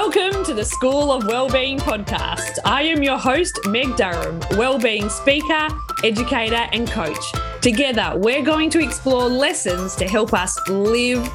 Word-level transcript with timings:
Welcome 0.00 0.44
to 0.44 0.54
the 0.54 0.64
School 0.64 1.10
of 1.10 1.26
Wellbeing 1.26 1.80
podcast. 1.80 2.60
I 2.64 2.82
am 2.82 3.02
your 3.02 3.18
host, 3.18 3.58
Meg 3.66 3.96
Durham, 3.96 4.40
wellbeing 4.52 5.08
speaker, 5.08 5.66
educator, 6.04 6.68
and 6.72 6.88
coach. 6.88 7.32
Together, 7.60 8.12
we're 8.14 8.44
going 8.44 8.70
to 8.70 8.78
explore 8.78 9.28
lessons 9.28 9.96
to 9.96 10.06
help 10.06 10.32
us 10.32 10.56
live 10.68 11.28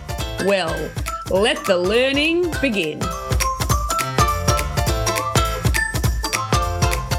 well. 0.45 0.73
Let 1.29 1.65
the 1.65 1.77
learning 1.77 2.53
begin. 2.61 2.99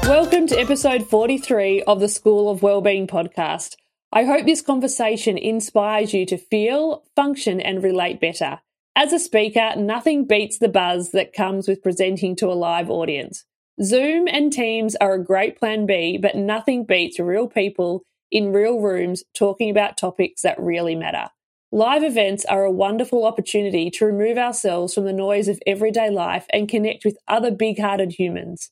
Welcome 0.09 0.47
to 0.47 0.59
episode 0.59 1.07
43 1.07 1.83
of 1.83 1.99
the 1.99 2.09
School 2.09 2.49
of 2.49 2.63
Wellbeing 2.63 3.05
podcast. 3.05 3.75
I 4.11 4.23
hope 4.23 4.47
this 4.47 4.63
conversation 4.63 5.37
inspires 5.37 6.11
you 6.11 6.25
to 6.25 6.39
feel, 6.39 7.03
function, 7.15 7.61
and 7.61 7.83
relate 7.83 8.19
better. 8.19 8.61
As 8.97 9.11
a 9.11 9.19
speaker, 9.19 9.73
nothing 9.75 10.25
beats 10.25 10.57
the 10.57 10.69
buzz 10.69 11.11
that 11.11 11.33
comes 11.33 11.67
with 11.67 11.83
presenting 11.83 12.33
to 12.37 12.47
a 12.47 12.55
live 12.55 12.89
audience. 12.89 13.43
Zoom 13.83 14.25
and 14.29 14.53
Teams 14.53 14.95
are 15.01 15.15
a 15.15 15.23
great 15.23 15.59
plan 15.59 15.85
B, 15.85 16.17
but 16.17 16.35
nothing 16.35 16.85
beats 16.85 17.19
real 17.19 17.47
people 17.47 18.03
in 18.31 18.53
real 18.53 18.79
rooms 18.79 19.25
talking 19.37 19.69
about 19.69 19.97
topics 19.97 20.43
that 20.43 20.57
really 20.57 20.95
matter. 20.95 21.29
Live 21.73 22.03
events 22.03 22.45
are 22.45 22.63
a 22.63 22.71
wonderful 22.71 23.25
opportunity 23.25 23.89
to 23.91 24.05
remove 24.05 24.37
ourselves 24.37 24.93
from 24.93 25.03
the 25.03 25.11
noise 25.11 25.49
of 25.49 25.59
everyday 25.67 26.09
life 26.09 26.45
and 26.51 26.69
connect 26.69 27.03
with 27.03 27.17
other 27.27 27.51
big 27.51 27.77
hearted 27.77 28.13
humans. 28.13 28.71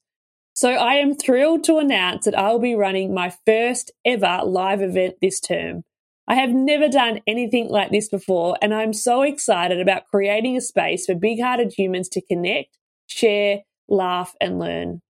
So 0.53 0.70
I 0.70 0.94
am 0.94 1.16
thrilled 1.16 1.66
to 1.66 1.80
announce 1.80 2.23
that 2.23 2.38
I 2.38 2.50
will 2.52 2.59
be 2.59 2.76
running 2.76 3.14
my 3.14 3.34
first 3.45 3.92
ever 4.05 4.40
live 4.45 4.81
event 4.81 5.16
this 5.22 5.42
term. 5.42 5.84
I 6.27 6.36
have 6.36 6.52
never 6.52 6.88
done 6.88 7.20
anything 7.27 7.68
like 7.68 7.91
this 7.91 8.08
before, 8.08 8.55
and 8.62 8.73
I'm 8.73 8.94
so 8.94 9.23
excited 9.23 9.81
about 9.81 10.05
creating 10.05 10.55
a 10.55 10.62
space 10.62 11.05
for 11.05 11.16
big 11.16 11.41
hearted 11.41 11.73
humans 11.77 12.08
to 12.09 12.22
connect, 12.22 12.77
share, 13.08 13.61
laugh, 13.89 14.33
and 14.39 14.58
learn. 14.58 15.02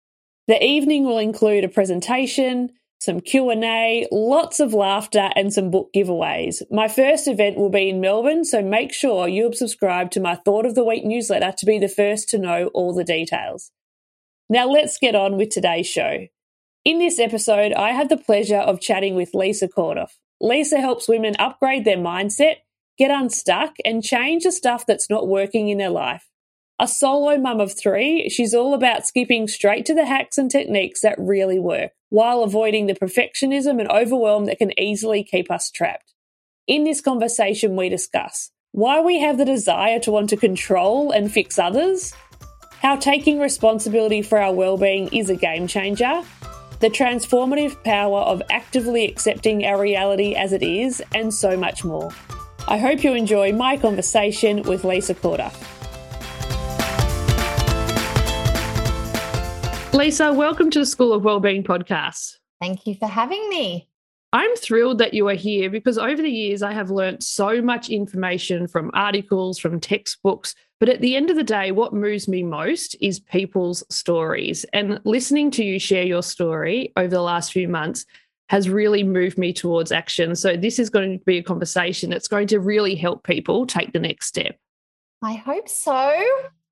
The 0.48 0.64
evening 0.64 1.04
will 1.04 1.18
include 1.18 1.64
a 1.64 1.68
presentation, 1.68 2.70
some 2.98 3.20
Q&A, 3.20 4.06
lots 4.10 4.60
of 4.60 4.72
laughter 4.72 5.30
and 5.34 5.52
some 5.52 5.70
book 5.70 5.90
giveaways. 5.94 6.62
My 6.70 6.88
first 6.88 7.28
event 7.28 7.56
will 7.56 7.68
be 7.68 7.88
in 7.90 8.00
Melbourne, 8.00 8.44
so 8.44 8.62
make 8.62 8.92
sure 8.92 9.28
you 9.28 9.44
have 9.44 9.54
subscribed 9.54 10.12
to 10.12 10.20
my 10.20 10.36
Thought 10.36 10.66
of 10.66 10.74
the 10.74 10.84
Week 10.84 11.04
newsletter 11.04 11.52
to 11.58 11.66
be 11.66 11.78
the 11.78 11.88
first 11.88 12.28
to 12.30 12.38
know 12.38 12.70
all 12.74 12.94
the 12.94 13.04
details. 13.04 13.70
Now 14.48 14.66
let's 14.68 14.98
get 14.98 15.14
on 15.14 15.36
with 15.36 15.50
today's 15.50 15.86
show. 15.86 16.26
In 16.84 16.98
this 16.98 17.18
episode, 17.18 17.72
I 17.72 17.90
had 17.90 18.08
the 18.08 18.16
pleasure 18.16 18.58
of 18.58 18.80
chatting 18.80 19.14
with 19.14 19.34
Lisa 19.34 19.68
Corduff. 19.68 20.12
Lisa 20.42 20.80
helps 20.80 21.08
women 21.08 21.36
upgrade 21.38 21.84
their 21.84 21.96
mindset, 21.96 22.56
get 22.98 23.12
unstuck, 23.12 23.76
and 23.84 24.02
change 24.02 24.42
the 24.42 24.50
stuff 24.50 24.84
that's 24.84 25.08
not 25.08 25.28
working 25.28 25.68
in 25.68 25.78
their 25.78 25.88
life. 25.88 26.28
A 26.80 26.88
solo 26.88 27.38
mum 27.38 27.60
of 27.60 27.78
three, 27.78 28.28
she's 28.28 28.52
all 28.52 28.74
about 28.74 29.06
skipping 29.06 29.46
straight 29.46 29.86
to 29.86 29.94
the 29.94 30.04
hacks 30.04 30.38
and 30.38 30.50
techniques 30.50 31.00
that 31.02 31.14
really 31.16 31.60
work, 31.60 31.92
while 32.08 32.42
avoiding 32.42 32.88
the 32.88 32.94
perfectionism 32.94 33.78
and 33.78 33.88
overwhelm 33.88 34.46
that 34.46 34.58
can 34.58 34.76
easily 34.76 35.22
keep 35.22 35.48
us 35.48 35.70
trapped. 35.70 36.12
In 36.66 36.82
this 36.82 37.00
conversation, 37.00 37.76
we 37.76 37.88
discuss 37.88 38.50
why 38.72 39.00
we 39.00 39.20
have 39.20 39.38
the 39.38 39.44
desire 39.44 40.00
to 40.00 40.10
want 40.10 40.28
to 40.30 40.36
control 40.36 41.12
and 41.12 41.30
fix 41.30 41.56
others, 41.56 42.14
how 42.80 42.96
taking 42.96 43.38
responsibility 43.38 44.22
for 44.22 44.38
our 44.38 44.52
well-being 44.52 45.06
is 45.08 45.30
a 45.30 45.36
game 45.36 45.68
changer, 45.68 46.22
the 46.82 46.90
transformative 46.90 47.80
power 47.84 48.18
of 48.18 48.42
actively 48.50 49.04
accepting 49.04 49.64
our 49.64 49.80
reality 49.80 50.34
as 50.34 50.52
it 50.52 50.64
is, 50.64 51.00
and 51.14 51.32
so 51.32 51.56
much 51.56 51.84
more. 51.84 52.10
I 52.66 52.76
hope 52.76 53.04
you 53.04 53.14
enjoy 53.14 53.52
my 53.52 53.76
conversation 53.76 54.62
with 54.62 54.82
Lisa 54.82 55.14
Corduff. 55.14 55.54
Lisa, 59.94 60.32
welcome 60.32 60.70
to 60.70 60.80
the 60.80 60.86
School 60.86 61.12
of 61.12 61.22
Wellbeing 61.22 61.62
podcast. 61.62 62.38
Thank 62.60 62.84
you 62.88 62.96
for 62.96 63.06
having 63.06 63.48
me. 63.48 63.88
I'm 64.34 64.56
thrilled 64.56 64.98
that 64.98 65.12
you 65.12 65.28
are 65.28 65.34
here 65.34 65.68
because 65.68 65.98
over 65.98 66.22
the 66.22 66.30
years 66.30 66.62
I 66.62 66.72
have 66.72 66.90
learnt 66.90 67.22
so 67.22 67.60
much 67.60 67.90
information 67.90 68.66
from 68.66 68.90
articles, 68.94 69.58
from 69.58 69.78
textbooks, 69.78 70.54
but 70.80 70.88
at 70.88 71.00
the 71.00 71.16
end 71.16 71.28
of 71.28 71.36
the 71.36 71.44
day, 71.44 71.70
what 71.70 71.92
moves 71.92 72.26
me 72.26 72.42
most 72.42 72.96
is 73.00 73.20
people's 73.20 73.84
stories. 73.94 74.64
And 74.72 75.00
listening 75.04 75.50
to 75.52 75.64
you 75.64 75.78
share 75.78 76.04
your 76.04 76.22
story 76.22 76.92
over 76.96 77.08
the 77.08 77.20
last 77.20 77.52
few 77.52 77.68
months 77.68 78.06
has 78.48 78.68
really 78.68 79.02
moved 79.04 79.38
me 79.38 79.52
towards 79.52 79.92
action. 79.92 80.34
So, 80.34 80.56
this 80.56 80.78
is 80.78 80.90
going 80.90 81.18
to 81.18 81.24
be 81.24 81.38
a 81.38 81.42
conversation 81.42 82.10
that's 82.10 82.26
going 82.26 82.48
to 82.48 82.58
really 82.58 82.94
help 82.96 83.24
people 83.24 83.66
take 83.66 83.92
the 83.92 84.00
next 84.00 84.26
step. 84.26 84.58
I 85.22 85.34
hope 85.34 85.68
so. 85.68 86.12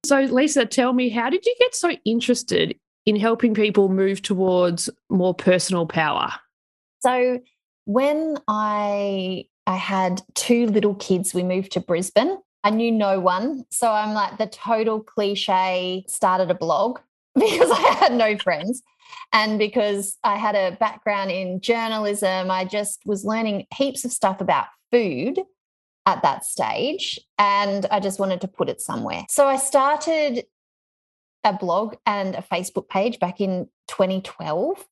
So, 0.04 0.20
Lisa, 0.22 0.66
tell 0.66 0.92
me, 0.92 1.08
how 1.10 1.30
did 1.30 1.46
you 1.46 1.54
get 1.58 1.74
so 1.74 1.90
interested 2.04 2.76
in 3.06 3.16
helping 3.16 3.54
people 3.54 3.88
move 3.88 4.22
towards 4.22 4.90
more 5.08 5.34
personal 5.34 5.86
power? 5.86 6.32
So, 7.00 7.40
when 7.84 8.36
I 8.48 9.46
I 9.66 9.76
had 9.76 10.22
two 10.34 10.66
little 10.66 10.94
kids, 10.94 11.34
we 11.34 11.42
moved 11.42 11.72
to 11.72 11.80
Brisbane 11.80 12.38
I 12.62 12.70
knew 12.70 12.92
no 12.92 13.20
one. 13.20 13.64
So 13.70 13.90
I'm 13.90 14.12
like 14.12 14.38
the 14.38 14.46
total 14.46 15.00
cliche 15.00 16.04
started 16.08 16.50
a 16.50 16.54
blog 16.54 16.98
because 17.34 17.70
I 17.70 17.96
had 18.00 18.12
no 18.12 18.36
friends. 18.36 18.82
And 19.32 19.58
because 19.58 20.18
I 20.22 20.36
had 20.36 20.54
a 20.54 20.76
background 20.76 21.30
in 21.30 21.60
journalism, 21.60 22.50
I 22.50 22.64
just 22.64 23.00
was 23.04 23.24
learning 23.24 23.66
heaps 23.74 24.04
of 24.04 24.12
stuff 24.12 24.40
about 24.40 24.66
food 24.92 25.40
at 26.06 26.22
that 26.22 26.44
stage. 26.44 27.18
And 27.38 27.86
I 27.90 28.00
just 28.00 28.20
wanted 28.20 28.40
to 28.42 28.48
put 28.48 28.68
it 28.68 28.80
somewhere. 28.80 29.24
So 29.28 29.46
I 29.46 29.56
started 29.56 30.44
a 31.42 31.52
blog 31.52 31.96
and 32.06 32.34
a 32.34 32.42
Facebook 32.42 32.88
page 32.88 33.18
back 33.18 33.40
in 33.40 33.68
2012. 33.88 34.84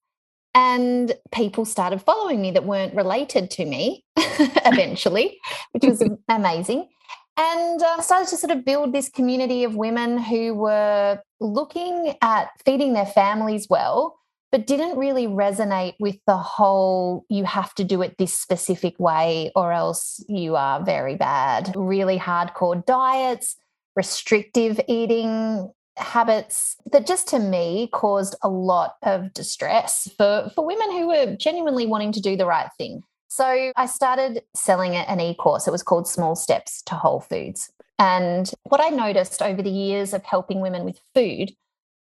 And 0.55 1.15
people 1.33 1.65
started 1.65 2.03
following 2.03 2.41
me 2.41 2.51
that 2.53 2.65
weren't 2.65 2.95
related 2.95 3.51
to 3.53 3.65
me 3.65 4.05
eventually, 4.17 5.39
which 5.73 5.85
was 5.85 6.03
amazing. 6.29 6.89
And 7.37 7.81
uh, 7.81 8.01
started 8.01 8.29
to 8.31 8.37
sort 8.37 8.51
of 8.51 8.65
build 8.65 8.93
this 8.93 9.09
community 9.09 9.63
of 9.63 9.77
women 9.77 10.19
who 10.19 10.55
were 10.55 11.21
looking 11.39 12.17
at 12.21 12.49
feeding 12.65 12.95
their 12.95 13.07
families 13.07 13.69
well 13.71 14.19
but 14.51 14.67
didn't 14.67 14.97
really 14.97 15.27
resonate 15.27 15.95
with 16.01 16.17
the 16.27 16.37
whole 16.37 17.25
you 17.29 17.45
have 17.45 17.75
to 17.75 17.85
do 17.85 18.01
it 18.03 18.17
this 18.19 18.33
specific 18.33 18.99
way 18.99 19.53
or 19.55 19.73
else 19.73 20.25
you 20.29 20.57
are 20.57 20.83
very 20.83 21.17
bad. 21.17 21.73
Really 21.77 22.19
hardcore 22.19 22.85
diets 22.85 23.57
restrictive 23.95 24.81
eating 24.87 25.71
habits 25.99 26.77
that 26.93 27.07
just 27.07 27.29
to 27.29 27.39
me 27.39 27.89
caused 27.93 28.35
a 28.43 28.49
lot 28.49 28.97
of 29.03 29.33
distress 29.35 30.09
for 30.17 30.51
for 30.55 30.65
women 30.65 30.91
who 30.93 31.09
were 31.09 31.37
genuinely 31.37 31.87
wanting 31.87 32.13
to 32.13 32.21
do 32.21 32.37
the 32.37 32.47
right 32.47 32.71
thing 32.79 33.03
so 33.29 33.73
I 33.77 33.87
started 33.87 34.43
selling 34.55 34.97
an 34.97 35.21
e 35.21 35.35
course. 35.35 35.69
It 35.69 35.71
was 35.71 35.83
called 35.83 36.09
Small 36.09 36.35
Steps 36.35 36.83
to 36.83 36.95
Whole 36.95 37.21
Foods. 37.21 37.71
And 37.99 38.51
what 38.65 38.81
I 38.81 38.89
noticed 38.89 39.43
over 39.43 39.63
the 39.63 39.71
years 39.71 40.15
of 40.15 40.25
helping 40.25 40.61
women 40.61 40.85
with 40.85 41.01
food 41.15 41.53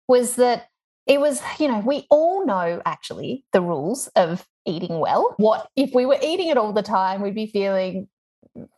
was 0.09 0.37
that 0.37 0.69
it 1.07 1.21
was, 1.21 1.43
you 1.59 1.69
know, 1.69 1.81
we 1.81 2.07
all 2.11 2.47
know 2.47 2.81
actually 2.87 3.45
the 3.53 3.61
rules 3.61 4.09
of 4.17 4.47
eating 4.67 4.99
well. 4.99 5.35
What 5.37 5.69
if 5.77 5.95
we 5.95 6.07
were 6.07 6.19
eating 6.23 6.49
it 6.49 6.57
all 6.57 6.73
the 6.73 6.83
time, 6.83 7.21
we'd 7.21 7.35
be 7.35 7.47
feeling 7.47 8.09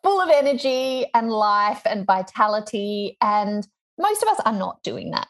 full 0.03 0.21
of 0.21 0.31
energy 0.31 1.07
and 1.15 1.31
life 1.31 1.83
and 1.85 2.07
vitality. 2.07 3.17
And 3.21 3.67
most 4.03 4.23
of 4.23 4.29
us 4.29 4.41
are 4.45 4.53
not 4.53 4.83
doing 4.83 5.13
that. 5.13 5.29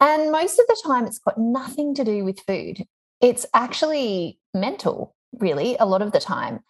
And 0.00 0.32
most 0.32 0.58
of 0.58 0.66
the 0.66 0.80
time, 0.84 1.06
it's 1.06 1.18
got 1.18 1.38
nothing 1.38 1.94
to 1.94 2.04
do 2.04 2.24
with 2.24 2.40
food. 2.40 2.84
It's 3.20 3.46
actually 3.54 4.38
mental 4.52 5.14
really, 5.40 5.76
a 5.78 5.86
lot 5.86 6.02
of 6.02 6.12
the 6.12 6.20
time. 6.20 6.60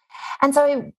And 0.41 0.53
so, 0.53 0.91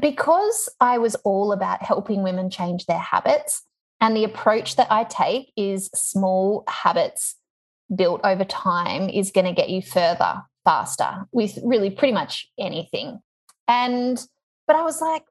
because 0.00 0.68
I 0.80 0.98
was 0.98 1.14
all 1.16 1.52
about 1.52 1.82
helping 1.82 2.22
women 2.22 2.50
change 2.50 2.86
their 2.86 2.98
habits, 2.98 3.62
and 4.00 4.16
the 4.16 4.24
approach 4.24 4.76
that 4.76 4.90
I 4.90 5.04
take 5.04 5.52
is 5.56 5.88
small 5.94 6.64
habits 6.68 7.36
built 7.94 8.20
over 8.24 8.44
time 8.44 9.08
is 9.08 9.30
going 9.30 9.44
to 9.46 9.52
get 9.52 9.70
you 9.70 9.82
further 9.82 10.42
faster 10.64 11.26
with 11.30 11.58
really 11.62 11.90
pretty 11.90 12.12
much 12.12 12.50
anything. 12.58 13.20
And, 13.68 14.24
but 14.66 14.76
I 14.76 14.82
was 14.82 15.00
like, 15.00 15.24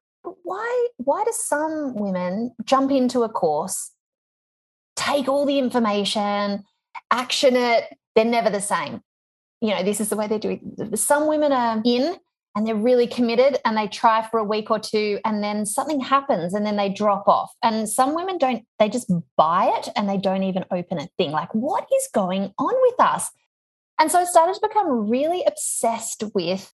why, 0.43 0.87
why 0.97 1.23
do 1.25 1.31
some 1.33 1.95
women 1.95 2.53
jump 2.63 2.91
into 2.91 3.23
a 3.23 3.29
course, 3.29 3.91
take 4.95 5.27
all 5.27 5.45
the 5.45 5.59
information, 5.59 6.63
action 7.11 7.55
it, 7.55 7.85
they're 8.15 8.25
never 8.25 8.49
the 8.49 8.61
same? 8.61 9.01
you 9.61 9.69
know, 9.69 9.83
this 9.83 10.01
is 10.01 10.09
the 10.09 10.17
way 10.17 10.27
they 10.27 10.39
do 10.39 10.59
it. 10.59 10.99
Some 10.99 11.27
women 11.27 11.51
are 11.51 11.81
in 11.85 12.15
and 12.55 12.67
they're 12.67 12.75
really 12.75 13.07
committed 13.07 13.59
and 13.63 13.77
they 13.77 13.87
try 13.87 14.27
for 14.27 14.39
a 14.39 14.43
week 14.43 14.71
or 14.71 14.79
two 14.79 15.19
and 15.23 15.43
then 15.43 15.65
something 15.65 16.01
happens 16.01 16.53
and 16.53 16.65
then 16.65 16.75
they 16.75 16.89
drop 16.89 17.27
off. 17.27 17.53
And 17.63 17.87
some 17.87 18.15
women 18.15 18.39
don't, 18.39 18.65
they 18.79 18.89
just 18.89 19.11
buy 19.37 19.71
it 19.77 19.87
and 19.95 20.09
they 20.09 20.17
don't 20.17 20.43
even 20.43 20.65
open 20.71 20.97
a 20.97 21.07
thing. 21.17 21.31
Like, 21.31 21.53
what 21.53 21.87
is 21.95 22.09
going 22.13 22.51
on 22.57 22.73
with 22.81 22.99
us? 22.99 23.29
And 23.99 24.11
so 24.11 24.19
I 24.19 24.25
started 24.25 24.55
to 24.55 24.67
become 24.67 25.09
really 25.09 25.43
obsessed 25.45 26.23
with 26.33 26.73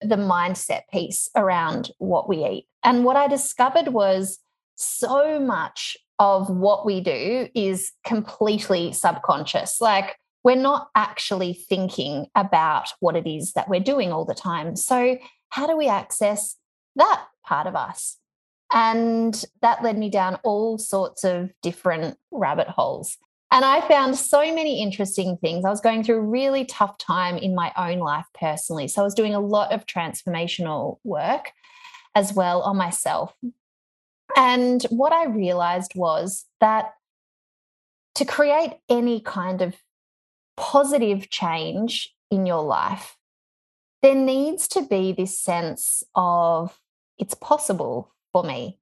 the 0.00 0.16
mindset 0.16 0.82
piece 0.92 1.30
around 1.36 1.92
what 1.98 2.28
we 2.28 2.44
eat. 2.44 2.66
And 2.82 3.04
what 3.04 3.16
I 3.16 3.28
discovered 3.28 3.88
was 3.88 4.38
so 4.74 5.38
much 5.38 5.96
of 6.18 6.48
what 6.48 6.86
we 6.86 7.00
do 7.00 7.48
is 7.54 7.92
completely 8.04 8.92
subconscious. 8.92 9.80
Like 9.80 10.16
we're 10.46 10.56
not 10.56 10.90
actually 10.94 11.54
thinking 11.54 12.26
about 12.34 12.90
what 13.00 13.16
it 13.16 13.28
is 13.28 13.52
that 13.54 13.68
we're 13.68 13.80
doing 13.80 14.12
all 14.12 14.24
the 14.24 14.34
time. 14.34 14.76
So, 14.76 15.18
how 15.48 15.66
do 15.66 15.76
we 15.76 15.88
access 15.88 16.56
that 16.96 17.24
part 17.44 17.66
of 17.66 17.74
us? 17.74 18.18
And 18.72 19.44
that 19.62 19.82
led 19.82 19.98
me 19.98 20.10
down 20.10 20.38
all 20.42 20.78
sorts 20.78 21.24
of 21.24 21.50
different 21.62 22.16
rabbit 22.30 22.68
holes. 22.68 23.16
And 23.50 23.64
I 23.64 23.80
found 23.88 24.16
so 24.16 24.40
many 24.54 24.82
interesting 24.82 25.36
things. 25.36 25.64
I 25.64 25.70
was 25.70 25.80
going 25.80 26.02
through 26.02 26.18
a 26.18 26.26
really 26.26 26.64
tough 26.64 26.98
time 26.98 27.36
in 27.38 27.54
my 27.54 27.72
own 27.76 27.98
life 27.98 28.26
personally. 28.38 28.88
So 28.88 29.00
I 29.00 29.04
was 29.04 29.14
doing 29.14 29.34
a 29.34 29.40
lot 29.40 29.72
of 29.72 29.86
transformational 29.86 30.98
work 31.04 31.52
as 32.14 32.32
well 32.32 32.62
on 32.62 32.76
myself. 32.76 33.32
And 34.36 34.82
what 34.90 35.12
I 35.12 35.24
realized 35.24 35.92
was 35.96 36.44
that 36.60 36.92
to 38.16 38.24
create 38.26 38.74
any 38.88 39.20
kind 39.20 39.62
of 39.62 39.74
positive 40.56 41.30
change 41.30 42.14
in 42.30 42.44
your 42.46 42.62
life, 42.62 43.16
there 44.02 44.14
needs 44.14 44.68
to 44.68 44.82
be 44.82 45.12
this 45.12 45.38
sense 45.38 46.02
of 46.14 46.78
it's 47.18 47.34
possible 47.34 48.14
for 48.32 48.42
me. 48.44 48.78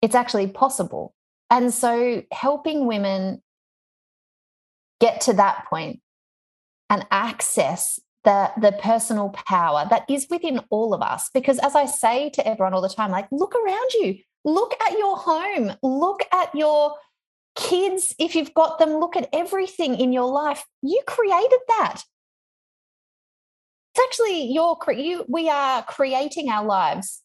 It's 0.00 0.14
actually 0.14 0.48
possible. 0.48 1.14
And 1.50 1.72
so 1.72 2.22
helping 2.32 2.86
women 2.86 3.42
get 5.00 5.20
to 5.22 5.34
that 5.34 5.66
point 5.68 6.00
and 6.88 7.06
access 7.10 8.00
the 8.24 8.50
the 8.60 8.72
personal 8.72 9.30
power 9.30 9.86
that 9.90 10.04
is 10.08 10.26
within 10.30 10.60
all 10.70 10.94
of 10.94 11.02
us. 11.02 11.30
Because 11.34 11.58
as 11.58 11.74
i 11.74 11.86
say 11.86 12.30
to 12.30 12.46
everyone 12.46 12.74
all 12.74 12.80
the 12.80 12.88
time 12.88 13.10
like 13.10 13.28
look 13.30 13.54
around 13.54 13.92
you. 13.94 14.18
Look 14.44 14.74
at 14.82 14.98
your 14.98 15.16
home. 15.16 15.72
Look 15.82 16.22
at 16.32 16.54
your 16.54 16.96
kids. 17.54 18.14
If 18.18 18.34
you've 18.34 18.54
got 18.54 18.78
them 18.78 18.96
look 18.96 19.16
at 19.16 19.28
everything 19.32 19.94
in 19.98 20.12
your 20.12 20.30
life. 20.30 20.64
You 20.82 21.00
created 21.06 21.60
that. 21.68 22.02
It's 23.94 24.04
actually 24.04 24.52
your 24.52 24.78
you 24.88 25.24
we 25.28 25.48
are 25.48 25.82
creating 25.82 26.48
our 26.48 26.64
lives 26.64 27.22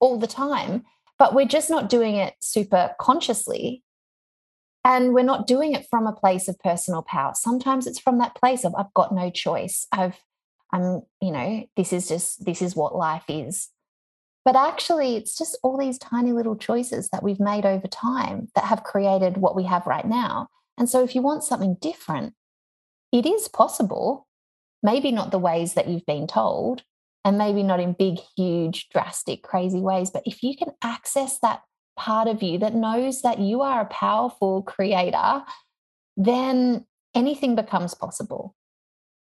all 0.00 0.18
the 0.18 0.26
time 0.26 0.84
but 1.20 1.34
we're 1.34 1.44
just 1.44 1.68
not 1.68 1.90
doing 1.90 2.16
it 2.16 2.34
super 2.40 2.94
consciously. 2.98 3.84
And 4.82 5.12
we're 5.12 5.22
not 5.22 5.46
doing 5.46 5.74
it 5.74 5.86
from 5.90 6.06
a 6.06 6.14
place 6.14 6.48
of 6.48 6.58
personal 6.58 7.02
power. 7.02 7.32
Sometimes 7.34 7.86
it's 7.86 7.98
from 8.00 8.16
that 8.18 8.34
place 8.34 8.64
of 8.64 8.74
i've 8.76 8.92
got 8.94 9.14
no 9.14 9.30
choice. 9.30 9.86
I've 9.92 10.18
i'm 10.72 11.02
you 11.20 11.30
know 11.30 11.64
this 11.76 11.92
is 11.92 12.08
just 12.08 12.44
this 12.44 12.62
is 12.62 12.76
what 12.76 12.96
life 12.96 13.24
is 13.28 13.68
but 14.44 14.56
actually 14.56 15.16
it's 15.16 15.36
just 15.36 15.58
all 15.62 15.78
these 15.78 15.98
tiny 15.98 16.32
little 16.32 16.56
choices 16.56 17.08
that 17.10 17.22
we've 17.22 17.40
made 17.40 17.66
over 17.66 17.86
time 17.86 18.48
that 18.54 18.64
have 18.64 18.84
created 18.84 19.36
what 19.36 19.56
we 19.56 19.64
have 19.64 19.86
right 19.86 20.06
now 20.06 20.48
and 20.78 20.88
so 20.88 21.02
if 21.02 21.14
you 21.14 21.22
want 21.22 21.44
something 21.44 21.76
different 21.80 22.34
it 23.12 23.26
is 23.26 23.48
possible 23.48 24.26
maybe 24.82 25.12
not 25.12 25.30
the 25.30 25.38
ways 25.38 25.74
that 25.74 25.88
you've 25.88 26.06
been 26.06 26.26
told 26.26 26.82
and 27.24 27.36
maybe 27.36 27.62
not 27.62 27.80
in 27.80 27.92
big, 27.92 28.18
huge, 28.36 28.88
drastic, 28.88 29.42
crazy 29.42 29.80
ways. 29.80 30.10
But 30.10 30.22
if 30.24 30.42
you 30.42 30.56
can 30.56 30.72
access 30.82 31.38
that 31.40 31.62
part 31.96 32.28
of 32.28 32.42
you 32.42 32.58
that 32.58 32.74
knows 32.74 33.22
that 33.22 33.38
you 33.38 33.60
are 33.60 33.82
a 33.82 33.86
powerful 33.86 34.62
creator, 34.62 35.42
then 36.16 36.86
anything 37.14 37.54
becomes 37.54 37.94
possible. 37.94 38.54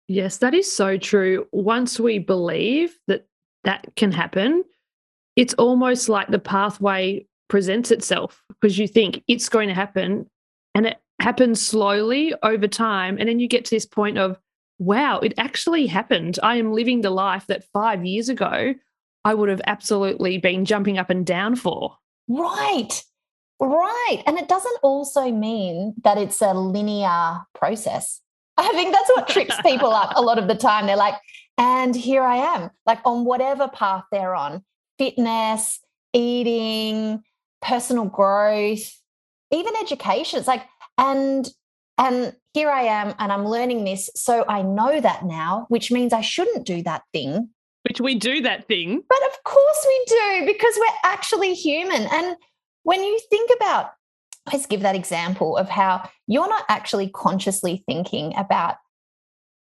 Yes, 0.08 0.38
that 0.38 0.54
is 0.54 0.74
so 0.74 0.96
true. 0.96 1.46
Once 1.52 2.00
we 2.00 2.18
believe 2.18 2.98
that 3.06 3.26
that 3.64 3.86
can 3.94 4.10
happen, 4.10 4.64
it's 5.36 5.54
almost 5.54 6.08
like 6.08 6.28
the 6.28 6.38
pathway 6.38 7.26
presents 7.48 7.90
itself 7.90 8.42
because 8.48 8.78
you 8.78 8.88
think 8.88 9.22
it's 9.28 9.48
going 9.48 9.68
to 9.68 9.74
happen 9.74 10.28
and 10.74 10.86
it 10.86 10.98
happens 11.20 11.64
slowly 11.64 12.34
over 12.42 12.66
time. 12.66 13.18
And 13.18 13.28
then 13.28 13.38
you 13.38 13.48
get 13.48 13.66
to 13.66 13.70
this 13.70 13.86
point 13.86 14.16
of, 14.18 14.38
wow, 14.78 15.18
it 15.18 15.34
actually 15.36 15.86
happened. 15.86 16.38
I 16.42 16.56
am 16.56 16.72
living 16.72 17.02
the 17.02 17.10
life 17.10 17.46
that 17.48 17.64
five 17.72 18.04
years 18.04 18.28
ago 18.28 18.74
I 19.24 19.34
would 19.34 19.48
have 19.50 19.60
absolutely 19.66 20.38
been 20.38 20.64
jumping 20.64 20.96
up 20.96 21.10
and 21.10 21.26
down 21.26 21.56
for. 21.56 21.96
Right. 22.28 23.02
Right. 23.60 24.22
And 24.26 24.38
it 24.38 24.48
doesn't 24.48 24.78
also 24.82 25.30
mean 25.30 25.94
that 26.04 26.16
it's 26.16 26.40
a 26.40 26.54
linear 26.54 27.40
process. 27.54 28.20
I 28.58 28.68
think 28.72 28.92
that's 28.92 29.08
what 29.10 29.28
trips 29.28 29.60
people 29.62 29.92
up 29.92 30.12
a 30.16 30.22
lot 30.22 30.38
of 30.38 30.48
the 30.48 30.54
time. 30.54 30.86
They're 30.86 30.96
like, 30.96 31.14
and 31.56 31.94
here 31.94 32.22
I 32.22 32.36
am, 32.36 32.70
like 32.86 33.00
on 33.04 33.24
whatever 33.24 33.68
path 33.68 34.04
they're 34.12 34.34
on 34.34 34.64
fitness, 34.98 35.80
eating, 36.12 37.22
personal 37.62 38.06
growth, 38.06 39.00
even 39.50 39.72
education. 39.80 40.38
It's 40.38 40.48
like, 40.48 40.64
and 40.98 41.48
and 41.96 42.34
here 42.54 42.70
I 42.70 42.82
am, 42.82 43.14
and 43.18 43.32
I'm 43.32 43.44
learning 43.44 43.84
this. 43.84 44.08
So 44.14 44.44
I 44.48 44.62
know 44.62 45.00
that 45.00 45.24
now, 45.24 45.66
which 45.68 45.90
means 45.90 46.12
I 46.12 46.20
shouldn't 46.20 46.64
do 46.64 46.82
that 46.84 47.02
thing. 47.12 47.50
Which 47.82 48.00
we 48.00 48.14
do 48.14 48.40
that 48.42 48.68
thing. 48.68 49.02
But 49.08 49.18
of 49.26 49.44
course 49.44 49.86
we 49.86 50.04
do, 50.06 50.46
because 50.46 50.74
we're 50.78 51.10
actually 51.10 51.54
human. 51.54 52.06
And 52.12 52.36
when 52.84 53.02
you 53.02 53.18
think 53.30 53.50
about, 53.56 53.90
let's 54.52 54.66
give 54.66 54.82
that 54.82 54.94
example 54.94 55.56
of 55.56 55.68
how 55.68 56.08
you're 56.26 56.48
not 56.48 56.64
actually 56.68 57.08
consciously 57.08 57.82
thinking 57.86 58.34
about 58.36 58.76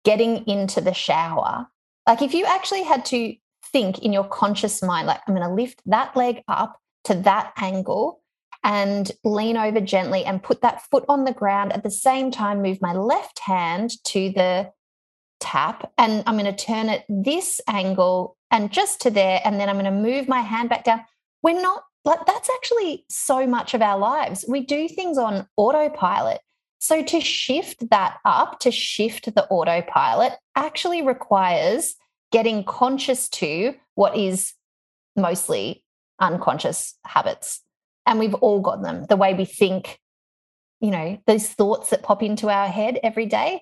getting 0.04 0.48
into 0.48 0.82
the 0.82 0.94
shower. 0.94 1.68
Like 2.08 2.22
if 2.22 2.34
you 2.34 2.46
actually 2.46 2.84
had 2.84 3.06
to 3.06 3.36
think 3.72 4.00
in 4.00 4.14
your 4.14 4.24
conscious 4.24 4.82
mind, 4.84 5.08
like, 5.08 5.22
I'm 5.28 5.36
going 5.36 5.48
to 5.48 5.54
lift 5.54 5.82
that 5.88 6.16
leg 6.16 6.44
up 6.48 6.80
to 7.06 7.16
that 7.16 7.54
angle 7.58 8.22
and 8.64 9.12
lean 9.24 9.58
over 9.58 9.80
gently 9.80 10.26
and 10.26 10.42
put 10.42 10.62
that 10.62 10.82
foot 10.90 11.06
on 11.08 11.24
the 11.24 11.34
ground 11.34 11.72
at 11.72 11.84
the 11.84 11.92
same 11.92 12.32
time 12.32 12.62
move 12.62 12.82
my 12.82 12.94
left 12.94 13.40
hand 13.40 13.92
to 14.04 14.32
the 14.32 14.72
tap 15.40 15.92
and 15.98 16.24
I'm 16.26 16.38
going 16.38 16.54
to 16.54 16.66
turn 16.66 16.90
it 16.90 17.06
this 17.08 17.62
angle 17.68 18.38
and 18.50 18.72
just 18.72 19.02
to 19.02 19.12
there 19.12 19.40
and 19.46 19.60
then 19.60 19.70
I'm 19.70 19.76
going 19.76 19.86
to 19.86 19.92
move 19.92 20.28
my 20.28 20.42
hand 20.42 20.70
back 20.70 20.84
down 20.84 21.02
we're 21.44 21.62
not 21.62 21.84
like 22.06 22.26
that's 22.26 22.50
actually 22.50 23.06
so 23.10 23.46
much 23.48 23.74
of 23.74 23.82
our 23.82 23.98
lives. 23.98 24.46
We 24.48 24.62
do 24.62 24.88
things 24.88 25.18
on 25.18 25.48
autopilot. 25.58 26.40
So 26.80 27.04
to 27.04 27.20
shift 27.20 27.90
that 27.90 28.18
up 28.26 28.60
to 28.60 28.72
shift 28.72 29.34
the 29.34 29.46
autopilot 29.48 30.34
actually 30.56 31.02
requires 31.02 31.96
getting 32.32 32.64
conscious 32.64 33.28
to 33.30 33.74
what 33.96 34.16
is 34.16 34.54
mostly 35.16 35.84
unconscious 36.20 36.94
habits. 37.06 37.62
And 38.06 38.20
we've 38.20 38.36
all 38.36 38.62
got 38.62 38.84
them. 38.84 39.06
The 39.08 39.18
way 39.18 39.34
we 39.34 39.46
think 39.46 40.00
you 40.80 40.92
know 40.92 41.18
those 41.26 41.48
thoughts 41.48 41.90
that 41.90 42.04
pop 42.04 42.22
into 42.22 42.50
our 42.50 42.68
head 42.68 43.00
every 43.02 43.26
day 43.26 43.62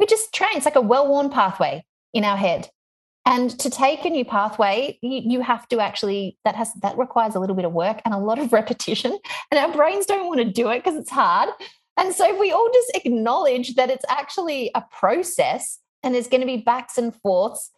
we 0.00 0.06
just 0.06 0.32
train. 0.32 0.52
It's 0.54 0.64
like 0.64 0.76
a 0.76 0.80
well-worn 0.80 1.28
pathway 1.28 1.84
in 2.14 2.24
our 2.24 2.36
head 2.36 2.70
and 3.26 3.58
to 3.58 3.70
take 3.70 4.04
a 4.04 4.10
new 4.10 4.24
pathway 4.24 4.98
you, 5.02 5.22
you 5.24 5.40
have 5.40 5.68
to 5.68 5.80
actually 5.80 6.36
that 6.44 6.56
has 6.56 6.72
that 6.82 6.96
requires 6.98 7.34
a 7.34 7.40
little 7.40 7.56
bit 7.56 7.64
of 7.64 7.72
work 7.72 8.00
and 8.04 8.14
a 8.14 8.18
lot 8.18 8.38
of 8.38 8.52
repetition 8.60 9.18
and 9.50 9.58
our 9.58 9.72
brains 9.72 10.06
don't 10.06 10.26
want 10.26 10.38
to 10.40 10.44
do 10.44 10.68
it 10.70 10.82
because 10.82 10.98
it's 10.98 11.10
hard 11.10 11.50
and 11.96 12.14
so 12.14 12.32
if 12.32 12.38
we 12.40 12.52
all 12.52 12.70
just 12.72 12.92
acknowledge 12.94 13.74
that 13.74 13.90
it's 13.90 14.04
actually 14.08 14.70
a 14.74 14.82
process 14.90 15.78
and 16.02 16.14
there's 16.14 16.28
going 16.28 16.40
to 16.40 16.46
be 16.46 16.56
backs 16.56 16.96
and 16.96 17.14
forths 17.16 17.70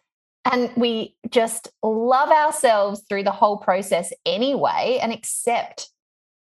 and 0.45 0.71
we 0.75 1.15
just 1.29 1.69
love 1.81 2.29
ourselves 2.29 3.03
through 3.07 3.23
the 3.23 3.31
whole 3.31 3.57
process 3.57 4.11
anyway 4.25 4.99
and 5.01 5.13
accept, 5.13 5.89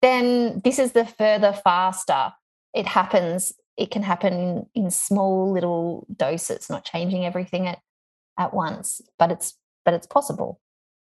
then 0.02 0.60
this 0.64 0.78
is 0.78 0.92
the 0.92 1.06
further 1.06 1.52
faster 1.52 2.32
it 2.76 2.86
happens. 2.86 3.54
It 3.78 3.90
can 3.90 4.02
happen 4.02 4.34
in, 4.34 4.66
in 4.74 4.90
small 4.90 5.50
little 5.50 6.06
doses, 6.14 6.68
not 6.68 6.84
changing 6.84 7.24
everything 7.24 7.66
at, 7.66 7.80
at 8.38 8.54
once, 8.54 9.00
but 9.18 9.30
it's 9.30 9.54
but 9.84 9.94
it's 9.94 10.06
possible. 10.06 10.60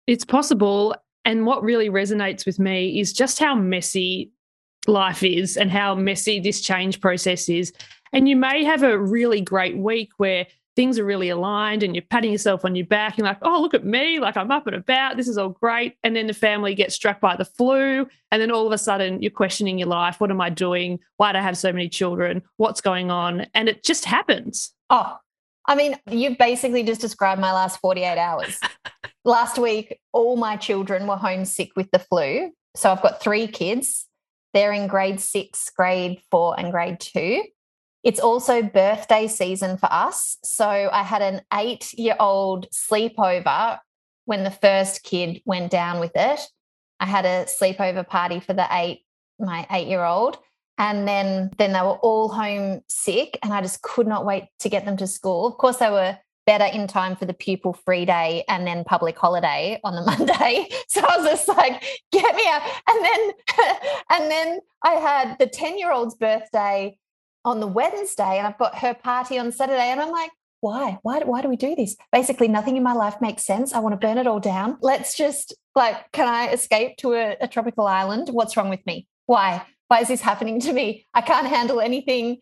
It's 0.08 0.26
possible. 0.26 0.96
And 1.24 1.46
what 1.46 1.64
really 1.64 1.90
resonates 1.90 2.46
with 2.46 2.60
me 2.60 3.00
is 3.00 3.14
just 3.14 3.38
how 3.38 3.54
messy 3.56 4.32
life 4.88 5.24
is 5.24 5.56
and 5.56 5.70
how 5.70 5.94
messy 5.94 6.40
this 6.40 6.62
change 6.62 7.00
process 7.00 7.48
is. 7.48 7.72
And 8.12 8.28
you 8.28 8.36
may 8.36 8.64
have 8.64 8.84
a 8.84 8.98
really 8.98 9.40
great 9.40 9.78
week 9.78 10.10
where 10.18 10.48
things 10.76 10.98
are 10.98 11.06
really 11.06 11.30
aligned 11.30 11.84
and 11.84 11.96
you're 11.96 12.04
patting 12.10 12.32
yourself 12.32 12.64
on 12.64 12.76
your 12.76 12.86
back 12.86 13.18
and 13.18 13.26
like, 13.26 13.38
oh, 13.42 13.62
look 13.62 13.74
at 13.74 13.86
me, 13.86 14.20
like 14.20 14.38
I'm 14.38 14.52
up 14.52 14.68
and 14.68 14.76
about, 14.76 15.18
this 15.18 15.28
is 15.28 15.38
all 15.38 15.50
great. 15.50 15.96
And 16.02 16.16
then 16.16 16.28
the 16.28 16.34
family 16.34 16.74
gets 16.76 16.96
struck 16.96 17.20
by 17.20 17.36
the 17.36 17.46
flu. 17.46 18.08
And 18.32 18.42
then 18.42 18.52
all 18.52 18.66
of 18.66 18.72
a 18.72 18.78
sudden 18.78 19.22
you're 19.22 19.32
questioning 19.32 19.78
your 19.78 19.90
life. 19.90 20.20
What 20.20 20.32
am 20.32 20.42
I 20.42 20.50
doing? 20.50 21.00
Why 21.18 21.34
do 21.34 21.40
I 21.40 21.42
have 21.42 21.58
so 21.58 21.72
many 21.72 21.90
children? 21.90 22.42
What's 22.58 22.82
going 22.82 23.12
on? 23.12 23.48
And 23.54 23.68
it 23.68 23.84
just 23.84 24.06
happens. 24.06 24.74
Oh, 24.90 25.18
I 25.66 25.76
mean, 25.76 25.98
you've 26.10 26.38
basically 26.38 26.84
just 26.84 27.02
described 27.02 27.40
my 27.40 27.54
last 27.54 27.80
48 27.80 28.18
hours. 28.18 28.60
last 29.26 29.58
week, 29.58 30.00
all 30.12 30.36
my 30.38 30.58
children 30.58 31.08
were 31.08 31.18
homesick 31.18 31.72
with 31.76 31.90
the 31.92 32.00
flu. 32.00 32.52
So 32.76 32.92
I've 32.92 33.02
got 33.02 33.22
three 33.22 33.48
kids. 33.48 34.08
They're 34.54 34.74
in 34.74 34.88
grade 34.88 35.20
six, 35.20 35.70
grade 35.70 36.20
four, 36.30 36.60
and 36.60 36.72
grade 36.72 37.00
two. 37.00 37.44
It's 38.04 38.20
also 38.20 38.64
birthday 38.64 39.28
season 39.28 39.78
for 39.78 39.88
us. 39.92 40.38
So 40.44 40.68
I 40.68 41.04
had 41.04 41.22
an 41.22 41.42
eight 41.54 41.94
year 41.94 42.16
old 42.20 42.68
sleepover 42.72 43.78
when 44.26 44.44
the 44.44 44.52
first 44.52 45.04
kid 45.04 45.42
went 45.46 45.72
down 45.72 46.00
with 46.00 46.12
it. 46.16 46.40
I 47.00 47.06
had 47.06 47.26
a 47.26 47.46
sleepover 47.46 48.08
party 48.08 48.40
for 48.40 48.54
the 48.54 48.68
eight 48.72 49.06
my 49.40 49.66
eight 49.72 49.88
year 49.88 50.04
old. 50.04 50.38
And 50.82 51.08
then, 51.08 51.52
then 51.60 51.74
they 51.74 51.82
were 51.82 52.00
all 52.00 52.28
home 52.28 52.82
sick, 52.88 53.38
and 53.44 53.54
I 53.54 53.62
just 53.62 53.84
could 53.84 54.08
not 54.08 54.26
wait 54.26 54.46
to 54.62 54.70
get 54.70 54.84
them 54.84 54.98
to 54.98 55.06
school. 55.06 55.46
Of 55.46 55.58
course, 55.58 55.78
they 55.78 55.92
were 55.92 56.18
better 56.48 56.66
in 56.66 56.88
time 56.88 57.16
for 57.16 57.26
the 57.26 57.36
pupil 57.36 57.74
free 57.74 58.04
day 58.04 58.44
and 58.48 58.66
then 58.66 58.84
public 58.84 59.16
holiday 59.16 59.80
on 59.84 59.94
the 59.94 60.02
Monday. 60.18 60.68
So 60.88 61.02
I 61.02 61.18
was 61.18 61.28
just 61.28 61.48
like, 61.48 61.84
get 62.12 62.36
me 62.36 62.44
out. 62.48 62.64
And 62.90 63.06
then 63.06 63.32
and 64.10 64.32
then 64.32 64.60
I 64.84 64.94
had 64.94 65.38
the 65.38 65.46
10 65.46 65.78
year 65.78 65.92
old's 65.92 66.16
birthday 66.16 66.98
on 67.46 67.60
the 67.60 67.68
Wednesday 67.68 68.40
and 68.40 68.48
I've 68.48 68.58
got 68.58 68.80
her 68.80 68.96
party 68.96 69.38
on 69.38 69.52
Saturday. 69.52 69.92
And 69.92 70.02
I'm 70.02 70.12
like, 70.12 70.32
why? 70.62 70.98
Why, 71.04 71.20
why 71.20 71.44
do 71.44 71.48
we 71.48 71.58
do 71.58 71.76
this? 71.76 71.96
Basically, 72.12 72.48
nothing 72.48 72.76
in 72.76 72.82
my 72.82 72.94
life 72.94 73.22
makes 73.22 73.46
sense. 73.46 73.74
I 73.74 73.80
want 73.80 73.94
to 73.94 74.08
burn 74.08 74.18
it 74.18 74.26
all 74.26 74.40
down. 74.40 74.78
Let's 74.82 75.16
just 75.16 75.54
like, 75.76 76.12
can 76.12 76.28
I 76.28 76.52
escape 76.52 76.98
to 76.98 77.14
a, 77.14 77.38
a 77.42 77.48
tropical 77.48 77.86
island? 77.86 78.30
What's 78.32 78.58
wrong 78.58 78.70
with 78.70 78.84
me? 78.88 79.08
Why? 79.28 79.64
Why 79.92 80.00
is 80.00 80.08
this 80.08 80.22
happening 80.22 80.62
to 80.62 80.72
me? 80.72 81.06
I 81.14 81.20
can't 81.20 81.48
handle 81.48 81.82
anything. 81.82 82.38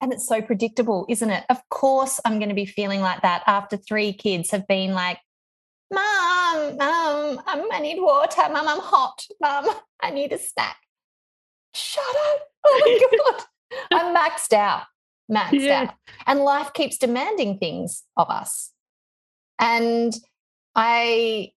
And 0.00 0.12
it's 0.12 0.28
so 0.28 0.40
predictable, 0.40 1.06
isn't 1.08 1.28
it? 1.28 1.42
Of 1.50 1.68
course, 1.70 2.20
I'm 2.24 2.38
going 2.38 2.50
to 2.50 2.54
be 2.54 2.66
feeling 2.66 3.00
like 3.00 3.22
that 3.22 3.42
after 3.48 3.76
three 3.76 4.12
kids 4.12 4.52
have 4.52 4.64
been 4.68 4.92
like, 4.92 5.18
Mom, 5.92 6.76
Mom, 6.76 7.38
um, 7.38 7.68
I 7.72 7.80
need 7.82 8.00
water. 8.00 8.42
Mom, 8.42 8.68
I'm 8.68 8.78
hot. 8.78 9.24
Mom, 9.40 9.66
I 10.00 10.10
need 10.10 10.30
a 10.30 10.38
snack. 10.38 10.76
Shut 11.74 12.04
up. 12.04 12.42
Oh 12.66 13.00
my 13.10 13.18
God. 13.34 13.42
I'm 13.90 14.16
maxed 14.16 14.52
out, 14.52 14.84
maxed 15.28 15.64
yeah. 15.64 15.88
out. 15.88 15.94
And 16.28 16.38
life 16.44 16.72
keeps 16.74 16.96
demanding 16.96 17.58
things 17.58 18.04
of 18.16 18.30
us. 18.30 18.70
And 19.58 20.14
I 20.76 21.50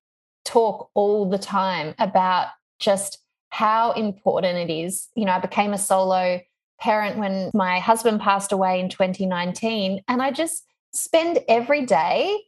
talk 0.45 0.89
all 0.95 1.29
the 1.29 1.37
time 1.37 1.93
about 1.99 2.47
just 2.79 3.19
how 3.49 3.91
important 3.93 4.57
it 4.57 4.73
is. 4.73 5.07
You 5.15 5.25
know, 5.25 5.33
I 5.33 5.39
became 5.39 5.73
a 5.73 5.77
solo 5.77 6.41
parent 6.79 7.17
when 7.17 7.51
my 7.53 7.79
husband 7.79 8.21
passed 8.21 8.51
away 8.51 8.79
in 8.79 8.89
2019. 8.89 10.01
And 10.07 10.21
I 10.21 10.31
just 10.31 10.63
spend 10.93 11.39
every 11.47 11.85
day 11.85 12.39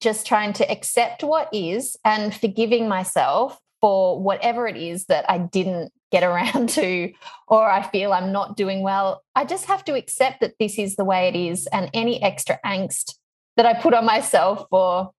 just 0.00 0.26
trying 0.26 0.52
to 0.54 0.70
accept 0.70 1.22
what 1.22 1.48
is 1.52 1.96
and 2.04 2.34
forgiving 2.34 2.88
myself 2.88 3.58
for 3.80 4.20
whatever 4.20 4.66
it 4.66 4.76
is 4.76 5.06
that 5.06 5.28
I 5.30 5.38
didn't 5.38 5.92
get 6.10 6.22
around 6.22 6.68
to 6.70 7.12
or 7.48 7.70
I 7.70 7.82
feel 7.82 8.12
I'm 8.12 8.32
not 8.32 8.56
doing 8.56 8.82
well. 8.82 9.22
I 9.34 9.44
just 9.44 9.66
have 9.66 9.84
to 9.86 9.94
accept 9.94 10.40
that 10.40 10.54
this 10.58 10.78
is 10.78 10.96
the 10.96 11.04
way 11.04 11.28
it 11.28 11.36
is. 11.36 11.66
And 11.68 11.90
any 11.94 12.22
extra 12.22 12.58
angst 12.64 13.14
that 13.56 13.66
I 13.66 13.74
put 13.74 13.94
on 13.94 14.04
myself 14.04 14.66
for 14.70 15.10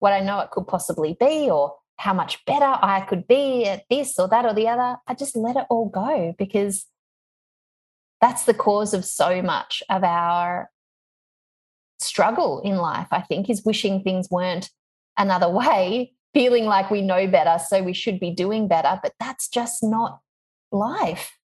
what 0.00 0.12
I 0.12 0.20
know 0.20 0.40
it 0.40 0.50
could 0.50 0.66
possibly 0.66 1.16
be 1.18 1.50
or 1.50 1.74
how 1.98 2.14
much 2.14 2.44
better 2.44 2.78
I 2.80 3.00
could 3.00 3.26
be 3.26 3.66
at 3.66 3.84
this 3.90 4.18
or 4.18 4.28
that 4.28 4.44
or 4.44 4.54
the 4.54 4.68
other, 4.68 4.98
I 5.06 5.14
just 5.14 5.36
let 5.36 5.56
it 5.56 5.66
all 5.68 5.88
go 5.88 6.34
because 6.38 6.86
that's 8.20 8.44
the 8.44 8.54
cause 8.54 8.94
of 8.94 9.04
so 9.04 9.42
much 9.42 9.82
of 9.90 10.04
our 10.04 10.70
struggle 11.98 12.60
in 12.60 12.76
life, 12.76 13.08
I 13.10 13.20
think, 13.22 13.50
is 13.50 13.64
wishing 13.64 14.02
things 14.02 14.30
weren't 14.30 14.70
another 15.16 15.48
way, 15.50 16.12
feeling 16.32 16.64
like 16.66 16.90
we 16.90 17.02
know 17.02 17.26
better, 17.26 17.58
so 17.62 17.82
we 17.82 17.94
should 17.94 18.20
be 18.20 18.30
doing 18.30 18.68
better. 18.68 18.98
But 19.02 19.14
that's 19.18 19.48
just 19.48 19.82
not 19.82 20.20
life 20.70 21.36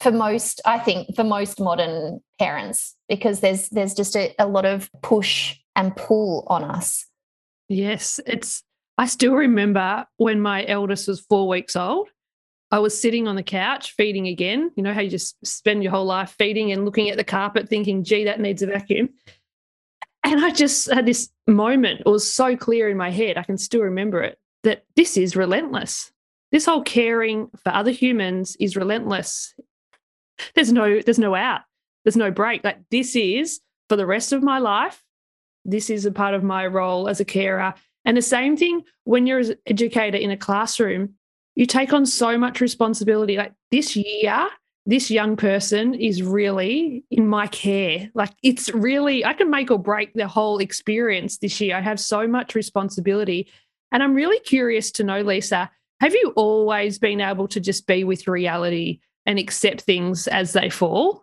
for 0.00 0.10
most, 0.10 0.60
I 0.64 0.80
think, 0.80 1.14
for 1.14 1.22
most 1.22 1.60
modern 1.60 2.20
parents, 2.40 2.96
because 3.08 3.38
there's 3.38 3.68
there's 3.68 3.94
just 3.94 4.16
a, 4.16 4.34
a 4.38 4.48
lot 4.48 4.64
of 4.64 4.90
push 5.00 5.56
and 5.76 5.94
pull 5.94 6.44
on 6.48 6.64
us. 6.64 7.06
Yes, 7.68 8.18
it's 8.26 8.64
I 9.02 9.06
still 9.06 9.34
remember 9.34 10.06
when 10.16 10.40
my 10.40 10.64
eldest 10.64 11.08
was 11.08 11.18
four 11.20 11.48
weeks 11.48 11.74
old 11.74 12.08
I 12.70 12.78
was 12.78 12.98
sitting 12.98 13.26
on 13.26 13.34
the 13.34 13.42
couch 13.42 13.94
feeding 13.96 14.28
again. 14.28 14.70
You 14.76 14.84
know 14.84 14.94
how 14.94 15.00
you 15.00 15.10
just 15.10 15.44
spend 15.44 15.82
your 15.82 15.90
whole 15.90 16.06
life 16.06 16.36
feeding 16.38 16.70
and 16.70 16.84
looking 16.84 17.10
at 17.10 17.16
the 17.16 17.24
carpet 17.24 17.68
thinking, 17.68 18.04
gee, 18.04 18.24
that 18.26 18.38
needs 18.38 18.62
a 18.62 18.66
vacuum. 18.66 19.08
And 20.22 20.42
I 20.42 20.52
just 20.52 20.88
had 20.88 21.04
this 21.04 21.30
moment, 21.48 22.02
it 22.06 22.08
was 22.08 22.32
so 22.32 22.56
clear 22.56 22.88
in 22.88 22.96
my 22.96 23.10
head, 23.10 23.36
I 23.36 23.42
can 23.42 23.58
still 23.58 23.82
remember 23.82 24.22
it, 24.22 24.38
that 24.62 24.84
this 24.94 25.16
is 25.16 25.34
relentless. 25.34 26.12
This 26.52 26.64
whole 26.64 26.82
caring 26.82 27.50
for 27.64 27.74
other 27.74 27.90
humans 27.90 28.56
is 28.60 28.76
relentless. 28.76 29.52
There's 30.54 30.72
no, 30.72 31.00
there's 31.00 31.18
no 31.18 31.34
out. 31.34 31.62
There's 32.04 32.16
no 32.16 32.30
break. 32.30 32.62
Like 32.62 32.78
this 32.90 33.16
is 33.16 33.60
for 33.88 33.96
the 33.96 34.06
rest 34.06 34.32
of 34.32 34.44
my 34.44 34.60
life. 34.60 35.02
This 35.64 35.90
is 35.90 36.06
a 36.06 36.12
part 36.12 36.34
of 36.34 36.44
my 36.44 36.68
role 36.68 37.08
as 37.08 37.18
a 37.18 37.24
carer. 37.24 37.74
And 38.04 38.16
the 38.16 38.22
same 38.22 38.56
thing 38.56 38.82
when 39.04 39.26
you're 39.26 39.38
an 39.40 39.54
educator 39.66 40.16
in 40.18 40.30
a 40.30 40.36
classroom, 40.36 41.14
you 41.54 41.66
take 41.66 41.92
on 41.92 42.06
so 42.06 42.38
much 42.38 42.60
responsibility. 42.60 43.36
Like 43.36 43.52
this 43.70 43.94
year, 43.94 44.48
this 44.86 45.10
young 45.10 45.36
person 45.36 45.94
is 45.94 46.22
really 46.22 47.04
in 47.10 47.28
my 47.28 47.46
care. 47.46 48.10
Like 48.14 48.32
it's 48.42 48.68
really, 48.70 49.24
I 49.24 49.32
can 49.34 49.50
make 49.50 49.70
or 49.70 49.78
break 49.78 50.14
the 50.14 50.26
whole 50.26 50.58
experience 50.58 51.38
this 51.38 51.60
year. 51.60 51.76
I 51.76 51.80
have 51.80 52.00
so 52.00 52.26
much 52.26 52.54
responsibility. 52.54 53.48
And 53.92 54.02
I'm 54.02 54.14
really 54.14 54.40
curious 54.40 54.90
to 54.92 55.04
know, 55.04 55.20
Lisa, 55.20 55.70
have 56.00 56.14
you 56.14 56.32
always 56.34 56.98
been 56.98 57.20
able 57.20 57.46
to 57.48 57.60
just 57.60 57.86
be 57.86 58.02
with 58.02 58.26
reality 58.26 59.00
and 59.24 59.38
accept 59.38 59.82
things 59.82 60.26
as 60.26 60.52
they 60.52 60.68
fall? 60.68 61.22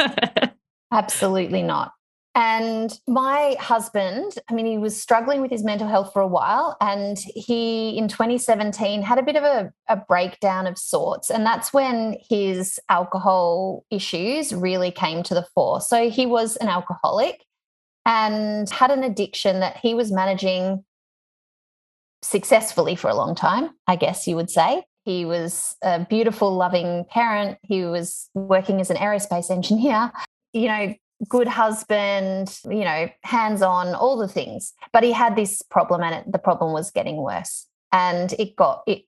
Absolutely 0.92 1.62
not. 1.62 1.92
And 2.36 2.92
my 3.06 3.54
husband, 3.60 4.34
I 4.50 4.54
mean, 4.54 4.66
he 4.66 4.76
was 4.76 5.00
struggling 5.00 5.40
with 5.40 5.52
his 5.52 5.62
mental 5.62 5.86
health 5.86 6.12
for 6.12 6.20
a 6.20 6.26
while. 6.26 6.76
And 6.80 7.16
he, 7.18 7.96
in 7.96 8.08
2017, 8.08 9.02
had 9.02 9.18
a 9.18 9.22
bit 9.22 9.36
of 9.36 9.44
a, 9.44 9.72
a, 9.88 9.96
breakdown 9.96 10.66
of 10.66 10.76
sorts. 10.76 11.30
And 11.30 11.46
that's 11.46 11.72
when 11.72 12.16
his 12.28 12.80
alcohol 12.88 13.84
issues 13.88 14.52
really 14.52 14.90
came 14.90 15.22
to 15.24 15.34
the 15.34 15.46
fore. 15.54 15.80
So 15.80 16.10
he 16.10 16.26
was 16.26 16.56
an 16.56 16.68
alcoholic 16.68 17.44
and 18.04 18.68
had 18.68 18.90
an 18.90 19.04
addiction 19.04 19.60
that 19.60 19.76
he 19.76 19.94
was 19.94 20.10
managing 20.10 20.84
successfully 22.22 22.96
for 22.96 23.08
a 23.08 23.14
long 23.14 23.36
time, 23.36 23.70
I 23.86 23.94
guess 23.94 24.26
you 24.26 24.34
would 24.34 24.50
say. 24.50 24.84
He 25.04 25.24
was 25.24 25.76
a 25.82 26.04
beautiful, 26.04 26.52
loving 26.52 27.04
parent. 27.10 27.58
He 27.62 27.84
was 27.84 28.28
working 28.34 28.80
as 28.80 28.90
an 28.90 28.96
aerospace 28.96 29.50
engineer. 29.50 30.10
You 30.52 30.68
know, 30.68 30.94
good 31.28 31.48
husband, 31.48 32.58
you 32.64 32.84
know, 32.84 33.08
hands 33.22 33.62
on, 33.62 33.94
all 33.94 34.16
the 34.16 34.28
things. 34.28 34.72
But 34.92 35.02
he 35.02 35.12
had 35.12 35.36
this 35.36 35.62
problem 35.62 36.02
and 36.02 36.14
it, 36.14 36.32
the 36.32 36.38
problem 36.38 36.72
was 36.72 36.90
getting 36.90 37.16
worse. 37.16 37.66
And 37.92 38.32
it 38.38 38.56
got, 38.56 38.82
it, 38.86 39.02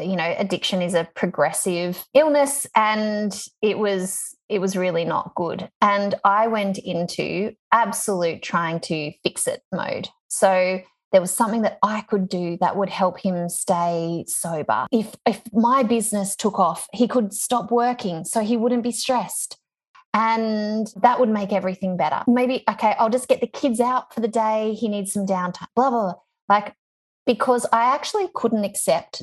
you 0.00 0.16
know, 0.16 0.34
addiction 0.38 0.82
is 0.82 0.94
a 0.94 1.08
progressive 1.14 2.04
illness 2.14 2.66
and 2.76 3.36
it 3.60 3.78
was, 3.78 4.36
it 4.48 4.60
was 4.60 4.76
really 4.76 5.04
not 5.04 5.34
good. 5.34 5.68
And 5.80 6.14
I 6.24 6.46
went 6.46 6.78
into 6.78 7.54
absolute 7.72 8.42
trying 8.42 8.80
to 8.80 9.12
fix 9.22 9.46
it 9.46 9.62
mode. 9.72 10.08
So 10.28 10.80
there 11.12 11.20
was 11.20 11.34
something 11.34 11.62
that 11.62 11.78
I 11.82 12.02
could 12.02 12.28
do 12.28 12.56
that 12.60 12.76
would 12.76 12.88
help 12.88 13.20
him 13.20 13.48
stay 13.48 14.24
sober. 14.28 14.86
If 14.92 15.16
if 15.26 15.40
my 15.52 15.82
business 15.82 16.36
took 16.36 16.58
off, 16.58 16.88
he 16.92 17.08
could 17.08 17.32
stop 17.32 17.70
working 17.70 18.24
so 18.24 18.40
he 18.40 18.56
wouldn't 18.56 18.82
be 18.82 18.92
stressed. 18.92 19.56
And 20.12 20.92
that 20.96 21.20
would 21.20 21.28
make 21.28 21.52
everything 21.52 21.96
better. 21.96 22.22
Maybe, 22.26 22.64
okay, 22.68 22.94
I'll 22.98 23.10
just 23.10 23.28
get 23.28 23.40
the 23.40 23.46
kids 23.46 23.80
out 23.80 24.12
for 24.12 24.20
the 24.20 24.28
day. 24.28 24.74
He 24.74 24.88
needs 24.88 25.12
some 25.12 25.24
downtime, 25.24 25.68
blah, 25.76 25.90
blah, 25.90 26.02
blah. 26.02 26.14
Like, 26.48 26.74
because 27.26 27.64
I 27.72 27.94
actually 27.94 28.28
couldn't 28.34 28.64
accept 28.64 29.22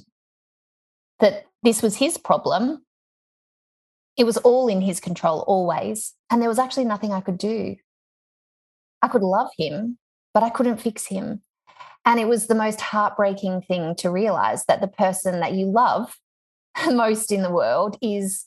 that 1.19 1.45
this 1.63 1.81
was 1.81 1.97
his 1.97 2.17
problem. 2.17 2.85
It 4.15 4.23
was 4.23 4.37
all 4.37 4.67
in 4.69 4.81
his 4.81 4.99
control, 4.99 5.43
always. 5.45 6.13
And 6.29 6.41
there 6.41 6.49
was 6.49 6.59
actually 6.59 6.85
nothing 6.85 7.11
I 7.11 7.21
could 7.21 7.37
do. 7.37 7.75
I 9.01 9.09
could 9.09 9.23
love 9.23 9.49
him, 9.57 9.97
but 10.33 10.43
I 10.43 10.49
couldn't 10.49 10.77
fix 10.77 11.07
him. 11.07 11.41
And 12.05 12.19
it 12.19 12.27
was 12.27 12.47
the 12.47 12.55
most 12.55 12.79
heartbreaking 12.79 13.63
thing 13.63 13.93
to 13.95 14.09
realize 14.09 14.65
that 14.65 14.79
the 14.79 14.87
person 14.87 15.41
that 15.41 15.53
you 15.53 15.65
love 15.65 16.17
most 16.87 17.31
in 17.31 17.41
the 17.41 17.51
world 17.51 17.97
is 18.01 18.45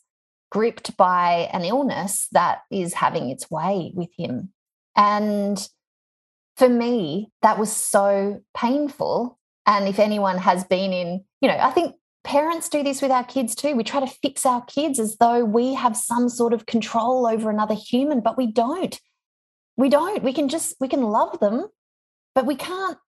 gripped 0.51 0.97
by 0.97 1.49
an 1.53 1.65
illness 1.65 2.29
that 2.33 2.61
is 2.71 2.95
having 2.95 3.31
its 3.31 3.51
way 3.51 3.93
with 3.95 4.11
him. 4.17 4.53
And 4.97 5.59
for 6.57 6.69
me, 6.69 7.31
that 7.43 7.59
was 7.59 7.75
so 7.75 8.43
painful. 8.57 9.39
And 9.67 9.89
if 9.89 9.99
anyone 9.99 10.39
has 10.39 10.65
been 10.65 10.93
in, 10.93 11.25
you 11.41 11.49
know, 11.49 11.57
I 11.57 11.71
think 11.71 11.95
parents 12.25 12.69
do 12.69 12.83
this 12.83 13.01
with 13.01 13.11
our 13.11 13.25
kids 13.25 13.55
too. 13.55 13.75
We 13.75 13.85
try 13.85 14.01
to 14.01 14.07
fix 14.07 14.45
our 14.45 14.63
kids 14.67 14.99
as 14.99 15.17
though 15.17 15.45
we 15.45 15.75
have 15.75 15.97
some 15.97 16.29
sort 16.29 16.53
of 16.53 16.67
control 16.67 17.27
over 17.27 17.49
another 17.49 17.75
human, 17.75 18.21
but 18.21 18.37
we 18.37 18.47
don't. 18.47 19.01
We 19.77 19.89
don't. 19.89 20.23
We 20.23 20.33
can 20.33 20.49
just, 20.49 20.75
we 20.81 20.89
can 20.89 21.03
love 21.03 21.41
them, 21.41 21.67
but 22.35 22.45
we 22.45 22.57
can't 22.57 22.99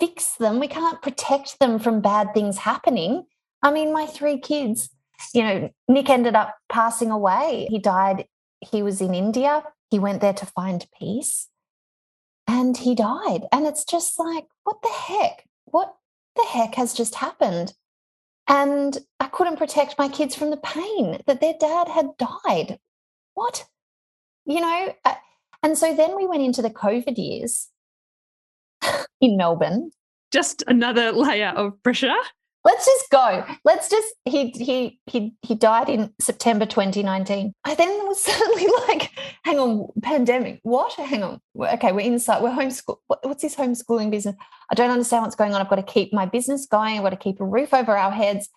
fix 0.00 0.34
them. 0.36 0.58
We 0.58 0.68
can't 0.68 1.00
protect 1.00 1.58
them 1.60 1.78
from 1.78 2.00
bad 2.00 2.34
things 2.34 2.58
happening. 2.58 3.24
I 3.62 3.70
mean, 3.70 3.92
my 3.92 4.06
three 4.06 4.38
kids, 4.38 4.90
you 5.34 5.42
know, 5.42 5.70
Nick 5.88 6.10
ended 6.10 6.34
up 6.34 6.54
passing 6.68 7.10
away. 7.10 7.66
He 7.70 7.78
died, 7.78 8.26
he 8.60 8.82
was 8.82 9.00
in 9.00 9.14
India. 9.14 9.62
He 9.90 9.98
went 9.98 10.20
there 10.20 10.32
to 10.34 10.46
find 10.46 10.86
peace 10.98 11.48
and 12.46 12.76
he 12.76 12.94
died. 12.94 13.42
And 13.52 13.66
it's 13.66 13.84
just 13.84 14.18
like, 14.18 14.46
what 14.64 14.82
the 14.82 14.88
heck? 14.88 15.44
What 15.66 15.94
the 16.36 16.44
heck 16.44 16.74
has 16.74 16.94
just 16.94 17.16
happened? 17.16 17.74
And 18.48 18.98
I 19.18 19.26
couldn't 19.26 19.58
protect 19.58 19.98
my 19.98 20.08
kids 20.08 20.34
from 20.34 20.50
the 20.50 20.56
pain 20.56 21.20
that 21.26 21.40
their 21.40 21.54
dad 21.58 21.88
had 21.88 22.16
died. 22.16 22.78
What? 23.34 23.66
You 24.44 24.60
know? 24.60 24.94
Uh, 25.04 25.14
and 25.62 25.76
so 25.76 25.94
then 25.94 26.16
we 26.16 26.26
went 26.26 26.42
into 26.42 26.62
the 26.62 26.70
COVID 26.70 27.16
years 27.16 27.68
in 29.20 29.36
Melbourne. 29.36 29.90
Just 30.30 30.62
another 30.66 31.12
layer 31.12 31.48
of 31.48 31.82
pressure 31.82 32.14
let's 32.66 32.84
just 32.84 33.10
go. 33.10 33.44
Let's 33.64 33.88
just 33.88 34.12
he 34.24 34.50
he 34.50 35.00
he 35.06 35.34
he 35.42 35.54
died 35.54 35.88
in 35.88 36.12
September 36.20 36.66
2019. 36.66 37.52
I 37.64 37.74
then 37.76 37.88
was 38.08 38.22
suddenly 38.24 38.66
like, 38.88 39.12
hang 39.44 39.58
on, 39.60 39.88
pandemic. 40.02 40.58
What? 40.64 40.92
Hang 40.94 41.22
on. 41.22 41.40
Okay, 41.56 41.92
we're 41.92 42.00
inside. 42.00 42.42
We're 42.42 42.50
homeschool. 42.50 42.96
What's 43.06 43.42
this 43.42 43.54
homeschooling 43.54 44.10
business? 44.10 44.34
I 44.68 44.74
don't 44.74 44.90
understand 44.90 45.22
what's 45.22 45.36
going 45.36 45.54
on. 45.54 45.60
I've 45.60 45.70
got 45.70 45.76
to 45.76 45.82
keep 45.82 46.12
my 46.12 46.26
business 46.26 46.66
going. 46.66 46.96
I've 46.96 47.04
got 47.04 47.10
to 47.10 47.16
keep 47.16 47.40
a 47.40 47.44
roof 47.44 47.72
over 47.72 47.96
our 47.96 48.10
heads. 48.10 48.48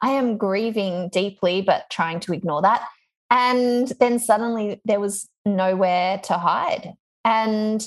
I 0.00 0.12
am 0.12 0.38
grieving 0.38 1.10
deeply, 1.10 1.60
but 1.60 1.90
trying 1.90 2.20
to 2.20 2.32
ignore 2.32 2.62
that. 2.62 2.88
And 3.30 3.92
then 4.00 4.18
suddenly 4.18 4.80
there 4.86 5.00
was 5.00 5.28
nowhere 5.44 6.18
to 6.24 6.34
hide. 6.34 6.94
And 7.24 7.86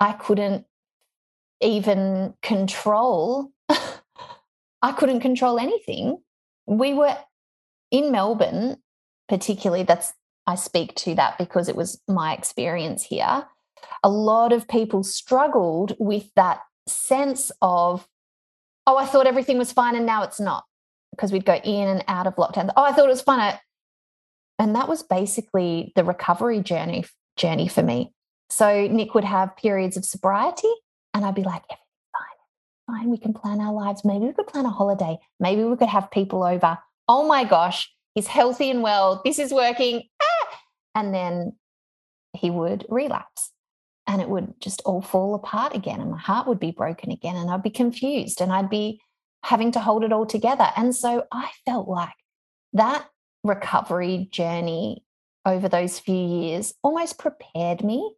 I 0.00 0.12
couldn't 0.12 0.64
even 1.60 2.34
control 2.42 3.52
I 4.82 4.92
couldn't 4.92 5.20
control 5.20 5.58
anything. 5.58 6.18
We 6.66 6.94
were 6.94 7.16
in 7.90 8.12
Melbourne, 8.12 8.76
particularly, 9.28 9.82
that's 9.82 10.12
I 10.46 10.54
speak 10.54 10.94
to 10.96 11.14
that 11.16 11.36
because 11.36 11.68
it 11.68 11.76
was 11.76 12.00
my 12.08 12.32
experience 12.32 13.02
here. 13.02 13.46
A 14.02 14.08
lot 14.08 14.52
of 14.52 14.66
people 14.66 15.02
struggled 15.02 15.94
with 15.98 16.32
that 16.36 16.60
sense 16.86 17.52
of, 17.60 18.08
oh, 18.86 18.96
I 18.96 19.04
thought 19.04 19.26
everything 19.26 19.58
was 19.58 19.72
fine 19.72 19.94
and 19.94 20.06
now 20.06 20.22
it's 20.22 20.40
not, 20.40 20.64
because 21.10 21.32
we'd 21.32 21.44
go 21.44 21.56
in 21.56 21.88
and 21.88 22.02
out 22.08 22.26
of 22.26 22.36
lockdown. 22.36 22.70
Oh, 22.76 22.82
I 22.82 22.92
thought 22.92 23.04
it 23.04 23.10
was 23.10 23.20
fine. 23.20 23.58
And 24.58 24.74
that 24.74 24.88
was 24.88 25.02
basically 25.02 25.92
the 25.96 26.04
recovery 26.04 26.60
journey 26.60 27.04
journey 27.36 27.68
for 27.68 27.82
me. 27.82 28.14
So 28.48 28.88
Nick 28.88 29.14
would 29.14 29.24
have 29.24 29.56
periods 29.56 29.98
of 29.98 30.04
sobriety, 30.06 30.72
and 31.12 31.26
I'd 31.26 31.34
be 31.34 31.44
like, 31.44 31.64
fine, 32.88 33.10
we 33.10 33.18
can 33.18 33.32
plan 33.32 33.60
our 33.60 33.72
lives. 33.72 34.04
Maybe 34.04 34.26
we 34.26 34.32
could 34.32 34.46
plan 34.46 34.66
a 34.66 34.70
holiday. 34.70 35.18
Maybe 35.38 35.62
we 35.62 35.76
could 35.76 35.88
have 35.88 36.10
people 36.10 36.42
over. 36.42 36.78
Oh 37.06 37.26
my 37.26 37.44
gosh, 37.44 37.92
he's 38.14 38.26
healthy 38.26 38.70
and 38.70 38.82
well. 38.82 39.20
This 39.24 39.38
is 39.38 39.52
working. 39.52 40.02
Ah! 40.20 40.58
And 40.94 41.14
then 41.14 41.52
he 42.32 42.50
would 42.50 42.84
relapse 42.88 43.52
and 44.06 44.20
it 44.20 44.28
would 44.28 44.54
just 44.60 44.82
all 44.84 45.02
fall 45.02 45.34
apart 45.34 45.74
again. 45.74 46.00
And 46.00 46.10
my 46.10 46.18
heart 46.18 46.48
would 46.48 46.58
be 46.58 46.70
broken 46.70 47.12
again. 47.12 47.36
And 47.36 47.50
I'd 47.50 47.62
be 47.62 47.70
confused 47.70 48.40
and 48.40 48.52
I'd 48.52 48.70
be 48.70 49.00
having 49.44 49.70
to 49.72 49.80
hold 49.80 50.02
it 50.02 50.12
all 50.12 50.26
together. 50.26 50.68
And 50.76 50.94
so 50.96 51.24
I 51.30 51.50
felt 51.64 51.88
like 51.88 52.14
that 52.72 53.06
recovery 53.44 54.28
journey 54.32 55.04
over 55.44 55.68
those 55.68 55.98
few 55.98 56.14
years 56.14 56.74
almost 56.82 57.18
prepared 57.18 57.84
me 57.84 58.14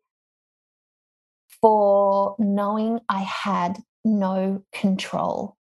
for 1.61 2.37
knowing 2.39 3.01
I 3.09 3.21
had 3.21 3.79
no 4.05 4.65
control. 4.73 5.57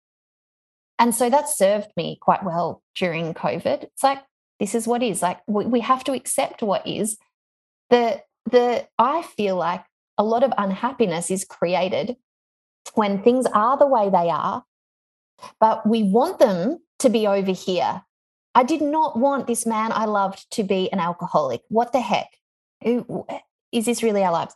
And 0.97 1.13
so 1.13 1.29
that 1.29 1.49
served 1.49 1.89
me 1.97 2.17
quite 2.21 2.43
well 2.43 2.81
during 2.95 3.33
COVID. 3.33 3.83
It's 3.83 4.03
like, 4.03 4.19
this 4.59 4.75
is 4.75 4.87
what 4.87 5.03
is. 5.03 5.21
Like, 5.21 5.41
we, 5.47 5.65
we 5.65 5.79
have 5.81 6.03
to 6.05 6.13
accept 6.13 6.63
what 6.63 6.87
is. 6.87 7.17
The, 7.89 8.21
the, 8.49 8.87
I 8.97 9.21
feel 9.23 9.57
like 9.57 9.83
a 10.17 10.23
lot 10.23 10.43
of 10.43 10.53
unhappiness 10.57 11.29
is 11.29 11.43
created 11.43 12.15
when 12.93 13.21
things 13.21 13.45
are 13.47 13.77
the 13.77 13.87
way 13.87 14.09
they 14.09 14.29
are, 14.29 14.63
but 15.59 15.87
we 15.87 16.03
want 16.03 16.39
them 16.39 16.79
to 16.99 17.09
be 17.09 17.27
over 17.27 17.51
here. 17.51 18.03
I 18.53 18.63
did 18.63 18.81
not 18.81 19.19
want 19.19 19.47
this 19.47 19.65
man 19.65 19.91
I 19.91 20.05
loved 20.05 20.49
to 20.51 20.63
be 20.63 20.89
an 20.93 20.99
alcoholic. 20.99 21.61
What 21.67 21.91
the 21.91 21.99
heck? 21.99 22.29
Is 22.81 23.85
this 23.85 24.01
really 24.01 24.23
our 24.23 24.31
lives? 24.31 24.55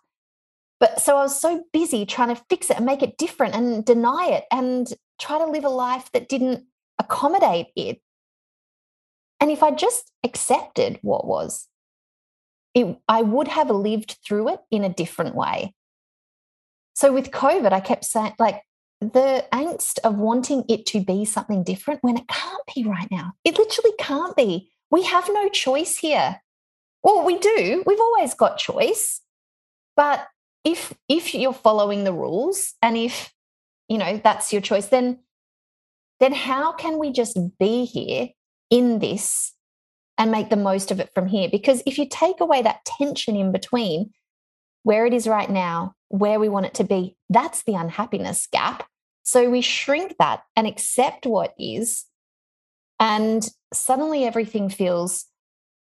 But 0.80 1.02
so 1.02 1.18
I 1.18 1.24
was 1.24 1.40
so 1.40 1.64
busy 1.74 2.06
trying 2.06 2.34
to 2.34 2.42
fix 2.50 2.70
it 2.70 2.78
and 2.78 2.86
make 2.86 3.04
it 3.04 3.18
different 3.18 3.56
and 3.56 3.84
deny 3.84 4.30
it 4.32 4.46
and 4.52 4.92
try 5.20 5.38
to 5.38 5.46
live 5.46 5.66
a 5.66 5.70
life 5.70 6.10
that 6.14 6.30
didn't 6.30 6.66
accommodate 6.98 7.68
it. 7.76 8.02
And 9.42 9.52
if 9.52 9.62
I 9.64 9.72
just 9.72 10.12
accepted 10.24 11.00
what 11.02 11.26
was, 11.26 11.68
it, 12.74 12.98
I 13.08 13.22
would 13.22 13.48
have 13.50 13.70
lived 13.70 14.18
through 14.26 14.50
it 14.50 14.60
in 14.72 14.84
a 14.84 14.94
different 14.94 15.36
way. 15.36 15.74
So 16.94 17.12
with 17.12 17.32
COVID, 17.32 17.72
I 17.72 17.80
kept 17.80 18.06
saying, 18.06 18.34
like, 18.40 18.62
the 19.02 19.46
angst 19.54 20.00
of 20.04 20.18
wanting 20.18 20.66
it 20.68 20.86
to 20.88 21.00
be 21.00 21.24
something 21.24 21.64
different 21.64 22.04
when 22.04 22.18
it 22.18 22.28
can't 22.28 22.64
be 22.76 22.84
right 22.84 23.10
now. 23.10 23.34
It 23.46 23.58
literally 23.58 23.94
can't 23.98 24.36
be. 24.36 24.72
We 24.92 25.04
have 25.04 25.30
no 25.32 25.48
choice 25.48 25.98
here. 25.98 26.42
Well, 27.02 27.24
we 27.24 27.38
do. 27.38 27.84
We've 27.86 28.00
always 28.00 28.34
got 28.34 28.58
choice. 28.58 29.22
But 29.96 30.28
if 30.64 30.94
if 31.08 31.34
you're 31.34 31.54
following 31.54 32.04
the 32.04 32.14
rules 32.14 32.74
and 32.82 32.98
if 32.98 33.34
you 33.88 33.98
know 33.98 34.20
that's 34.24 34.52
your 34.52 34.62
choice 34.62 34.88
then 34.88 35.20
then 36.20 36.34
how 36.34 36.74
can 36.74 37.00
we 37.00 37.12
just 37.12 37.38
be 37.58 37.86
here 37.86 38.30
in 38.70 39.00
this 39.00 39.54
and 40.18 40.32
make 40.32 40.50
the 40.50 40.58
most 40.58 40.92
of 40.92 41.00
it 41.00 41.10
from 41.14 41.28
here? 41.28 41.48
Because 41.50 41.82
if 41.86 41.98
you 41.98 42.06
take 42.08 42.42
away 42.42 42.62
that 42.62 42.84
tension 42.86 43.36
in 43.36 43.52
between 43.52 44.12
where 44.84 45.06
it 45.06 45.14
is 45.14 45.28
right 45.28 45.50
now 45.50 45.96
where 46.10 46.40
we 46.40 46.50
want 46.50 46.66
it 46.66 46.74
to 46.74 46.84
be 46.84 47.16
that's 47.30 47.64
the 47.64 47.76
unhappiness 47.76 48.48
gap. 48.52 48.88
So 49.24 49.50
we 49.50 49.62
shrink 49.62 50.16
that 50.20 50.44
and 50.56 50.66
accept 50.66 51.26
what 51.26 51.54
is 51.58 52.06
and 53.00 53.48
suddenly 53.74 54.26
everything 54.26 54.70
feels 54.70 55.26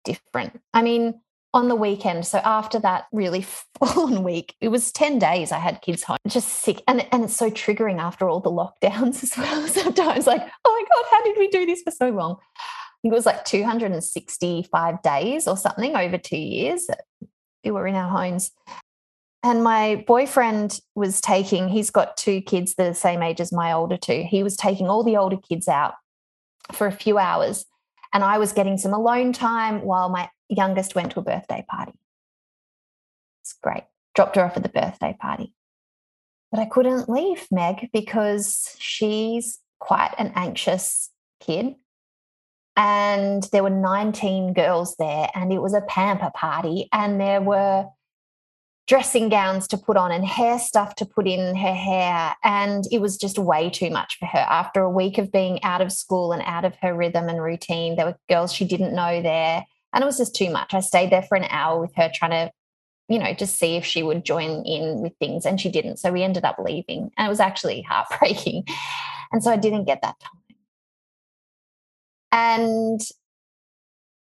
different. 0.05 0.61
I 0.75 0.83
mean 0.83 1.21
on 1.55 1.69
the 1.69 1.75
weekend. 1.75 2.27
So 2.27 2.39
after 2.39 2.79
that 2.81 3.07
really 3.13 3.43
full 3.79 4.15
on 4.15 4.23
week, 4.23 4.55
it 4.61 4.69
was 4.69 4.93
10 4.93 5.19
days 5.19 5.53
I 5.53 5.59
had 5.59 5.83
kids 5.83 6.03
home, 6.03 6.19
just 6.27 6.49
sick. 6.49 6.83
And, 6.87 7.07
and 7.13 7.25
it's 7.25 7.37
so 7.37 7.51
triggering 7.51 7.99
after 7.99 8.29
all 8.29 8.41
the 8.41 8.51
lockdowns 8.83 9.23
as 9.23 9.37
well. 9.37 9.67
Sometimes 9.69 10.27
like, 10.27 10.43
oh 10.65 10.71
my 10.71 10.97
God, 10.97 11.09
how 11.11 11.25
did 11.25 11.39
we 11.39 11.49
do 11.49 11.67
this 11.67 11.83
for 11.83 11.91
so 11.91 12.11
long? 12.11 12.37
I 12.59 13.01
think 13.03 13.13
it 13.13 13.17
was 13.17 13.27
like 13.27 13.45
265 13.45 15.03
days 15.03 15.47
or 15.47 15.57
something 15.57 15.97
over 15.97 16.19
two 16.19 16.37
years. 16.37 16.89
We 17.65 17.71
were 17.71 17.87
in 17.87 17.95
our 17.95 18.09
homes. 18.09 18.51
And 19.45 19.63
my 19.63 20.05
boyfriend 20.07 20.81
was 20.97 21.21
taking, 21.21 21.69
he's 21.69 21.91
got 21.91 22.17
two 22.17 22.41
kids 22.41 22.75
the 22.75 22.93
same 22.93 23.23
age 23.23 23.41
as 23.41 23.53
my 23.53 23.73
older 23.73 23.97
two. 23.97 24.25
He 24.29 24.43
was 24.43 24.57
taking 24.57 24.89
all 24.89 25.05
the 25.05 25.17
older 25.17 25.37
kids 25.37 25.69
out 25.69 25.95
for 26.73 26.89
a 26.89 26.93
few 26.93 27.19
hours. 27.19 27.65
And 28.13 28.25
I 28.25 28.39
was 28.39 28.53
getting 28.53 28.79
some 28.79 28.93
alone 28.93 29.33
time 29.33 29.83
while 29.83 30.09
my 30.09 30.29
youngest 30.49 30.95
went 30.95 31.13
to 31.13 31.21
a 31.21 31.23
birthday 31.23 31.65
party. 31.69 31.93
It's 33.43 33.55
great. 33.63 33.85
Dropped 34.15 34.37
her 34.37 34.45
off 34.45 34.57
at 34.57 34.63
the 34.63 34.69
birthday 34.69 35.17
party. 35.19 35.55
But 36.51 36.61
I 36.61 36.65
couldn't 36.65 37.09
leave 37.09 37.47
Meg 37.51 37.91
because 37.93 38.77
she's 38.79 39.59
quite 39.79 40.15
an 40.19 40.33
anxious 40.35 41.11
kid. 41.41 41.75
And 42.77 43.43
there 43.53 43.65
were 43.65 43.71
19 43.71 44.53
girls 44.53 44.95
there, 44.99 45.29
and 45.35 45.53
it 45.53 45.61
was 45.61 45.75
a 45.75 45.81
pamper 45.81 46.31
party, 46.33 46.89
and 46.93 47.21
there 47.21 47.41
were 47.41 47.89
dressing 48.87 49.29
gowns 49.29 49.69
to 49.69 49.77
put 49.77 49.97
on 49.97 50.11
and 50.11 50.25
hair 50.25 50.59
stuff 50.59 50.95
to 50.95 51.05
put 51.05 51.29
in 51.29 51.55
her 51.57 51.75
hair. 51.75 52.35
And 52.43 52.85
it 52.91 53.01
was 53.01 53.19
just 53.19 53.39
way 53.39 53.69
too 53.69 53.91
much 53.91 54.17
for 54.19 54.27
her. 54.27 54.39
After 54.39 54.81
a 54.81 54.91
week 54.91 55.19
of 55.19 55.31
being 55.31 55.63
out 55.63 55.83
of 55.83 55.93
school 55.93 56.33
and 56.33 56.43
out 56.47 56.65
of 56.65 56.75
her 56.77 56.95
rhythm 56.95 57.29
and 57.29 57.43
routine, 57.43 57.97
there 57.97 58.07
were 58.07 58.19
girls 58.31 58.53
she 58.53 58.65
didn't 58.65 58.95
know 58.95 59.21
there. 59.21 59.65
And 59.99 60.05
it 60.05 60.07
was 60.07 60.19
just 60.19 60.37
too 60.37 60.49
much. 60.49 60.75
I 60.75 60.79
stayed 60.79 61.11
there 61.11 61.23
for 61.25 61.37
an 61.37 61.49
hour 61.51 61.81
with 61.81 61.93
her 61.97 62.09
trying 62.15 62.31
to, 62.31 62.53
you 63.09 63.19
know, 63.19 63.35
just 63.35 63.59
see 63.59 63.75
if 63.75 63.85
she 63.85 64.05
would 64.05 64.25
join 64.25 64.65
in 64.65 65.01
with 65.01 65.13
things. 65.19 65.45
And 65.45 65.61
she 65.61 65.71
didn't. 65.73 65.97
So 65.97 66.13
we 66.13 66.23
ended 66.23 66.45
up 66.45 66.55
leaving. 66.61 67.11
And 67.19 67.27
it 67.27 67.29
was 67.29 67.41
actually 67.41 67.83
heartbreaking. 67.89 68.63
And 69.33 69.43
so 69.43 69.51
I 69.51 69.57
didn't 69.57 69.87
get 69.87 70.03
that 70.03 70.15
time. 70.21 70.57
And 72.31 73.01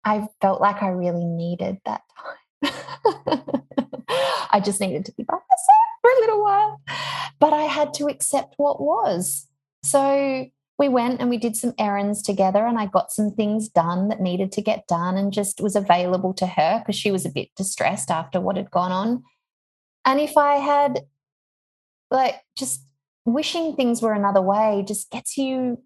I 0.04 0.28
felt 0.42 0.62
like 0.62 0.82
I 0.82 0.88
really 0.88 1.26
needed 1.26 1.78
that 1.86 2.02
time. 2.64 2.74
I 4.52 4.60
just 4.60 4.82
needed 4.82 5.06
to 5.06 5.12
be 5.12 5.22
by 5.22 5.36
myself 5.36 6.02
for 6.02 6.10
a 6.10 6.20
little 6.22 6.42
while. 6.42 6.82
But 7.40 7.54
I 7.54 7.66
had 7.66 7.94
to 7.94 8.08
accept 8.08 8.56
what 8.58 8.82
was. 8.82 9.46
So 9.84 10.48
we 10.78 10.90
went 10.90 11.20
and 11.20 11.30
we 11.30 11.38
did 11.38 11.56
some 11.56 11.74
errands 11.80 12.22
together 12.22 12.66
and 12.66 12.78
I 12.78 12.86
got 12.86 13.12
some 13.12 13.32
things 13.32 13.68
done 13.68 14.10
that 14.10 14.22
needed 14.22 14.52
to 14.54 14.62
get 14.62 14.88
done 14.88 15.18
and 15.18 15.34
just 15.34 15.60
was 15.60 15.76
available 15.76 16.34
to 16.36 16.46
her 16.46 16.80
because 16.80 16.96
she 16.96 17.12
was 17.12 17.26
a 17.26 17.32
bit 17.32 17.50
distressed 17.56 18.12
after 18.12 18.40
what 18.40 18.58
had 18.58 18.70
gone 18.70 18.92
on. 18.92 19.24
And 20.06 20.20
if 20.20 20.38
I 20.38 20.56
had 20.56 21.02
like 22.12 22.36
just 22.56 22.82
wishing 23.26 23.76
things 23.76 24.02
were 24.02 24.14
another 24.14 24.42
way 24.42 24.84
just 24.88 25.10
gets 25.10 25.38
you 25.38 25.82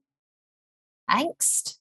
angst. 1.10 1.78